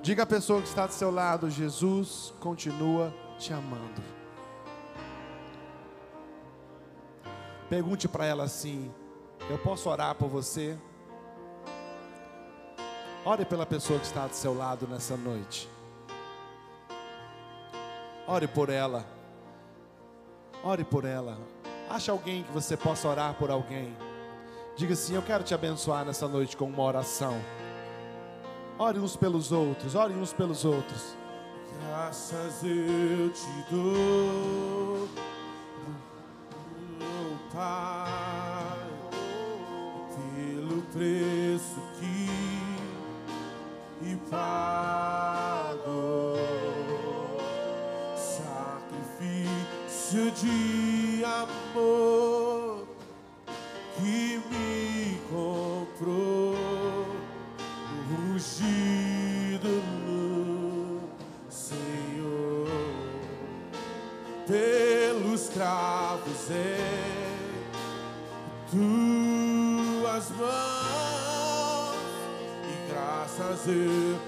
Diga 0.03 0.25
à 0.25 0.27
pessoa 0.27 0.61
que 0.61 0.67
está 0.67 0.89
do 0.89 0.93
seu 0.93 1.09
lado: 1.09 1.49
Jesus 1.49 2.35
continua 2.41 3.15
te 3.39 3.53
amando. 3.53 4.03
Pergunte 7.71 8.09
para 8.09 8.27
ela 8.27 8.43
assim: 8.43 8.93
Eu 9.49 9.57
posso 9.59 9.89
orar 9.89 10.17
por 10.17 10.29
você? 10.29 10.77
Ore 13.25 13.45
pela 13.45 13.65
pessoa 13.65 14.01
que 14.01 14.07
está 14.07 14.27
do 14.27 14.35
seu 14.35 14.53
lado 14.53 14.89
nessa 14.89 15.17
noite. 15.17 15.69
Ore 18.27 18.49
por 18.49 18.69
ela. 18.69 19.07
Ore 20.65 20.83
por 20.83 21.05
ela. 21.05 21.39
Ache 21.89 22.11
alguém 22.11 22.43
que 22.43 22.51
você 22.51 22.77
possa 22.77 23.07
orar 23.07 23.35
por 23.35 23.49
alguém. 23.49 23.97
Diga 24.75 24.95
assim: 24.95 25.15
Eu 25.15 25.23
quero 25.23 25.45
te 25.45 25.55
abençoar 25.55 26.05
nessa 26.05 26.27
noite 26.27 26.57
com 26.57 26.65
uma 26.65 26.83
oração. 26.83 27.41
Ore 28.79 28.99
uns 28.99 29.17
pelos 29.17 29.53
outros, 29.53 29.95
ore 29.95 30.13
uns 30.13 30.35
pelos 30.35 30.65
outros. 30.67 31.17
Graças 31.89 32.63
eu 32.63 33.31
te 33.31 33.65
dou, 33.71 35.09
meu 36.99 37.39
Pai, 37.55 38.87
pelo 40.15 40.83
preço 40.93 41.81
que 41.99 42.29
me 44.05 44.17
pagou, 44.31 44.86
graças 73.67 74.26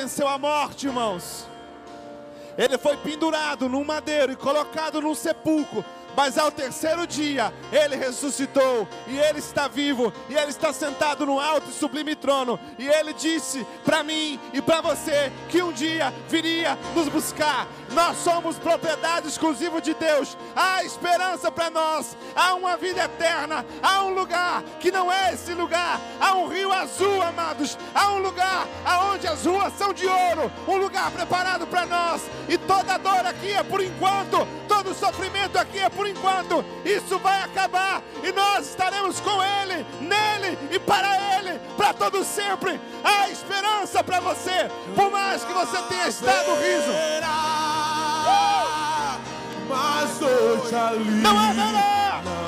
venceu 0.00 0.26
a 0.26 0.38
morte, 0.38 0.86
irmãos. 0.86 1.46
Ele 2.56 2.78
foi 2.78 2.96
pendurado 2.96 3.68
num 3.68 3.84
madeiro 3.84 4.32
e 4.32 4.36
colocado 4.36 5.00
num 5.00 5.14
sepulcro. 5.14 5.84
Mas 6.16 6.36
ao 6.36 6.50
terceiro 6.50 7.06
dia, 7.06 7.52
ele 7.72 7.96
ressuscitou 7.96 8.86
e 9.06 9.18
ele 9.18 9.38
está 9.38 9.68
vivo 9.68 10.12
e 10.28 10.34
ele 10.34 10.50
está 10.50 10.72
sentado 10.72 11.24
no 11.24 11.40
alto 11.40 11.70
e 11.70 11.72
sublime 11.72 12.14
trono. 12.14 12.58
E 12.78 12.86
ele 12.86 13.12
disse 13.12 13.66
para 13.84 14.02
mim 14.02 14.38
e 14.52 14.60
para 14.60 14.80
você 14.80 15.32
que 15.48 15.62
um 15.62 15.72
dia 15.72 16.12
viria 16.28 16.78
nos 16.94 17.08
buscar. 17.08 17.66
Nós 17.92 18.18
somos 18.18 18.58
propriedade 18.58 19.28
exclusiva 19.28 19.80
de 19.80 19.94
Deus. 19.94 20.36
Há 20.54 20.84
esperança 20.84 21.50
para 21.50 21.70
nós, 21.70 22.16
há 22.34 22.54
uma 22.54 22.76
vida 22.76 23.04
eterna, 23.04 23.64
há 23.82 24.04
um 24.04 24.14
lugar 24.14 24.62
que 24.78 24.90
não 24.90 25.12
é 25.12 25.34
esse 25.34 25.54
lugar. 25.54 26.00
Há 26.20 26.34
um 26.34 26.48
rio 26.48 26.72
azul, 26.72 27.22
amados. 27.22 27.76
Há 27.94 28.12
um 28.12 28.18
lugar 28.18 28.66
aonde 28.84 29.26
as 29.26 29.44
ruas 29.44 29.72
são 29.74 29.92
de 29.92 30.06
ouro, 30.06 30.50
um 30.68 30.76
lugar 30.76 31.10
preparado 31.10 31.66
para 31.66 31.86
nós. 31.86 32.22
E 32.48 32.56
toda 32.58 32.98
dor 32.98 33.26
aqui 33.26 33.52
é 33.52 33.62
por 33.62 33.82
enquanto, 33.82 34.46
todo 34.68 34.94
sofrimento 34.94 35.58
aqui 35.58 35.78
é 35.78 35.88
por 35.88 35.99
enquanto. 36.06 36.64
Isso 36.84 37.18
vai 37.18 37.42
acabar 37.42 38.02
e 38.22 38.32
nós 38.32 38.68
estaremos 38.68 39.20
com 39.20 39.42
Ele, 39.42 39.86
nele 40.00 40.58
e 40.70 40.78
para 40.78 41.38
Ele, 41.38 41.58
para 41.76 41.92
todo 41.92 42.24
sempre. 42.24 42.80
Há 43.02 43.28
esperança 43.28 44.02
para 44.02 44.20
você, 44.20 44.70
por 44.94 45.10
mais 45.10 45.44
que 45.44 45.52
você 45.52 45.82
tenha 45.88 46.08
estado 46.08 46.50
riso. 46.56 46.92
Mas 49.68 50.20
hoje 50.20 50.74
ali 50.74 51.10
Não 51.22 51.38
haverá. 51.38 52.39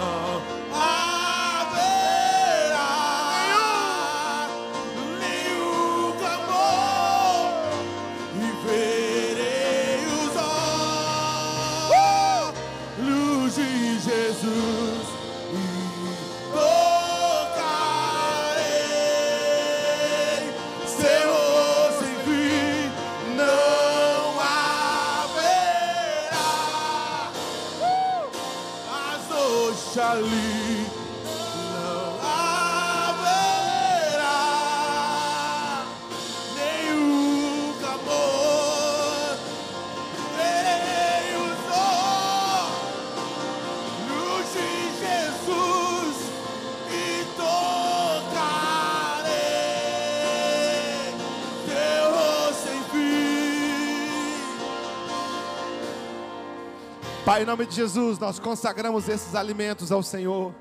Pai, 57.33 57.45
em 57.45 57.47
nome 57.47 57.65
de 57.65 57.75
Jesus, 57.75 58.19
nós 58.19 58.39
consagramos 58.39 59.09
esses 59.09 59.35
alimentos 59.35 59.91
ao 59.91 60.03
Senhor. 60.03 60.55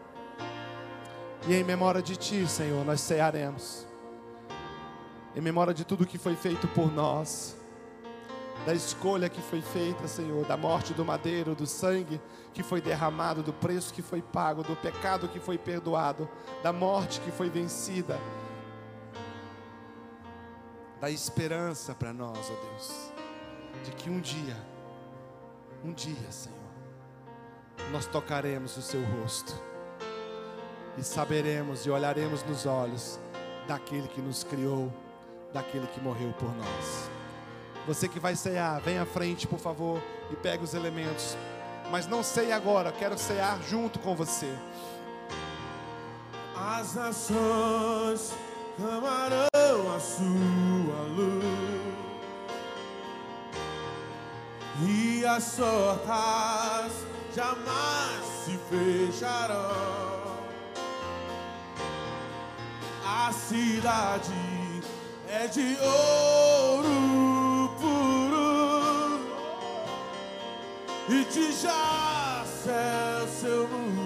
E 1.45 1.53
em 1.53 1.65
memória 1.65 2.01
de 2.01 2.15
Ti, 2.15 2.47
Senhor, 2.47 2.85
nós 2.85 3.01
cearemos. 3.01 3.85
Em 5.35 5.41
memória 5.41 5.73
de 5.73 5.83
tudo 5.83 6.05
que 6.05 6.17
foi 6.17 6.33
feito 6.33 6.69
por 6.69 6.89
nós. 6.89 7.57
Da 8.65 8.73
escolha 8.73 9.27
que 9.27 9.41
foi 9.41 9.61
feita, 9.61 10.07
Senhor, 10.07 10.45
da 10.45 10.55
morte 10.55 10.93
do 10.93 11.03
madeiro, 11.03 11.53
do 11.53 11.67
sangue 11.67 12.21
que 12.53 12.63
foi 12.63 12.79
derramado, 12.79 13.43
do 13.43 13.51
preço 13.51 13.93
que 13.93 14.01
foi 14.01 14.21
pago, 14.21 14.63
do 14.63 14.77
pecado 14.77 15.27
que 15.27 15.41
foi 15.41 15.57
perdoado, 15.57 16.29
da 16.63 16.71
morte 16.71 17.19
que 17.19 17.31
foi 17.31 17.49
vencida, 17.49 18.17
da 21.01 21.11
esperança 21.11 21.93
para 21.93 22.13
nós, 22.13 22.49
ó 22.49 22.65
Deus, 22.69 23.11
de 23.83 23.91
que 23.91 24.09
um 24.09 24.21
dia, 24.21 24.55
um 25.83 25.91
dia, 25.91 26.31
Senhor, 26.31 26.60
nós 27.91 28.05
tocaremos 28.05 28.77
o 28.77 28.81
Seu 28.81 29.01
rosto 29.03 29.53
e 30.97 31.03
saberemos 31.03 31.85
e 31.85 31.89
olharemos 31.89 32.43
nos 32.43 32.65
olhos 32.65 33.19
daquele 33.67 34.07
que 34.07 34.21
nos 34.21 34.43
criou, 34.43 34.91
daquele 35.53 35.87
que 35.87 36.01
morreu 36.01 36.33
por 36.33 36.53
nós. 36.55 37.09
Você 37.87 38.07
que 38.07 38.19
vai 38.19 38.35
cear, 38.35 38.79
vem 38.81 38.97
à 38.97 39.05
frente, 39.05 39.47
por 39.47 39.59
favor, 39.59 40.01
e 40.29 40.35
pega 40.35 40.63
os 40.63 40.73
elementos. 40.73 41.35
Mas 41.89 42.07
não 42.07 42.23
sei 42.23 42.51
agora, 42.51 42.91
quero 42.91 43.17
cear 43.17 43.59
junto 43.63 43.99
com 43.99 44.15
você. 44.15 44.53
As 46.55 46.93
nações 46.93 48.33
clamarão 48.77 49.95
a 49.95 49.99
sua 49.99 51.01
luz 51.15 51.81
e 54.87 55.25
as 55.25 55.55
portas 55.55 56.93
jamais 57.35 58.23
se 58.43 58.59
fecharão. 58.69 60.11
A 63.05 63.31
cidade 63.31 64.33
é 65.29 65.47
de 65.47 65.77
ouro 65.81 66.89
puro 67.79 69.19
e 71.09 71.23
de 71.25 71.51
o 71.51 73.27
seu 73.27 73.67
muro. 73.67 74.00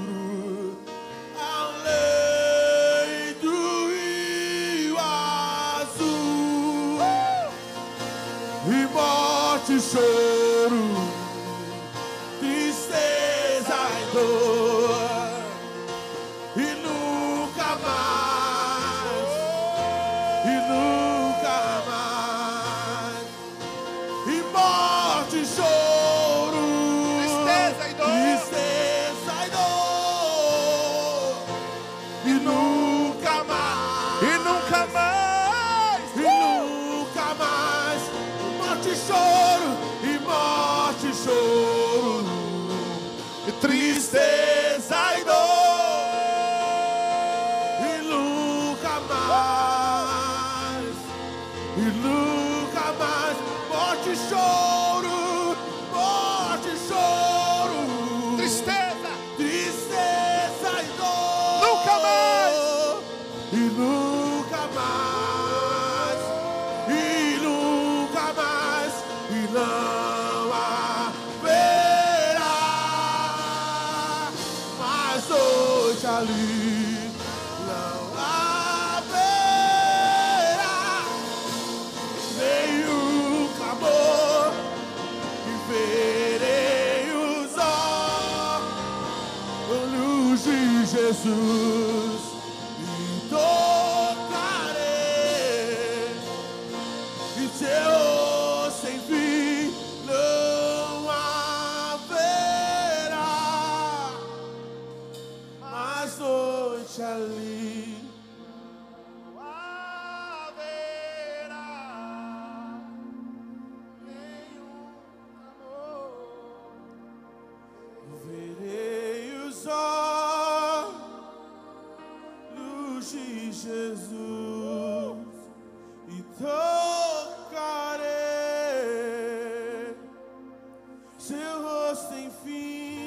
Seu 131.25 131.63
rosto. 131.63 132.13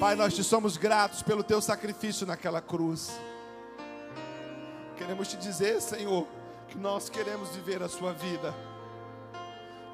Pai, 0.01 0.17
nós 0.17 0.35
te 0.35 0.43
somos 0.43 0.77
gratos 0.77 1.23
pelo 1.23 1.45
teu 1.45 1.61
sacrifício 1.61 2.27
naquela 2.27 2.61
cruz. 2.61 3.13
Queremos 4.97 5.29
te 5.29 5.37
dizer, 5.37 5.81
Senhor, 5.81 6.27
que 6.67 6.77
nós 6.77 7.09
queremos 7.09 7.51
viver 7.51 7.81
a 7.81 7.89
sua 7.89 8.13
vida. 8.13 8.53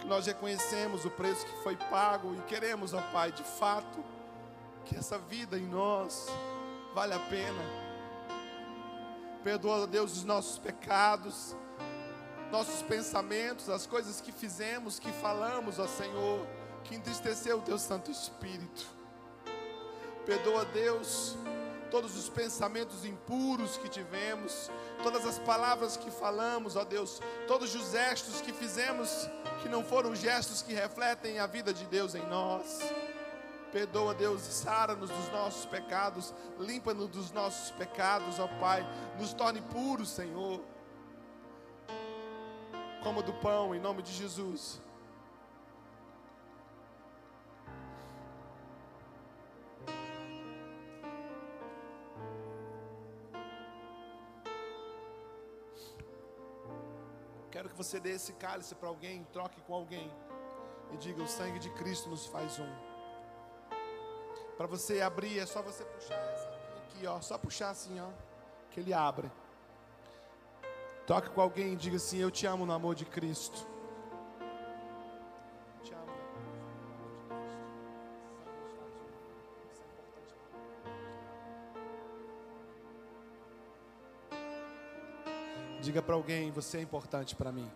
Que 0.01 0.07
nós 0.07 0.27
reconhecemos 0.27 1.05
o 1.05 1.11
preço 1.11 1.45
que 1.45 1.63
foi 1.63 1.77
pago 1.77 2.35
e 2.35 2.41
queremos, 2.43 2.95
ó 2.95 3.01
Pai, 3.13 3.31
de 3.31 3.43
fato, 3.43 4.03
que 4.87 4.97
essa 4.97 5.19
vida 5.19 5.59
em 5.59 5.67
nós 5.67 6.27
vale 6.95 7.13
a 7.13 7.19
pena. 7.19 7.63
Perdoa, 9.43 9.87
Deus, 9.87 10.17
os 10.17 10.25
nossos 10.25 10.59
pecados, 10.59 11.55
nossos 12.51 12.81
pensamentos, 12.83 13.69
as 13.69 13.87
coisas 13.87 14.21
que 14.23 14.33
fizemos, 14.33 14.99
que 14.99 15.13
falamos, 15.13 15.79
ó 15.79 15.87
Senhor, 15.87 16.47
que 16.85 16.95
entristeceu 16.95 17.59
o 17.59 17.63
teu 17.63 17.79
Santo 17.79 18.11
Espírito. 18.11 18.87
Perdoa, 20.25 20.65
Deus, 20.67 21.37
todos 21.91 22.17
os 22.17 22.29
pensamentos 22.29 23.05
impuros 23.05 23.77
que 23.77 23.89
tivemos, 23.89 24.71
todas 25.03 25.27
as 25.27 25.39
palavras 25.39 25.97
que 25.97 26.11
falamos, 26.11 26.77
ó 26.77 26.85
Deus, 26.85 27.21
todos 27.47 27.75
os 27.75 27.93
gestos 27.93 28.41
que 28.41 28.53
fizemos 28.53 29.29
que 29.63 29.69
não 29.69 29.85
foram 29.85 30.15
gestos 30.15 30.61
que 30.63 30.75
refletem 30.75 31.39
a 31.39 31.47
vida 31.47 31.73
de 31.73 31.85
Deus 31.87 32.15
em 32.15 32.27
nós. 32.27 32.81
Perdoa, 33.73 34.15
Deus, 34.15 34.41
sara-nos 34.43 35.11
dos 35.11 35.33
nossos 35.33 35.67
pecados, 35.67 36.35
limpa-nos 36.59 37.09
dos 37.09 37.33
nossos 37.33 37.71
pecados, 37.73 38.39
ó 38.39 38.47
Pai, 38.61 38.87
nos 39.19 39.33
torne 39.33 39.61
puros, 39.61 40.11
Senhor. 40.11 40.61
Como 43.03 43.23
do 43.23 43.33
pão, 43.35 43.75
em 43.75 43.81
nome 43.81 44.03
de 44.03 44.13
Jesus. 44.13 44.81
Que 57.75 57.79
você 57.79 57.99
dê 57.99 58.13
esse 58.13 58.33
cálice 58.35 58.75
para 58.75 58.89
alguém, 58.89 59.27
troque 59.33 59.61
com 59.63 59.75
alguém 59.75 60.11
e 60.93 60.97
diga: 60.97 61.23
o 61.23 61.27
sangue 61.27 61.59
de 61.59 61.71
Cristo 61.71 62.09
nos 62.09 62.27
faz 62.27 62.59
um. 62.59 62.73
Para 64.57 64.67
você 64.67 65.01
abrir, 65.01 65.41
é 65.41 65.47
só 65.47 65.61
você 65.61 65.85
puxar 65.85 66.15
essa 66.15 66.49
aqui, 66.79 67.07
ó, 67.07 67.21
só 67.21 67.37
puxar 67.37 67.71
assim, 67.71 68.01
ó, 68.01 68.09
que 68.71 68.79
ele 68.79 68.95
abre. 68.95 69.31
Toque 71.07 71.29
com 71.31 71.41
alguém 71.41 71.73
e 71.73 71.77
diga 71.77 71.97
assim: 71.97 72.19
Eu 72.19 72.31
te 72.31 72.47
amo 72.47 72.65
no 72.65 72.73
amor 72.73 72.95
de 72.95 73.05
Cristo. 73.05 73.59
Te 73.59 73.63
amo. 73.63 73.65
no 73.65 73.65
amor 73.65 73.65
de 73.65 73.65
Cristo. 73.65 73.74
Diga 85.95 86.03
para 86.03 86.17
alguém: 86.17 86.51
você 86.51 86.79
é 86.79 86.81
importante 86.81 87.37
para 87.37 87.53
mim. 87.53 87.71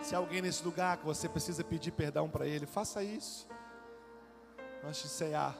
Se 0.00 0.14
alguém 0.14 0.40
nesse 0.40 0.64
lugar 0.64 0.98
que 0.98 1.04
você 1.04 1.28
precisa 1.28 1.64
pedir 1.64 1.90
perdão 1.90 2.30
para 2.30 2.46
ele, 2.46 2.66
faça 2.66 3.02
isso. 3.02 3.57
Antes 4.88 5.02
de 5.02 5.08
cear. 5.10 5.54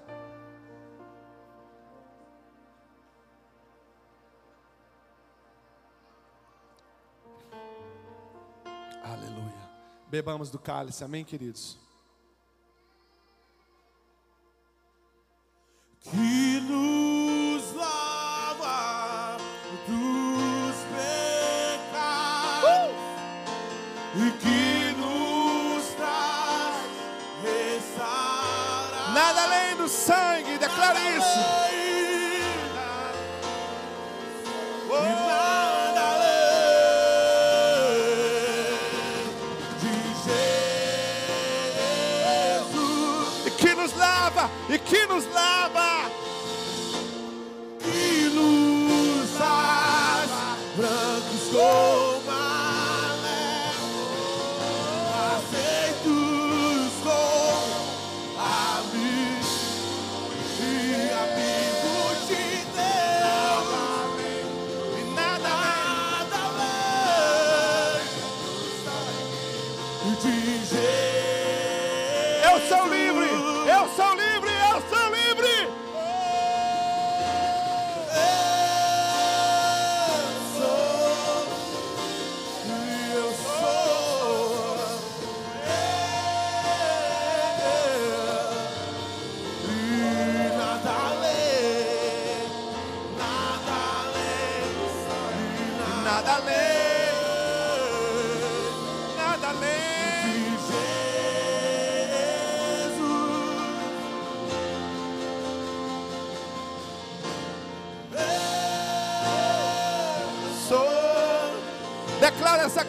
Aleluia. 9.04 9.70
Bebamos 10.08 10.50
do 10.50 10.58
cálice, 10.58 11.04
amém, 11.04 11.26
queridos? 11.26 11.78
que 16.00 16.60
nos 16.62 17.74
lava 17.74 19.36
dos 19.86 20.76
pecados 20.96 22.16
e 24.14 24.30
que 24.38 24.92
nos 24.98 25.84
traz 25.94 26.88
restaurar. 27.42 28.27
Nada 29.12 29.42
além 29.42 29.76
do 29.76 29.88
sangue, 29.88 30.58
declara 30.58 31.00
isso. 31.16 31.87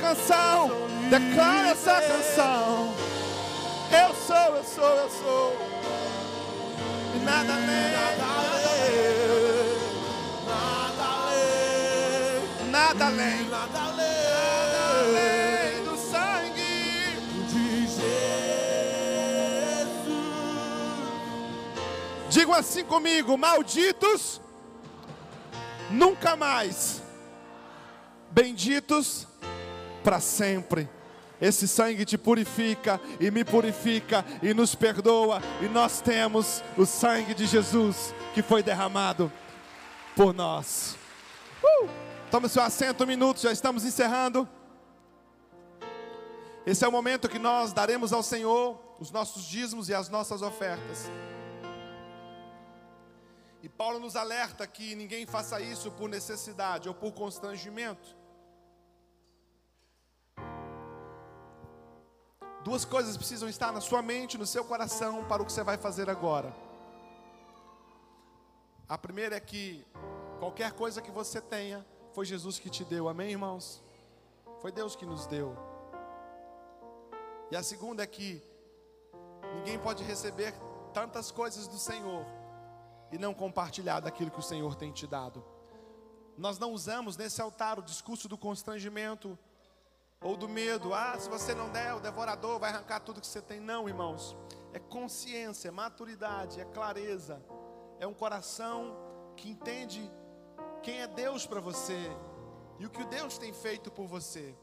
Canção, 0.09 0.71
declara 1.09 1.69
essa 1.69 2.01
canção. 2.01 2.95
Eu 3.91 4.15
sou, 4.15 4.55
eu 4.55 4.63
sou, 4.63 4.95
eu 4.97 5.09
sou. 5.09 5.57
E 7.15 7.19
nada 7.19 7.53
além, 7.53 7.91
Nada 12.71 13.05
além, 13.05 13.49
nada 13.49 13.79
além, 14.99 15.83
do 15.83 15.97
sangue. 15.97 17.17
de 17.47 17.87
Jesus. 17.87 17.99
Digam 22.29 22.53
assim 22.53 22.83
comigo: 22.83 23.37
malditos, 23.37 24.41
nunca 25.91 26.35
mais, 26.35 27.01
benditos 28.31 29.18
para 30.03 30.19
sempre. 30.19 30.89
Esse 31.41 31.67
sangue 31.67 32.03
te 32.03 32.17
purifica 32.17 32.99
e 33.19 33.31
me 33.31 33.45
purifica 33.45 34.25
e 34.41 34.53
nos 34.53 34.75
perdoa, 34.75 35.41
e 35.61 35.69
nós 35.69 36.01
temos 36.01 36.61
o 36.77 36.85
sangue 36.85 37.33
de 37.33 37.45
Jesus 37.45 38.13
que 38.33 38.41
foi 38.41 38.61
derramado 38.61 39.31
por 40.15 40.33
nós. 40.33 40.97
Uh! 41.63 41.87
Tome 42.29 42.49
seu 42.49 42.61
assento 42.61 43.03
um 43.03 43.07
minuto, 43.07 43.39
já 43.39 43.51
estamos 43.51 43.85
encerrando. 43.85 44.47
Esse 46.65 46.83
é 46.83 46.87
o 46.87 46.91
momento 46.91 47.29
que 47.29 47.39
nós 47.39 47.73
daremos 47.73 48.11
ao 48.11 48.21
Senhor 48.21 48.77
os 48.99 49.09
nossos 49.09 49.43
dízimos 49.45 49.87
e 49.87 49.93
as 49.93 50.09
nossas 50.09 50.41
ofertas. 50.41 51.09
E 53.63 53.67
Paulo 53.69 53.97
nos 53.99 54.15
alerta 54.15 54.67
que 54.67 54.93
ninguém 54.93 55.25
faça 55.25 55.59
isso 55.61 55.89
por 55.91 56.09
necessidade 56.09 56.87
ou 56.87 56.93
por 56.93 57.13
constrangimento. 57.13 58.18
Duas 62.63 62.83
coisas 62.83 63.15
precisam 63.15 63.47
estar 63.47 63.71
na 63.71 63.79
sua 63.79 64.01
mente, 64.01 64.37
no 64.37 64.45
seu 64.45 64.65
coração, 64.65 65.23
para 65.25 65.41
o 65.41 65.45
que 65.45 65.51
você 65.51 65.63
vai 65.63 65.77
fazer 65.77 66.09
agora. 66.09 66.53
A 68.87 68.97
primeira 68.97 69.35
é 69.37 69.39
que 69.39 69.85
qualquer 70.39 70.73
coisa 70.73 71.01
que 71.01 71.11
você 71.11 71.39
tenha, 71.39 71.85
foi 72.11 72.25
Jesus 72.25 72.59
que 72.59 72.69
te 72.69 72.83
deu, 72.83 73.07
amém, 73.07 73.31
irmãos? 73.31 73.81
Foi 74.61 74.71
Deus 74.71 74.95
que 74.95 75.05
nos 75.05 75.25
deu. 75.25 75.55
E 77.49 77.55
a 77.55 77.63
segunda 77.63 78.03
é 78.03 78.07
que 78.07 78.43
ninguém 79.55 79.79
pode 79.79 80.03
receber 80.03 80.53
tantas 80.93 81.31
coisas 81.31 81.67
do 81.67 81.77
Senhor 81.77 82.25
e 83.11 83.17
não 83.17 83.33
compartilhar 83.33 84.01
daquilo 84.01 84.31
que 84.31 84.39
o 84.39 84.43
Senhor 84.43 84.75
tem 84.75 84.91
te 84.91 85.07
dado. 85.07 85.43
Nós 86.37 86.59
não 86.59 86.73
usamos 86.73 87.15
nesse 87.15 87.41
altar 87.41 87.79
o 87.79 87.83
discurso 87.83 88.27
do 88.27 88.37
constrangimento 88.37 89.37
ou 90.21 90.35
do 90.35 90.47
medo. 90.47 90.93
Ah, 90.93 91.17
se 91.17 91.29
você 91.29 91.53
não 91.53 91.69
der, 91.69 91.93
o 91.95 91.99
devorador 91.99 92.59
vai 92.59 92.71
arrancar 92.71 92.99
tudo 92.99 93.21
que 93.21 93.27
você 93.27 93.41
tem. 93.41 93.59
Não, 93.59 93.87
irmãos. 93.87 94.35
É 94.73 94.79
consciência, 94.79 95.69
é 95.69 95.71
maturidade, 95.71 96.59
é 96.59 96.65
clareza. 96.65 97.43
É 97.99 98.05
um 98.05 98.13
coração 98.13 98.95
que 99.35 99.49
entende 99.49 100.11
quem 100.83 101.01
é 101.01 101.07
Deus 101.07 101.45
para 101.45 101.59
você 101.59 102.11
e 102.77 102.85
o 102.85 102.89
que 102.89 103.03
Deus 103.05 103.37
tem 103.37 103.53
feito 103.53 103.91
por 103.91 104.07
você. 104.07 104.55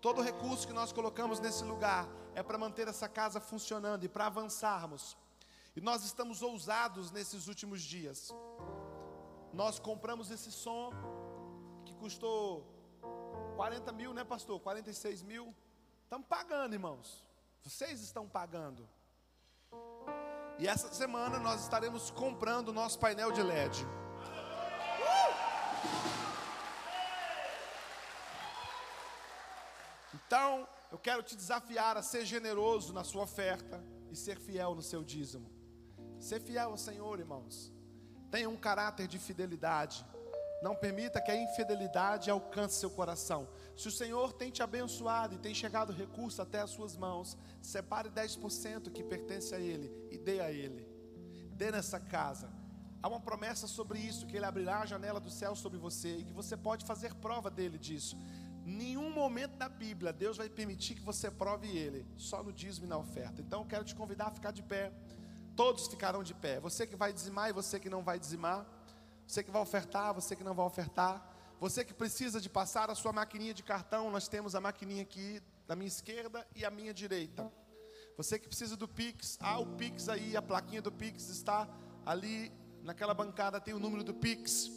Todo 0.00 0.20
recurso 0.20 0.66
que 0.66 0.72
nós 0.72 0.92
colocamos 0.92 1.40
nesse 1.40 1.64
lugar 1.64 2.08
é 2.34 2.42
para 2.42 2.58
manter 2.58 2.86
essa 2.88 3.08
casa 3.08 3.40
funcionando 3.40 4.04
e 4.04 4.08
para 4.08 4.26
avançarmos. 4.26 5.16
E 5.74 5.80
nós 5.80 6.04
estamos 6.04 6.42
ousados 6.42 7.10
nesses 7.10 7.48
últimos 7.48 7.82
dias. 7.82 8.34
Nós 9.52 9.78
compramos 9.78 10.30
esse 10.30 10.50
som 10.52 10.90
que 11.84 11.94
custou 11.94 12.75
40 13.56 13.90
mil, 13.92 14.12
né, 14.12 14.22
pastor? 14.22 14.60
46 14.60 15.22
mil. 15.22 15.54
Estamos 16.04 16.26
pagando, 16.26 16.74
irmãos. 16.74 17.24
Vocês 17.62 18.02
estão 18.02 18.28
pagando. 18.28 18.86
E 20.58 20.68
essa 20.68 20.92
semana 20.92 21.38
nós 21.38 21.62
estaremos 21.62 22.10
comprando 22.10 22.68
o 22.68 22.72
nosso 22.72 22.98
painel 22.98 23.32
de 23.32 23.42
LED. 23.42 23.86
Então, 30.14 30.68
eu 30.92 30.98
quero 30.98 31.22
te 31.22 31.34
desafiar 31.34 31.96
a 31.96 32.02
ser 32.02 32.26
generoso 32.26 32.92
na 32.92 33.04
sua 33.04 33.22
oferta 33.22 33.82
e 34.10 34.16
ser 34.16 34.38
fiel 34.38 34.74
no 34.74 34.82
seu 34.82 35.02
dízimo. 35.02 35.50
Ser 36.20 36.40
fiel 36.40 36.70
ao 36.70 36.76
Senhor, 36.76 37.18
irmãos. 37.18 37.72
Tenha 38.30 38.50
um 38.50 38.56
caráter 38.56 39.06
de 39.06 39.18
fidelidade. 39.18 40.04
Não 40.66 40.74
permita 40.74 41.20
que 41.20 41.30
a 41.30 41.36
infidelidade 41.36 42.28
alcance 42.28 42.80
seu 42.80 42.90
coração. 42.90 43.48
Se 43.76 43.86
o 43.86 43.92
Senhor 43.92 44.32
tem 44.32 44.50
te 44.50 44.64
abençoado 44.64 45.36
e 45.36 45.38
tem 45.38 45.54
chegado 45.54 45.92
recurso 45.92 46.42
até 46.42 46.58
as 46.60 46.70
suas 46.70 46.96
mãos, 46.96 47.38
separe 47.62 48.10
10% 48.10 48.90
que 48.90 49.04
pertence 49.04 49.54
a 49.54 49.60
Ele 49.60 49.88
e 50.10 50.18
dê 50.18 50.40
a 50.40 50.50
Ele. 50.50 50.84
dê 51.52 51.70
nessa 51.70 52.00
casa. 52.00 52.50
Há 53.00 53.06
uma 53.06 53.20
promessa 53.20 53.68
sobre 53.68 54.00
isso, 54.00 54.26
que 54.26 54.36
Ele 54.36 54.44
abrirá 54.44 54.80
a 54.80 54.86
janela 54.86 55.20
do 55.20 55.30
céu 55.30 55.54
sobre 55.54 55.78
você 55.78 56.16
e 56.16 56.24
que 56.24 56.32
você 56.32 56.56
pode 56.56 56.84
fazer 56.84 57.14
prova 57.14 57.48
dele 57.48 57.78
disso. 57.78 58.18
Nenhum 58.64 59.08
momento 59.08 59.56
da 59.56 59.68
Bíblia 59.68 60.12
Deus 60.12 60.36
vai 60.36 60.48
permitir 60.48 60.96
que 60.96 61.02
você 61.02 61.30
prove 61.30 61.68
Ele, 61.68 62.04
só 62.16 62.42
no 62.42 62.52
dízimo 62.52 62.86
e 62.86 62.88
na 62.88 62.98
oferta. 62.98 63.40
Então 63.40 63.60
eu 63.60 63.66
quero 63.66 63.84
te 63.84 63.94
convidar 63.94 64.26
a 64.26 64.30
ficar 64.32 64.50
de 64.50 64.64
pé. 64.64 64.92
Todos 65.54 65.86
ficarão 65.86 66.24
de 66.24 66.34
pé. 66.34 66.58
Você 66.58 66.88
que 66.88 66.96
vai 66.96 67.12
dizimar 67.12 67.50
e 67.50 67.52
você 67.52 67.78
que 67.78 67.88
não 67.88 68.02
vai 68.02 68.18
dizimar. 68.18 68.66
Você 69.26 69.42
que 69.42 69.50
vai 69.50 69.60
ofertar, 69.60 70.14
você 70.14 70.36
que 70.36 70.44
não 70.44 70.54
vai 70.54 70.64
ofertar. 70.66 71.34
Você 71.58 71.84
que 71.84 71.94
precisa 71.94 72.40
de 72.40 72.48
passar 72.48 72.90
a 72.90 72.94
sua 72.94 73.12
maquininha 73.12 73.54
de 73.54 73.62
cartão, 73.62 74.10
nós 74.10 74.28
temos 74.28 74.54
a 74.54 74.60
maquininha 74.60 75.02
aqui 75.02 75.42
da 75.66 75.74
minha 75.74 75.88
esquerda 75.88 76.46
e 76.54 76.64
a 76.64 76.70
minha 76.70 76.92
direita. 76.92 77.50
Você 78.16 78.38
que 78.38 78.46
precisa 78.46 78.76
do 78.76 78.86
Pix, 78.86 79.38
ah, 79.40 79.58
o 79.58 79.66
Pix 79.76 80.08
aí, 80.08 80.36
a 80.36 80.42
plaquinha 80.42 80.80
do 80.80 80.92
Pix 80.92 81.28
está 81.28 81.68
ali 82.04 82.52
naquela 82.82 83.12
bancada, 83.12 83.60
tem 83.60 83.74
o 83.74 83.78
número 83.78 84.04
do 84.04 84.14
Pix. 84.14 84.70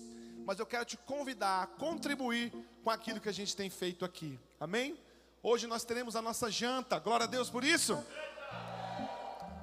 Mas 0.45 0.57
eu 0.57 0.65
quero 0.65 0.84
te 0.84 0.97
convidar 0.97 1.63
a 1.63 1.67
contribuir 1.67 2.51
com 2.84 2.89
aquilo 2.89 3.21
que 3.21 3.30
a 3.30 3.34
gente 3.34 3.55
tem 3.55 3.69
feito 3.69 4.03
aqui. 4.03 4.39
Amém? 4.59 4.97
Hoje 5.43 5.67
nós 5.67 5.84
teremos 5.84 6.15
a 6.15 6.21
nossa 6.21 6.49
janta. 6.49 6.97
Glória 6.99 7.26
a 7.26 7.27
Deus 7.27 7.49
por 7.49 7.63
isso. 7.63 8.03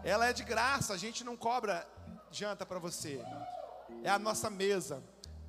Ela 0.05 0.27
é 0.27 0.33
de 0.33 0.45
graça, 0.45 0.95
a 0.95 0.97
gente 0.97 1.25
não 1.25 1.37
cobra 1.37 1.87
janta 2.31 2.65
para 2.65 2.79
você. 2.79 3.21
É 4.03 4.11
a 4.11 4.19
nossa 4.19 4.49
mesa. 4.51 5.03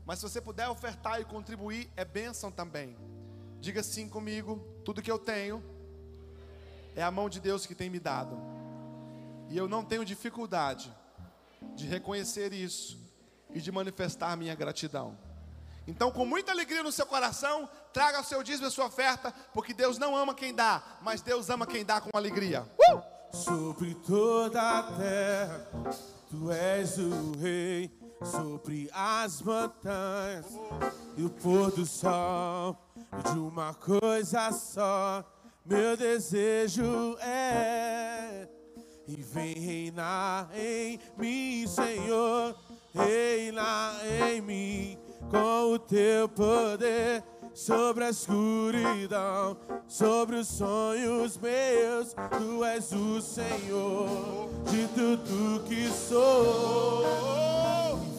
Mas 0.06 0.20
se 0.20 0.30
você 0.30 0.40
puder 0.40 0.70
ofertar 0.70 1.20
e 1.20 1.26
contribuir, 1.26 1.90
é 1.96 2.06
bênção 2.06 2.52
também. 2.52 2.98
Diga 3.60 3.84
sim 3.84 4.08
comigo: 4.08 4.60
tudo 4.86 5.02
que 5.02 5.12
eu 5.12 5.20
tenho 5.20 5.64
é 6.96 7.04
a 7.04 7.12
mão 7.12 7.30
de 7.30 7.40
Deus 7.40 7.66
que 7.66 7.76
tem 7.76 7.90
me 7.90 8.00
dado. 8.00 8.38
E 9.50 9.58
eu 9.58 9.68
não 9.68 9.84
tenho 9.84 10.04
dificuldade 10.04 10.94
de 11.76 11.86
reconhecer 11.88 12.54
isso 12.54 12.98
e 13.54 13.62
de 13.62 13.72
manifestar 13.72 14.36
minha 14.36 14.56
gratidão. 14.56 15.18
Então, 15.88 16.12
com 16.12 16.26
muita 16.26 16.52
alegria 16.52 16.84
no 16.84 16.92
seu 16.92 17.06
coração, 17.06 17.70
traga 17.94 18.20
o 18.20 18.24
seu 18.24 18.44
dízimo 18.44 18.66
e 18.66 18.68
a 18.68 18.72
sua 18.72 18.88
oferta, 18.88 19.34
porque 19.54 19.74
Deus 19.74 19.98
não 19.98 20.18
ama 20.18 20.34
quem 20.34 20.54
dá, 20.54 20.84
mas 21.02 21.22
Deus 21.22 21.50
ama 21.50 21.66
quem 21.66 21.86
dá 21.86 22.02
com 22.02 22.10
alegria. 22.14 22.64
Uh! 22.92 23.36
Sobre 23.36 23.96
toda 23.96 24.80
a 24.80 24.84
terra, 24.84 25.68
tu 26.30 26.52
és 26.52 26.98
o 26.98 27.32
rei. 27.40 27.97
Sobre 28.24 28.90
as 28.94 29.42
montanhas 29.42 30.46
e 31.16 31.24
o 31.24 31.30
pôr 31.30 31.72
do 31.72 31.86
sol, 31.86 32.78
de 33.32 33.38
uma 33.40 33.74
coisa 33.74 34.52
só 34.52 35.24
meu 35.66 35.98
desejo 35.98 37.18
é 37.20 38.48
e 39.06 39.22
vem 39.22 39.54
reinar 39.54 40.50
em 40.56 40.98
mim, 41.18 41.68
Senhor, 41.68 42.56
reina 42.94 43.96
em 44.30 44.42
mim 44.42 44.98
com 45.30 45.74
o 45.74 45.80
teu 45.80 46.30
poder 46.30 47.22
sobre 47.58 48.04
a 48.04 48.12
escuridão, 48.12 49.58
sobre 49.88 50.36
os 50.36 50.48
sonhos 50.48 51.40
meus. 51.40 52.14
Tu 52.14 52.64
és 52.64 52.92
o 52.92 53.20
Senhor 53.20 54.48
de 54.70 54.88
tudo 54.90 55.64
que 55.68 55.90
sou. 55.90 57.04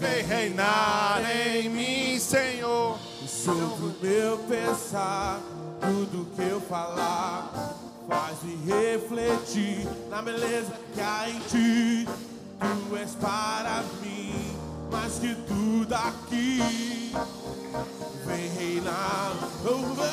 Vem 0.00 0.24
reinar 0.24 1.22
em 1.30 1.68
mim, 1.68 2.18
Senhor, 2.18 2.98
sobre 3.28 3.84
o 3.84 3.94
meu 4.02 4.38
pensar 4.38 5.40
tudo 5.80 6.26
que 6.34 6.42
eu 6.42 6.60
falar 6.60 7.76
faz-me 8.08 8.56
refletir 8.66 9.86
na 10.10 10.20
beleza 10.20 10.72
que 10.92 11.00
há 11.00 11.30
em 11.30 11.38
ti. 11.40 12.08
Tu 12.58 12.96
és 12.96 13.14
para 13.14 13.84
mim 14.02 14.56
mais 14.90 15.18
que 15.20 15.32
tudo 15.46 15.94
aqui. 15.94 17.12
Vem 18.28 18.46
reinar, 18.50 19.32
vem, 19.64 20.10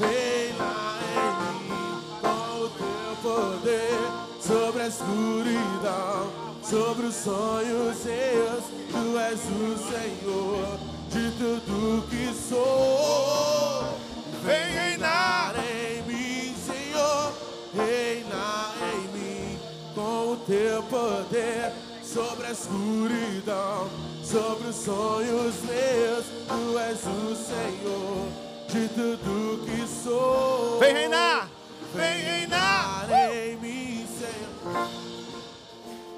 reinar 0.00 0.98
em 1.14 1.30
mim 1.62 2.02
com 2.20 2.64
o 2.64 2.68
teu 2.70 3.16
poder 3.22 4.00
sobre 4.40 4.82
a 4.82 4.88
escuridão, 4.88 6.32
sobre 6.64 7.06
os 7.06 7.14
sonhos 7.14 7.96
seus. 7.98 8.64
Tu 8.90 9.16
és 9.16 9.40
o 9.46 9.78
Senhor 9.78 10.78
de 11.08 11.30
tudo 11.38 12.04
que 12.08 12.34
sou. 12.34 13.84
Vem 14.42 14.72
reinar 14.72 15.54
em 15.56 16.02
mim, 16.02 16.52
Senhor, 16.66 17.32
reina 17.76 18.74
em 18.92 19.06
mim 19.16 19.58
com 19.94 20.32
o 20.32 20.36
teu 20.44 20.82
poder 20.82 21.85
sobre 22.16 22.46
a 22.46 22.50
escuridão, 22.50 23.90
sobre 24.24 24.68
os 24.68 24.76
sonhos 24.76 25.54
meus. 25.64 26.24
Tu 26.48 26.78
és 26.78 26.98
o 27.04 27.36
Senhor 27.36 28.28
de 28.68 28.88
tudo 28.88 29.66
que 29.66 29.86
sou. 30.02 30.78
Vem 30.80 30.94
reinar, 30.94 31.50
vem 31.94 32.18
reinar 32.18 33.06
em 33.10 33.56
mim, 33.58 34.08
Senhor. 34.18 34.88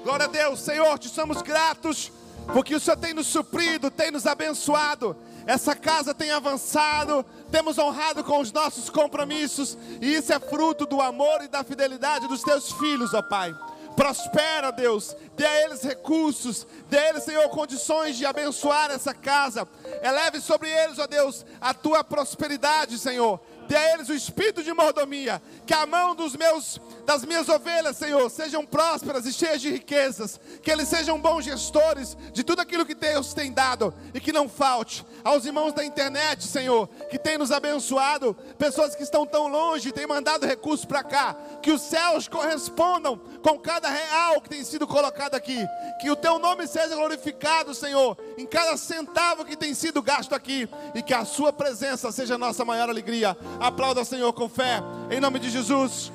Glória 0.05 0.25
a 0.25 0.29
Deus, 0.29 0.61
Senhor, 0.61 0.97
te 0.97 1.09
somos 1.09 1.41
gratos 1.41 2.13
porque 2.53 2.73
o 2.73 2.79
Senhor 2.79 2.95
tem 2.95 3.13
nos 3.13 3.27
suprido, 3.27 3.91
tem 3.91 4.09
nos 4.09 4.25
abençoado. 4.25 5.17
Essa 5.45 5.75
casa 5.75 6.13
tem 6.13 6.31
avançado, 6.31 7.25
temos 7.51 7.77
honrado 7.77 8.23
com 8.23 8.39
os 8.39 8.53
nossos 8.53 8.89
compromissos, 8.89 9.77
e 9.99 10.15
isso 10.15 10.31
é 10.31 10.39
fruto 10.39 10.85
do 10.85 11.01
amor 11.01 11.43
e 11.43 11.47
da 11.47 11.63
fidelidade 11.63 12.27
dos 12.27 12.41
teus 12.41 12.71
filhos, 12.71 13.13
ó 13.13 13.21
Pai. 13.21 13.53
Prospera, 13.99 14.71
Deus, 14.71 15.13
dê 15.35 15.45
a 15.45 15.63
eles 15.65 15.83
recursos, 15.83 16.65
dê 16.89 16.97
a 16.97 17.09
eles, 17.09 17.21
Senhor, 17.25 17.49
condições 17.49 18.15
de 18.15 18.25
abençoar 18.25 18.89
essa 18.91 19.13
casa. 19.13 19.67
Eleve 20.01 20.39
sobre 20.39 20.69
eles, 20.69 20.97
ó 20.99 21.05
Deus, 21.05 21.45
a 21.59 21.73
tua 21.73 22.01
prosperidade, 22.01 22.97
Senhor. 22.97 23.41
Dê 23.69 23.75
a 23.75 23.93
eles 23.93 24.09
o 24.09 24.15
espírito 24.15 24.63
de 24.63 24.73
mordomia, 24.73 25.39
que 25.63 25.75
a 25.75 25.85
mão 25.85 26.15
dos 26.15 26.35
meus 26.35 26.81
das 27.05 27.23
minhas 27.23 27.49
ovelhas, 27.49 27.97
Senhor, 27.97 28.29
sejam 28.29 28.65
prósperas 28.65 29.25
e 29.25 29.33
cheias 29.33 29.61
de 29.61 29.71
riquezas, 29.71 30.39
que 30.61 30.69
eles 30.71 30.87
sejam 30.87 31.19
bons 31.19 31.45
gestores 31.45 32.15
de 32.33 32.43
tudo 32.43 32.61
aquilo 32.61 32.85
que 32.85 32.93
Deus 32.93 33.33
tem 33.33 33.51
dado 33.51 33.93
e 34.13 34.19
que 34.19 34.31
não 34.31 34.49
falte. 34.49 35.05
Aos 35.23 35.45
irmãos 35.45 35.73
da 35.73 35.83
internet, 35.83 36.45
Senhor, 36.45 36.87
que 37.09 37.17
tem 37.17 37.37
nos 37.37 37.51
abençoado, 37.51 38.35
pessoas 38.57 38.95
que 38.95 39.03
estão 39.03 39.25
tão 39.25 39.47
longe, 39.47 39.91
têm 39.91 40.05
mandado 40.05 40.45
recursos 40.45 40.85
para 40.85 41.03
cá, 41.03 41.35
que 41.61 41.71
os 41.71 41.81
céus 41.81 42.27
correspondam 42.27 43.17
com 43.43 43.57
cada 43.57 43.89
real 43.89 44.41
que 44.41 44.49
tem 44.49 44.63
sido 44.63 44.87
colocado 44.87 45.35
aqui, 45.35 45.59
que 45.99 46.09
o 46.09 46.15
teu 46.15 46.37
nome 46.37 46.67
seja 46.67 46.95
glorificado, 46.95 47.73
Senhor, 47.73 48.17
em 48.37 48.45
cada 48.45 48.77
centavo 48.77 49.45
que 49.45 49.55
tem 49.55 49.73
sido 49.73 50.01
gasto 50.01 50.33
aqui 50.33 50.69
e 50.93 51.01
que 51.01 51.13
a 51.13 51.25
sua 51.25 51.51
presença 51.51 52.11
seja 52.11 52.35
a 52.35 52.37
nossa 52.37 52.63
maior 52.63 52.89
alegria. 52.89 53.35
Aplauda, 53.59 54.05
Senhor, 54.05 54.31
com 54.31 54.47
fé, 54.47 54.79
em 55.11 55.19
nome 55.19 55.37
de 55.37 55.49
Jesus. 55.49 56.13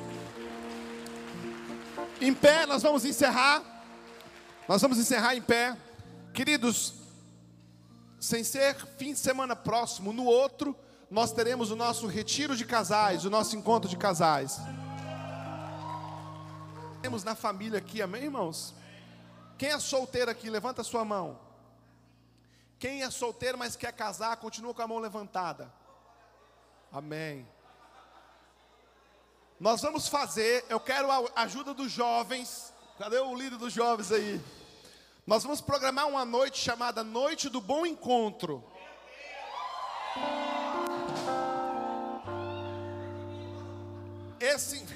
Em 2.19 2.33
pé, 2.33 2.65
nós 2.65 2.83
vamos 2.83 3.05
encerrar. 3.05 3.63
Nós 4.67 4.81
vamos 4.81 4.99
encerrar 4.99 5.37
em 5.37 5.43
pé. 5.43 5.77
Queridos, 6.33 6.95
sem 8.19 8.43
ser 8.43 8.75
fim 8.97 9.13
de 9.13 9.19
semana 9.19 9.55
próximo, 9.55 10.11
no 10.11 10.25
outro, 10.25 10.75
nós 11.11 11.33
teremos 11.33 11.71
o 11.71 11.77
nosso 11.77 12.07
retiro 12.07 12.57
de 12.57 12.65
casais, 12.65 13.27
o 13.27 13.31
nosso 13.31 13.55
encontro 13.57 13.91
de 13.91 13.97
casais. 13.99 14.59
Temos 17.03 17.25
na 17.25 17.35
família 17.35 17.79
aqui, 17.79 18.01
amém, 18.01 18.25
irmãos? 18.25 18.75
Quem 19.59 19.69
é 19.69 19.79
solteiro 19.79 20.31
aqui, 20.31 20.49
levanta 20.49 20.81
a 20.81 20.85
sua 20.85 21.05
mão. 21.05 21.39
Quem 22.79 23.03
é 23.03 23.11
solteiro, 23.11 23.59
mas 23.59 23.77
quer 23.77 23.93
casar, 23.93 24.35
continua 24.39 24.73
com 24.73 24.81
a 24.81 24.89
mão 24.89 24.99
levantada. 24.99 25.71
Amém. 26.95 27.45
Nós 29.59 29.83
vamos 29.83 30.07
fazer, 30.07 30.65
eu 30.69 30.79
quero 30.79 31.11
a 31.11 31.43
ajuda 31.43 31.75
dos 31.75 31.91
jovens. 31.91 32.73
Cadê 32.97 33.19
o 33.19 33.35
líder 33.35 33.59
dos 33.59 33.73
jovens 33.73 34.13
aí? 34.13 34.41
Nós 35.27 35.43
vamos 35.43 35.61
programar 35.61 36.07
uma 36.07 36.25
noite 36.25 36.57
chamada 36.57 37.03
Noite 37.03 37.49
do 37.49 37.61
Bom 37.61 37.85
Encontro. 37.85 38.63
Esse. 44.39 44.87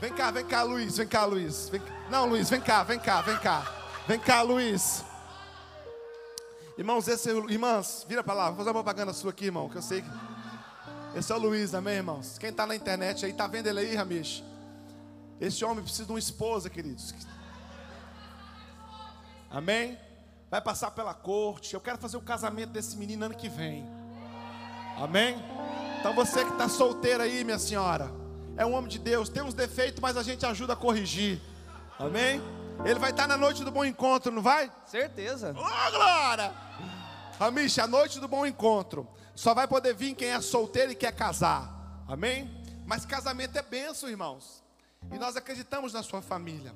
Vem 0.00 0.14
cá, 0.14 0.30
vem 0.30 0.46
cá, 0.46 0.62
Luiz, 0.62 0.96
vem 0.96 1.06
cá, 1.06 1.26
Luiz. 1.26 1.68
Vem... 1.68 1.82
Não, 2.08 2.24
Luiz, 2.24 2.48
vem 2.48 2.62
cá, 2.62 2.82
vem 2.82 2.98
cá, 2.98 3.20
vem 3.20 3.36
cá. 3.36 3.74
Vem 4.06 4.18
cá, 4.18 4.40
Luiz. 4.40 5.04
Irmãos, 6.78 7.08
esse, 7.08 7.28
irmãs, 7.28 8.06
vira 8.08 8.22
para 8.22 8.34
lá, 8.34 8.46
vou 8.50 8.58
fazer 8.58 8.68
uma 8.68 8.74
propaganda 8.74 9.12
sua 9.12 9.32
aqui, 9.32 9.46
irmão, 9.46 9.68
que 9.68 9.76
eu 9.76 9.82
sei 9.82 10.00
que. 10.00 10.08
Esse 11.12 11.32
é 11.32 11.34
o 11.34 11.38
Luiz, 11.38 11.74
amém, 11.74 11.96
irmãos? 11.96 12.38
Quem 12.38 12.50
está 12.50 12.68
na 12.68 12.76
internet 12.76 13.24
aí, 13.24 13.32
está 13.32 13.48
vendo 13.48 13.66
ele 13.66 13.80
aí, 13.80 13.96
Ramish? 13.96 14.44
Esse 15.40 15.64
homem 15.64 15.82
precisa 15.82 16.04
de 16.04 16.12
uma 16.12 16.20
esposa, 16.20 16.70
queridos. 16.70 17.12
Amém? 19.50 19.98
Vai 20.48 20.60
passar 20.60 20.92
pela 20.92 21.12
corte. 21.14 21.74
Eu 21.74 21.80
quero 21.80 21.98
fazer 21.98 22.16
o 22.16 22.20
casamento 22.20 22.70
desse 22.70 22.96
menino 22.96 23.24
ano 23.24 23.34
que 23.34 23.48
vem. 23.48 23.84
Amém? 24.96 25.34
Então 25.98 26.14
você 26.14 26.44
que 26.44 26.52
está 26.52 26.68
solteiro 26.68 27.24
aí, 27.24 27.42
minha 27.42 27.58
senhora, 27.58 28.08
é 28.56 28.64
um 28.64 28.74
homem 28.74 28.88
de 28.88 29.00
Deus, 29.00 29.28
tem 29.28 29.42
uns 29.42 29.52
defeitos, 29.52 30.00
mas 30.00 30.16
a 30.16 30.22
gente 30.22 30.46
ajuda 30.46 30.74
a 30.74 30.76
corrigir. 30.76 31.40
Amém? 31.98 32.40
Ele 32.84 32.98
vai 32.98 33.10
estar 33.10 33.26
na 33.26 33.36
noite 33.36 33.64
do 33.64 33.70
bom 33.70 33.84
encontro, 33.84 34.32
não 34.32 34.42
vai? 34.42 34.72
Certeza. 34.86 35.50
Ô, 35.50 35.90
glória! 35.90 36.54
Amish, 37.38 37.78
a 37.78 37.86
noite 37.86 38.20
do 38.20 38.28
bom 38.28 38.46
encontro. 38.46 39.06
Só 39.34 39.54
vai 39.54 39.68
poder 39.68 39.94
vir 39.94 40.14
quem 40.14 40.30
é 40.30 40.40
solteiro 40.40 40.92
e 40.92 40.94
quer 40.94 41.12
casar. 41.12 42.02
Amém? 42.06 42.50
Mas 42.86 43.04
casamento 43.04 43.56
é 43.56 43.62
benção, 43.62 44.08
irmãos. 44.08 44.62
E 45.12 45.18
nós 45.18 45.36
acreditamos 45.36 45.92
na 45.92 46.02
sua 46.02 46.22
família. 46.22 46.74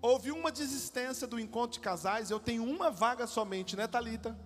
Houve 0.00 0.30
uma 0.30 0.52
desistência 0.52 1.26
do 1.26 1.40
encontro 1.40 1.72
de 1.72 1.80
casais. 1.80 2.30
Eu 2.30 2.38
tenho 2.38 2.64
uma 2.64 2.90
vaga 2.90 3.26
somente, 3.26 3.74
né, 3.74 3.86
Thalita? 3.86 4.38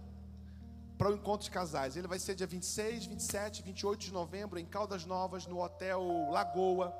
Para 0.97 1.11
o 1.11 1.15
encontro 1.15 1.45
de 1.45 1.51
casais. 1.51 1.97
Ele 1.97 2.09
vai 2.09 2.19
ser 2.19 2.35
dia 2.35 2.47
26, 2.47 3.07
27, 3.07 3.63
28 3.63 4.01
de 4.01 4.13
novembro 4.13 4.59
em 4.59 4.65
Caldas 4.65 5.05
Novas, 5.05 5.47
no 5.47 5.63
Hotel 5.63 6.03
Lagoa. 6.31 6.95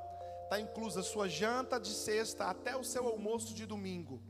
Está 0.51 0.59
inclusa 0.59 1.01
sua 1.01 1.29
janta 1.29 1.79
de 1.79 1.93
sexta 1.93 2.43
até 2.47 2.75
o 2.75 2.83
seu 2.83 3.07
almoço 3.07 3.53
de 3.53 3.65
domingo. 3.65 4.21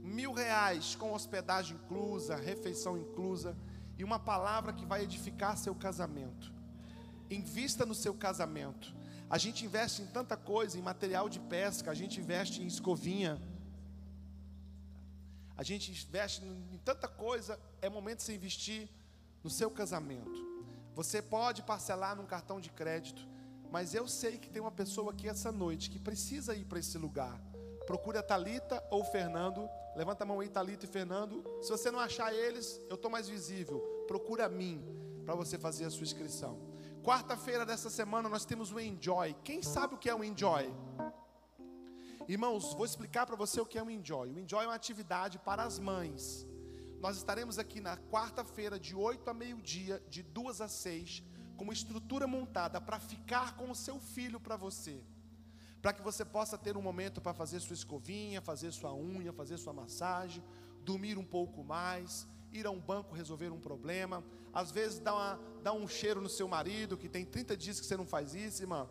Mil 0.00 0.32
reais 0.32 0.94
com 0.94 1.12
hospedagem 1.12 1.76
inclusa, 1.76 2.36
refeição 2.36 2.96
inclusa 2.96 3.56
e 3.98 4.04
uma 4.04 4.20
palavra 4.20 4.72
que 4.72 4.86
vai 4.86 5.02
edificar 5.02 5.58
seu 5.58 5.74
casamento. 5.74 6.52
Invista 7.28 7.84
no 7.84 7.92
seu 7.92 8.14
casamento. 8.14 8.94
A 9.28 9.36
gente 9.36 9.64
investe 9.64 10.00
em 10.00 10.06
tanta 10.06 10.36
coisa, 10.36 10.78
em 10.78 10.80
material 10.80 11.28
de 11.28 11.40
pesca, 11.40 11.90
a 11.90 11.94
gente 11.94 12.20
investe 12.20 12.62
em 12.62 12.68
escovinha. 12.68 13.42
A 15.56 15.64
gente 15.64 15.90
investe 15.90 16.44
em 16.44 16.78
tanta 16.84 17.08
coisa, 17.08 17.58
é 17.82 17.88
momento 17.88 18.18
de 18.18 18.26
você 18.26 18.36
investir 18.36 18.88
no 19.42 19.50
seu 19.50 19.72
casamento. 19.72 20.40
Você 20.94 21.20
pode 21.20 21.64
parcelar 21.64 22.14
num 22.14 22.26
cartão 22.26 22.60
de 22.60 22.70
crédito, 22.70 23.33
mas 23.74 23.92
eu 23.92 24.06
sei 24.06 24.38
que 24.38 24.48
tem 24.48 24.62
uma 24.62 24.70
pessoa 24.70 25.10
aqui 25.10 25.28
essa 25.28 25.50
noite 25.50 25.90
que 25.90 25.98
precisa 25.98 26.54
ir 26.54 26.64
para 26.64 26.78
esse 26.78 26.96
lugar. 26.96 27.42
Procure 27.84 28.16
a 28.16 28.22
Talita 28.22 28.80
ou 28.88 29.00
o 29.00 29.04
Fernando. 29.04 29.68
Levanta 29.96 30.22
a 30.22 30.26
mão 30.28 30.38
aí, 30.38 30.48
Talita 30.48 30.84
e 30.84 30.88
Fernando. 30.88 31.42
Se 31.60 31.70
você 31.70 31.90
não 31.90 31.98
achar 31.98 32.32
eles, 32.32 32.80
eu 32.88 32.94
estou 32.94 33.10
mais 33.10 33.28
visível. 33.28 33.80
Procure 34.06 34.42
a 34.42 34.48
mim 34.48 34.80
para 35.24 35.34
você 35.34 35.58
fazer 35.58 35.86
a 35.86 35.90
sua 35.90 36.04
inscrição. 36.04 36.56
Quarta-feira 37.02 37.66
dessa 37.66 37.90
semana 37.90 38.28
nós 38.28 38.44
temos 38.44 38.70
o 38.70 38.78
Enjoy. 38.78 39.34
Quem 39.42 39.60
sabe 39.60 39.96
o 39.96 39.98
que 39.98 40.08
é 40.08 40.14
o 40.14 40.22
Enjoy? 40.22 40.72
Irmãos, 42.28 42.74
vou 42.74 42.84
explicar 42.84 43.26
para 43.26 43.34
você 43.34 43.60
o 43.60 43.66
que 43.66 43.76
é 43.76 43.82
o 43.82 43.90
Enjoy. 43.90 44.34
O 44.34 44.38
Enjoy 44.38 44.62
é 44.62 44.68
uma 44.68 44.76
atividade 44.76 45.36
para 45.40 45.64
as 45.64 45.80
mães. 45.80 46.46
Nós 47.00 47.16
estaremos 47.16 47.58
aqui 47.58 47.80
na 47.80 47.96
quarta-feira, 47.96 48.78
de 48.78 48.94
8 48.94 49.28
a 49.28 49.34
meio-dia, 49.34 50.00
de 50.08 50.22
2 50.22 50.60
a 50.60 50.68
6, 50.68 51.24
com 51.54 51.64
uma 51.64 51.72
estrutura 51.72 52.26
montada 52.26 52.80
para 52.80 53.00
ficar 53.00 53.56
com 53.56 53.70
o 53.70 53.74
seu 53.74 53.98
filho 53.98 54.38
para 54.40 54.56
você. 54.56 55.02
Para 55.80 55.92
que 55.92 56.02
você 56.02 56.24
possa 56.24 56.56
ter 56.56 56.76
um 56.76 56.82
momento 56.82 57.20
para 57.20 57.34
fazer 57.34 57.60
sua 57.60 57.74
escovinha, 57.74 58.40
fazer 58.40 58.72
sua 58.72 58.94
unha, 58.94 59.32
fazer 59.32 59.58
sua 59.58 59.72
massagem, 59.72 60.42
dormir 60.82 61.18
um 61.18 61.24
pouco 61.24 61.62
mais, 61.62 62.26
ir 62.52 62.66
a 62.66 62.70
um 62.70 62.80
banco 62.80 63.14
resolver 63.14 63.50
um 63.50 63.60
problema. 63.60 64.24
Às 64.52 64.70
vezes 64.70 64.98
dá, 65.00 65.14
uma, 65.14 65.40
dá 65.62 65.72
um 65.72 65.86
cheiro 65.86 66.20
no 66.20 66.28
seu 66.28 66.48
marido, 66.48 66.96
que 66.96 67.08
tem 67.08 67.24
30 67.24 67.56
dias 67.56 67.80
que 67.80 67.86
você 67.86 67.96
não 67.96 68.06
faz 68.06 68.34
isso, 68.34 68.62
irmã. 68.62 68.88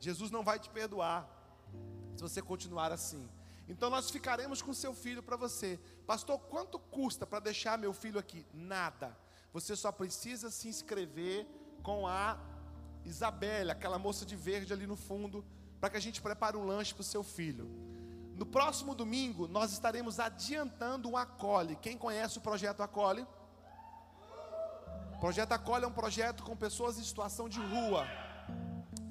Jesus 0.00 0.30
não 0.30 0.42
vai 0.42 0.58
te 0.58 0.70
perdoar 0.70 1.28
se 2.16 2.22
você 2.22 2.40
continuar 2.40 2.90
assim. 2.90 3.28
Então 3.68 3.90
nós 3.90 4.10
ficaremos 4.10 4.62
com 4.62 4.72
seu 4.72 4.94
filho 4.94 5.22
para 5.22 5.36
você. 5.36 5.78
Pastor, 6.06 6.38
quanto 6.38 6.78
custa 6.78 7.26
para 7.26 7.40
deixar 7.40 7.78
meu 7.78 7.92
filho 7.92 8.18
aqui? 8.18 8.46
Nada. 8.52 9.16
Você 9.52 9.76
só 9.76 9.92
precisa 9.92 10.50
se 10.50 10.68
inscrever 10.68 11.46
com 11.82 12.06
a 12.06 12.38
Isabela, 13.04 13.72
aquela 13.72 13.98
moça 13.98 14.24
de 14.24 14.36
verde 14.36 14.72
ali 14.72 14.86
no 14.86 14.96
fundo, 14.96 15.44
para 15.80 15.90
que 15.90 15.96
a 15.96 16.00
gente 16.00 16.20
prepare 16.20 16.56
um 16.56 16.64
lanche 16.64 16.94
para 16.94 17.02
o 17.02 17.04
seu 17.04 17.22
filho. 17.22 17.68
No 18.34 18.46
próximo 18.46 18.94
domingo, 18.94 19.48
nós 19.48 19.72
estaremos 19.72 20.20
adiantando 20.20 21.08
um 21.08 21.16
Acole. 21.16 21.76
Quem 21.76 21.98
conhece 21.98 22.38
o 22.38 22.40
projeto 22.40 22.82
Acole? 22.82 23.26
O 25.14 25.18
projeto 25.18 25.52
Acole 25.52 25.84
é 25.84 25.88
um 25.88 25.92
projeto 25.92 26.44
com 26.44 26.56
pessoas 26.56 26.98
em 26.98 27.02
situação 27.02 27.48
de 27.48 27.58
rua. 27.58 28.06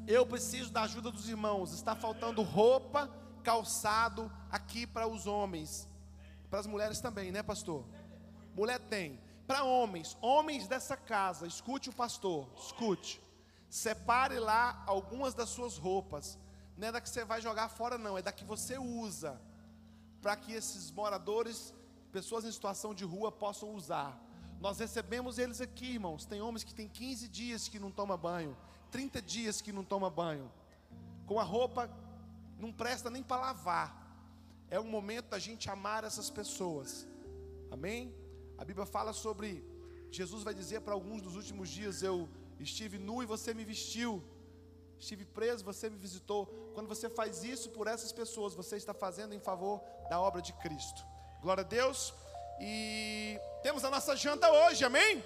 Eu 0.07 0.25
preciso 0.25 0.71
da 0.71 0.83
ajuda 0.83 1.11
dos 1.11 1.27
irmãos. 1.27 1.73
Está 1.73 1.93
faltando 1.93 2.41
roupa, 2.41 3.09
calçado 3.43 4.31
aqui 4.49 4.87
para 4.87 5.05
os 5.05 5.27
homens. 5.27 5.89
Para 6.49 6.59
as 6.59 6.67
mulheres 6.67 7.01
também, 7.01 7.29
né, 7.29 7.43
pastor? 7.43 7.83
Mulher 8.55 8.79
tem. 8.79 9.19
Para 9.47 9.63
homens, 9.63 10.17
homens 10.21 10.67
dessa 10.67 10.97
casa, 10.97 11.47
escute 11.47 11.89
o 11.89 11.93
pastor, 11.93 12.47
escute. 12.57 13.21
Separe 13.69 14.39
lá 14.39 14.83
algumas 14.85 15.33
das 15.33 15.49
suas 15.49 15.77
roupas. 15.77 16.37
Não 16.77 16.89
é 16.89 16.91
da 16.91 17.01
que 17.01 17.09
você 17.09 17.25
vai 17.25 17.41
jogar 17.41 17.69
fora, 17.69 17.97
não, 17.97 18.17
é 18.17 18.21
da 18.21 18.31
que 18.31 18.43
você 18.43 18.77
usa. 18.77 19.41
Para 20.21 20.35
que 20.35 20.51
esses 20.51 20.91
moradores, 20.91 21.73
pessoas 22.11 22.43
em 22.45 22.51
situação 22.51 22.93
de 22.93 23.05
rua, 23.05 23.31
possam 23.31 23.73
usar. 23.73 24.21
Nós 24.59 24.79
recebemos 24.79 25.37
eles 25.37 25.61
aqui, 25.61 25.93
irmãos. 25.93 26.25
Tem 26.25 26.41
homens 26.41 26.63
que 26.63 26.73
têm 26.73 26.87
15 26.87 27.27
dias 27.27 27.67
que 27.67 27.79
não 27.79 27.89
tomam 27.89 28.17
banho. 28.17 28.55
30 28.91 29.21
dias 29.21 29.61
que 29.61 29.71
não 29.71 29.83
toma 29.83 30.09
banho, 30.09 30.51
com 31.25 31.39
a 31.39 31.43
roupa 31.43 31.89
não 32.59 32.71
presta 32.71 33.09
nem 33.09 33.21
para 33.21 33.41
lavar. 33.41 34.07
É 34.69 34.79
o 34.79 34.83
momento 34.83 35.29
da 35.29 35.39
gente 35.39 35.69
amar 35.69 36.03
essas 36.03 36.29
pessoas. 36.29 37.07
Amém? 37.71 38.13
A 38.57 38.65
Bíblia 38.65 38.85
fala 38.85 39.13
sobre 39.13 39.63
Jesus 40.11 40.43
vai 40.43 40.53
dizer 40.53 40.81
para 40.81 40.93
alguns 40.93 41.21
dos 41.21 41.35
últimos 41.35 41.69
dias: 41.69 42.01
Eu 42.01 42.27
estive 42.59 42.97
nu 42.97 43.21
e 43.21 43.25
você 43.25 43.53
me 43.53 43.63
vestiu. 43.63 44.23
Estive 44.99 45.25
preso, 45.25 45.63
você 45.63 45.89
me 45.89 45.97
visitou. 45.97 46.47
Quando 46.73 46.87
você 46.87 47.07
faz 47.09 47.43
isso 47.43 47.69
por 47.69 47.87
essas 47.87 48.11
pessoas, 48.11 48.55
você 48.55 48.77
está 48.77 48.93
fazendo 48.93 49.33
em 49.33 49.39
favor 49.39 49.81
da 50.09 50.19
obra 50.19 50.41
de 50.41 50.53
Cristo. 50.53 51.05
Glória 51.41 51.61
a 51.61 51.67
Deus. 51.67 52.13
E 52.59 53.39
temos 53.61 53.83
a 53.83 53.91
nossa 53.91 54.15
janta 54.15 54.51
hoje, 54.51 54.83
amém? 54.83 55.23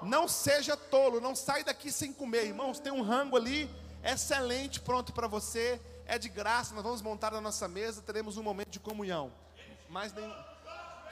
Não 0.00 0.26
seja 0.26 0.76
tolo, 0.76 1.20
não 1.20 1.34
sai 1.34 1.64
daqui 1.64 1.92
sem 1.92 2.12
comer, 2.12 2.46
irmãos. 2.46 2.78
Tem 2.78 2.92
um 2.92 3.02
rango 3.02 3.36
ali, 3.36 3.70
excelente, 4.02 4.80
pronto 4.80 5.12
para 5.12 5.26
você. 5.26 5.80
É 6.06 6.18
de 6.18 6.28
graça, 6.28 6.74
nós 6.74 6.84
vamos 6.84 7.02
montar 7.02 7.32
na 7.32 7.40
nossa 7.40 7.66
mesa, 7.66 8.02
teremos 8.02 8.36
um 8.36 8.42
momento 8.42 8.70
de 8.70 8.80
comunhão. 8.80 9.32
Mas 9.90 10.12
nem. 10.12 10.34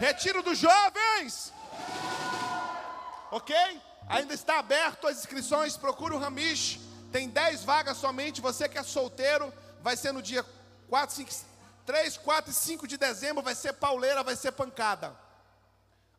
Retiro 0.03 0.43
dos 0.43 0.59
jovens! 0.59 1.53
Ok? 3.31 3.55
Ainda 4.09 4.35
está 4.35 4.59
aberto 4.59 5.07
as 5.07 5.19
inscrições, 5.19 5.77
procure 5.77 6.13
o 6.13 6.19
Ramish. 6.19 6.81
Tem 7.13 7.29
10 7.29 7.63
vagas 7.63 7.99
somente. 7.99 8.41
Você 8.41 8.69
que 8.69 8.77
é 8.77 8.83
solteiro, 8.83 9.53
vai 9.81 9.97
ser 9.97 10.11
no 10.11 10.21
dia 10.21 10.45
4, 10.89 11.15
5, 11.15 11.31
3, 11.87 12.17
4 12.17 12.51
e 12.51 12.55
5 12.55 12.89
de 12.89 12.97
dezembro. 12.97 13.45
Vai 13.45 13.55
ser 13.55 13.75
pauleira, 13.75 14.25
vai 14.25 14.35
ser 14.35 14.51
pancada. 14.51 15.17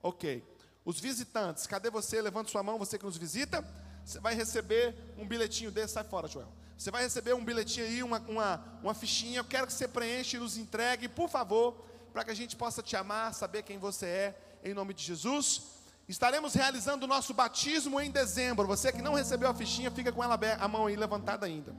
Ok. 0.01 0.41
Os 0.85 0.97
visitantes, 1.01 1.68
cadê 1.68 1.89
você? 1.89 2.22
Levante 2.22 2.51
sua 2.51 2.64
mão, 2.64 2.80
você 2.80 2.97
que 2.97 3.03
nos 3.03 3.18
visita. 3.18 3.68
Você 4.05 4.18
vai 4.22 4.34
receber 4.34 4.95
um 5.18 5.27
bilhetinho 5.27 5.72
desse, 5.72 5.95
sai 5.95 6.05
fora, 6.05 6.30
Joel. 6.30 6.47
Você 6.77 6.89
vai 6.89 7.03
receber 7.03 7.34
um 7.34 7.43
bilhetinho 7.43 7.85
aí, 7.85 8.01
uma, 8.01 8.19
uma, 8.30 8.80
uma 8.81 8.93
fichinha. 8.93 9.39
Eu 9.39 9.45
quero 9.45 9.68
que 9.68 9.73
você 9.73 9.89
preencha 9.89 10.38
e 10.38 10.39
nos 10.39 10.55
entregue, 10.55 11.10
por 11.10 11.27
favor, 11.30 11.85
para 12.14 12.23
que 12.23 12.31
a 12.31 12.35
gente 12.35 12.56
possa 12.56 12.81
te 12.81 12.95
amar, 12.95 13.34
saber 13.34 13.64
quem 13.64 13.77
você 13.77 14.06
é, 14.06 14.41
em 14.64 14.73
nome 14.73 14.94
de 14.94 15.03
Jesus. 15.03 15.64
Estaremos 16.07 16.53
realizando 16.53 17.03
o 17.03 17.07
nosso 17.07 17.34
batismo 17.34 17.99
em 17.99 18.11
dezembro. 18.11 18.68
Você 18.68 18.91
que 18.91 19.02
não 19.02 19.15
recebeu 19.15 19.49
a 19.49 19.53
fichinha, 19.53 19.91
fica 19.91 20.11
com 20.11 20.23
ela 20.23 20.40
a 20.60 20.68
mão 20.68 20.88
aí 20.88 20.95
levantada 20.95 21.45
ainda. 21.45 21.76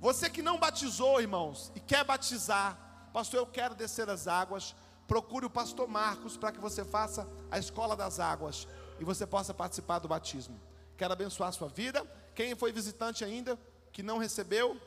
Você 0.00 0.28
que 0.28 0.42
não 0.42 0.58
batizou, 0.58 1.20
irmãos, 1.20 1.72
e 1.74 1.80
quer 1.80 2.04
batizar, 2.04 2.78
pastor, 3.12 3.40
eu 3.40 3.46
quero 3.46 3.74
descer 3.74 4.08
as 4.10 4.28
águas 4.28 4.74
procure 5.12 5.44
o 5.44 5.50
pastor 5.50 5.86
Marcos 5.86 6.38
para 6.38 6.50
que 6.50 6.58
você 6.58 6.84
faça 6.84 7.28
a 7.50 7.58
escola 7.58 7.94
das 7.94 8.18
águas 8.18 8.66
e 8.98 9.04
você 9.04 9.26
possa 9.26 9.52
participar 9.52 9.98
do 9.98 10.08
batismo. 10.08 10.58
Quero 10.96 11.12
abençoar 11.12 11.50
a 11.50 11.52
sua 11.52 11.68
vida. 11.68 12.02
Quem 12.34 12.54
foi 12.54 12.72
visitante 12.72 13.22
ainda, 13.22 13.58
que 13.92 14.02
não 14.02 14.16
recebeu, 14.16 14.80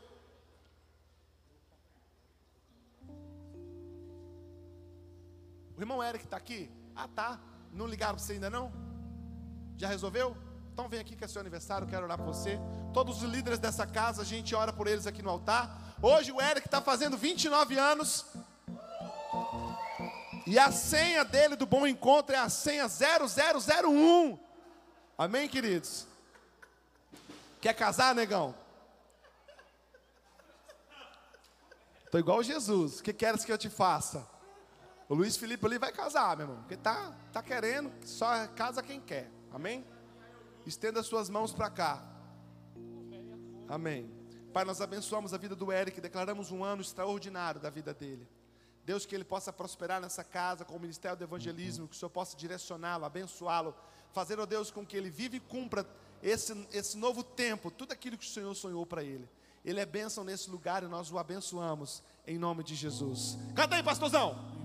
O 5.77 5.81
irmão 5.81 6.03
Eric 6.03 6.23
está 6.23 6.37
aqui? 6.37 6.69
Ah, 6.95 7.07
tá. 7.07 7.39
Não 7.71 7.85
ligaram 7.85 8.15
para 8.15 8.23
você 8.23 8.33
ainda 8.33 8.49
não? 8.49 8.71
Já 9.77 9.89
resolveu? 9.89 10.37
Então 10.71 10.87
vem 10.87 10.99
aqui 10.99 11.15
que 11.15 11.23
é 11.23 11.27
seu 11.27 11.39
aniversário, 11.41 11.87
quero 11.87 12.03
orar 12.03 12.17
por 12.17 12.27
você. 12.27 12.59
Todos 12.93 13.21
os 13.21 13.29
líderes 13.29 13.59
dessa 13.59 13.85
casa, 13.85 14.21
a 14.21 14.25
gente 14.25 14.55
ora 14.55 14.71
por 14.71 14.87
eles 14.87 15.05
aqui 15.05 15.21
no 15.21 15.29
altar. 15.29 15.95
Hoje 16.01 16.31
o 16.31 16.41
Eric 16.41 16.67
está 16.67 16.81
fazendo 16.81 17.17
29 17.17 17.77
anos. 17.77 18.25
E 20.47 20.59
a 20.59 20.71
senha 20.71 21.25
dele 21.25 21.55
do 21.55 21.65
bom 21.65 21.87
encontro 21.87 22.35
é 22.35 22.39
a 22.39 22.49
senha 22.49 22.87
0001. 22.87 24.37
Amém, 25.17 25.49
queridos? 25.49 26.07
Quer 27.59 27.73
casar, 27.73 28.13
negão? 28.13 28.53
Estou 32.05 32.19
igual 32.19 32.43
Jesus. 32.43 32.99
O 32.99 33.03
que 33.03 33.11
queres 33.11 33.43
que 33.43 33.51
eu 33.51 33.57
te 33.57 33.69
faça? 33.69 34.34
O 35.07 35.13
Luiz 35.13 35.37
Felipe 35.37 35.65
ali 35.65 35.77
vai 35.77 35.91
casar, 35.91 36.35
meu 36.35 36.45
irmão. 36.45 36.61
Porque 36.61 36.77
tá, 36.77 37.15
tá 37.31 37.41
querendo, 37.43 37.91
só 38.05 38.47
casa 38.49 38.81
quem 38.81 38.99
quer. 38.99 39.29
Amém? 39.51 39.85
Estenda 40.65 41.03
suas 41.03 41.29
mãos 41.29 41.53
para 41.53 41.69
cá. 41.69 42.03
Amém. 43.67 44.09
Pai, 44.51 44.65
nós 44.65 44.81
abençoamos 44.81 45.33
a 45.33 45.37
vida 45.37 45.55
do 45.55 45.71
Eric, 45.71 45.99
declaramos 45.99 46.51
um 46.51 46.63
ano 46.63 46.81
extraordinário 46.81 47.59
da 47.59 47.69
vida 47.69 47.93
dele. 47.93 48.27
Deus, 48.83 49.05
que 49.05 49.15
ele 49.15 49.23
possa 49.23 49.51
prosperar 49.51 49.99
nessa 49.99 50.23
casa 50.23 50.63
com 50.63 50.75
o 50.75 50.79
ministério 50.79 51.17
do 51.17 51.23
evangelismo, 51.23 51.87
que 51.87 51.95
o 51.95 51.99
Senhor 51.99 52.09
possa 52.09 52.37
direcioná-lo, 52.37 53.03
abençoá-lo, 53.03 53.75
fazer, 54.11 54.39
ó 54.39 54.45
Deus, 54.45 54.71
com 54.71 54.85
que 54.85 54.95
ele 54.95 55.09
vive 55.09 55.37
e 55.37 55.39
cumpra 55.39 55.85
esse, 56.21 56.67
esse 56.71 56.97
novo 56.97 57.23
tempo, 57.23 57.69
tudo 57.69 57.91
aquilo 57.91 58.17
que 58.17 58.25
o 58.25 58.29
Senhor 58.29 58.53
sonhou 58.55 58.85
para 58.85 59.03
ele. 59.03 59.27
Ele 59.63 59.79
é 59.79 59.85
bênção 59.85 60.23
nesse 60.23 60.49
lugar 60.49 60.83
e 60.83 60.87
nós 60.87 61.11
o 61.11 61.17
abençoamos 61.17 62.03
em 62.27 62.37
nome 62.37 62.63
de 62.63 62.75
Jesus. 62.75 63.37
Canta 63.55 63.75
aí, 63.75 63.83
pastorzão. 63.83 64.55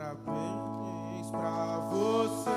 Parabéns 0.00 1.28
pra 1.30 1.78
você 1.90 2.48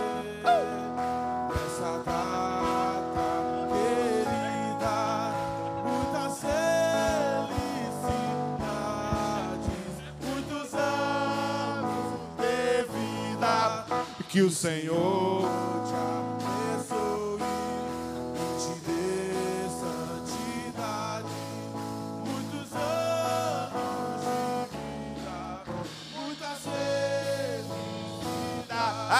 nessa 1.49 1.91
data 2.06 3.28
querida. 3.68 4.95
Muitas 5.84 6.40
felicidades, 6.40 7.60
muitos 10.22 10.74
anos 10.74 12.07
de 12.38 12.84
vida. 12.94 13.56
Que 14.30 14.41
o 14.41 14.49
Senhor 14.49 15.73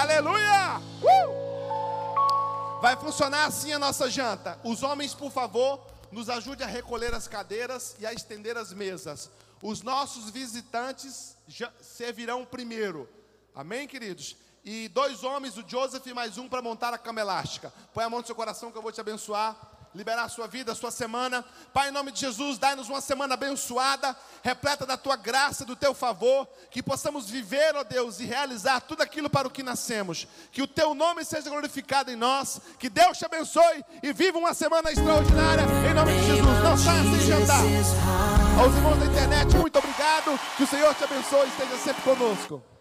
Aleluia! 0.04 0.82
Uh! 1.02 2.82
Vai 2.82 2.98
funcionar 2.98 3.46
assim 3.46 3.72
a 3.72 3.80
nossa 3.80 4.10
janta. 4.10 4.60
Os 4.62 4.84
homens, 4.84 5.14
por 5.14 5.32
favor, 5.32 5.80
nos 6.12 6.30
ajude 6.30 6.62
a 6.62 6.68
recolher 6.68 7.14
as 7.14 7.26
cadeiras 7.26 7.96
e 8.00 8.06
a 8.06 8.12
estender 8.12 8.58
as 8.58 8.74
mesas. 8.74 9.30
Os 9.62 9.82
nossos 9.82 10.30
visitantes 10.30 11.38
servirão 11.80 12.44
primeiro. 12.44 13.08
Amém, 13.56 13.88
queridos? 13.88 14.36
E 14.66 14.90
dois 14.90 15.24
homens, 15.24 15.56
o 15.56 15.64
Joseph 15.66 16.06
e 16.06 16.14
mais 16.14 16.38
um, 16.38 16.50
para 16.50 16.62
montar 16.62 16.94
a 16.94 16.98
cama 16.98 17.22
elástica. 17.22 17.72
Põe 17.94 18.04
a 18.04 18.10
mão 18.10 18.20
no 18.20 18.26
seu 18.26 18.36
coração 18.36 18.74
que 18.74 18.78
eu 18.78 18.82
vou 18.82 18.92
te 18.92 19.00
abençoar. 19.00 19.56
Liberar 19.96 20.24
a 20.24 20.30
sua 20.30 20.48
vida, 20.48 20.72
a 20.72 20.76
sua 20.76 20.90
semana. 20.90 21.46
Pai, 21.72 21.90
em 21.90 21.92
nome 21.92 22.12
de 22.12 22.20
Jesus, 22.20 22.58
dai-nos 22.58 22.90
uma 22.90 23.00
semana 23.00 23.36
abençoada, 23.36 24.16
repleta 24.42 24.86
da 24.86 24.98
tua 24.98 25.16
graça, 25.16 25.64
do 25.64 25.76
teu 25.76 25.94
favor, 25.94 26.48
que 26.72 26.82
possamos 26.82 27.30
viver, 27.30 27.76
ó 27.76 27.84
Deus, 27.84 28.20
e 28.20 28.26
realizar 28.26 28.82
tudo 28.82 29.02
aquilo 29.02 29.30
para 29.30 29.48
o 29.48 29.52
que 29.52 29.62
nascemos. 29.62 30.28
Que 30.52 30.64
o 30.64 30.68
teu 30.68 30.96
nome 30.96 31.24
seja 31.24 31.50
glorificado 31.50 32.10
em 32.10 32.16
nós, 32.16 32.60
que 32.80 32.90
Deus 32.90 33.18
te 33.18 33.26
abençoe 33.26 33.86
e 34.02 34.12
viva 34.12 34.40
uma 34.40 34.54
semana 34.54 34.92
extraordinária, 34.92 35.64
em 35.90 35.94
nome 35.94 36.12
de 36.14 36.26
Jesus. 36.26 36.64
Não 36.64 36.78
saia 36.78 37.04
sem 37.04 37.20
jantar. 37.28 37.62
Aos 38.60 38.76
irmãos 38.76 38.98
da 38.98 39.06
internet, 39.06 39.56
muito 39.56 39.78
obrigado. 39.78 40.40
Que 40.58 40.64
o 40.64 40.68
Senhor 40.68 40.94
te 40.96 41.04
abençoe 41.04 41.46
e 41.46 41.50
esteja 41.50 41.78
sempre 41.78 42.02
conosco. 42.02 42.73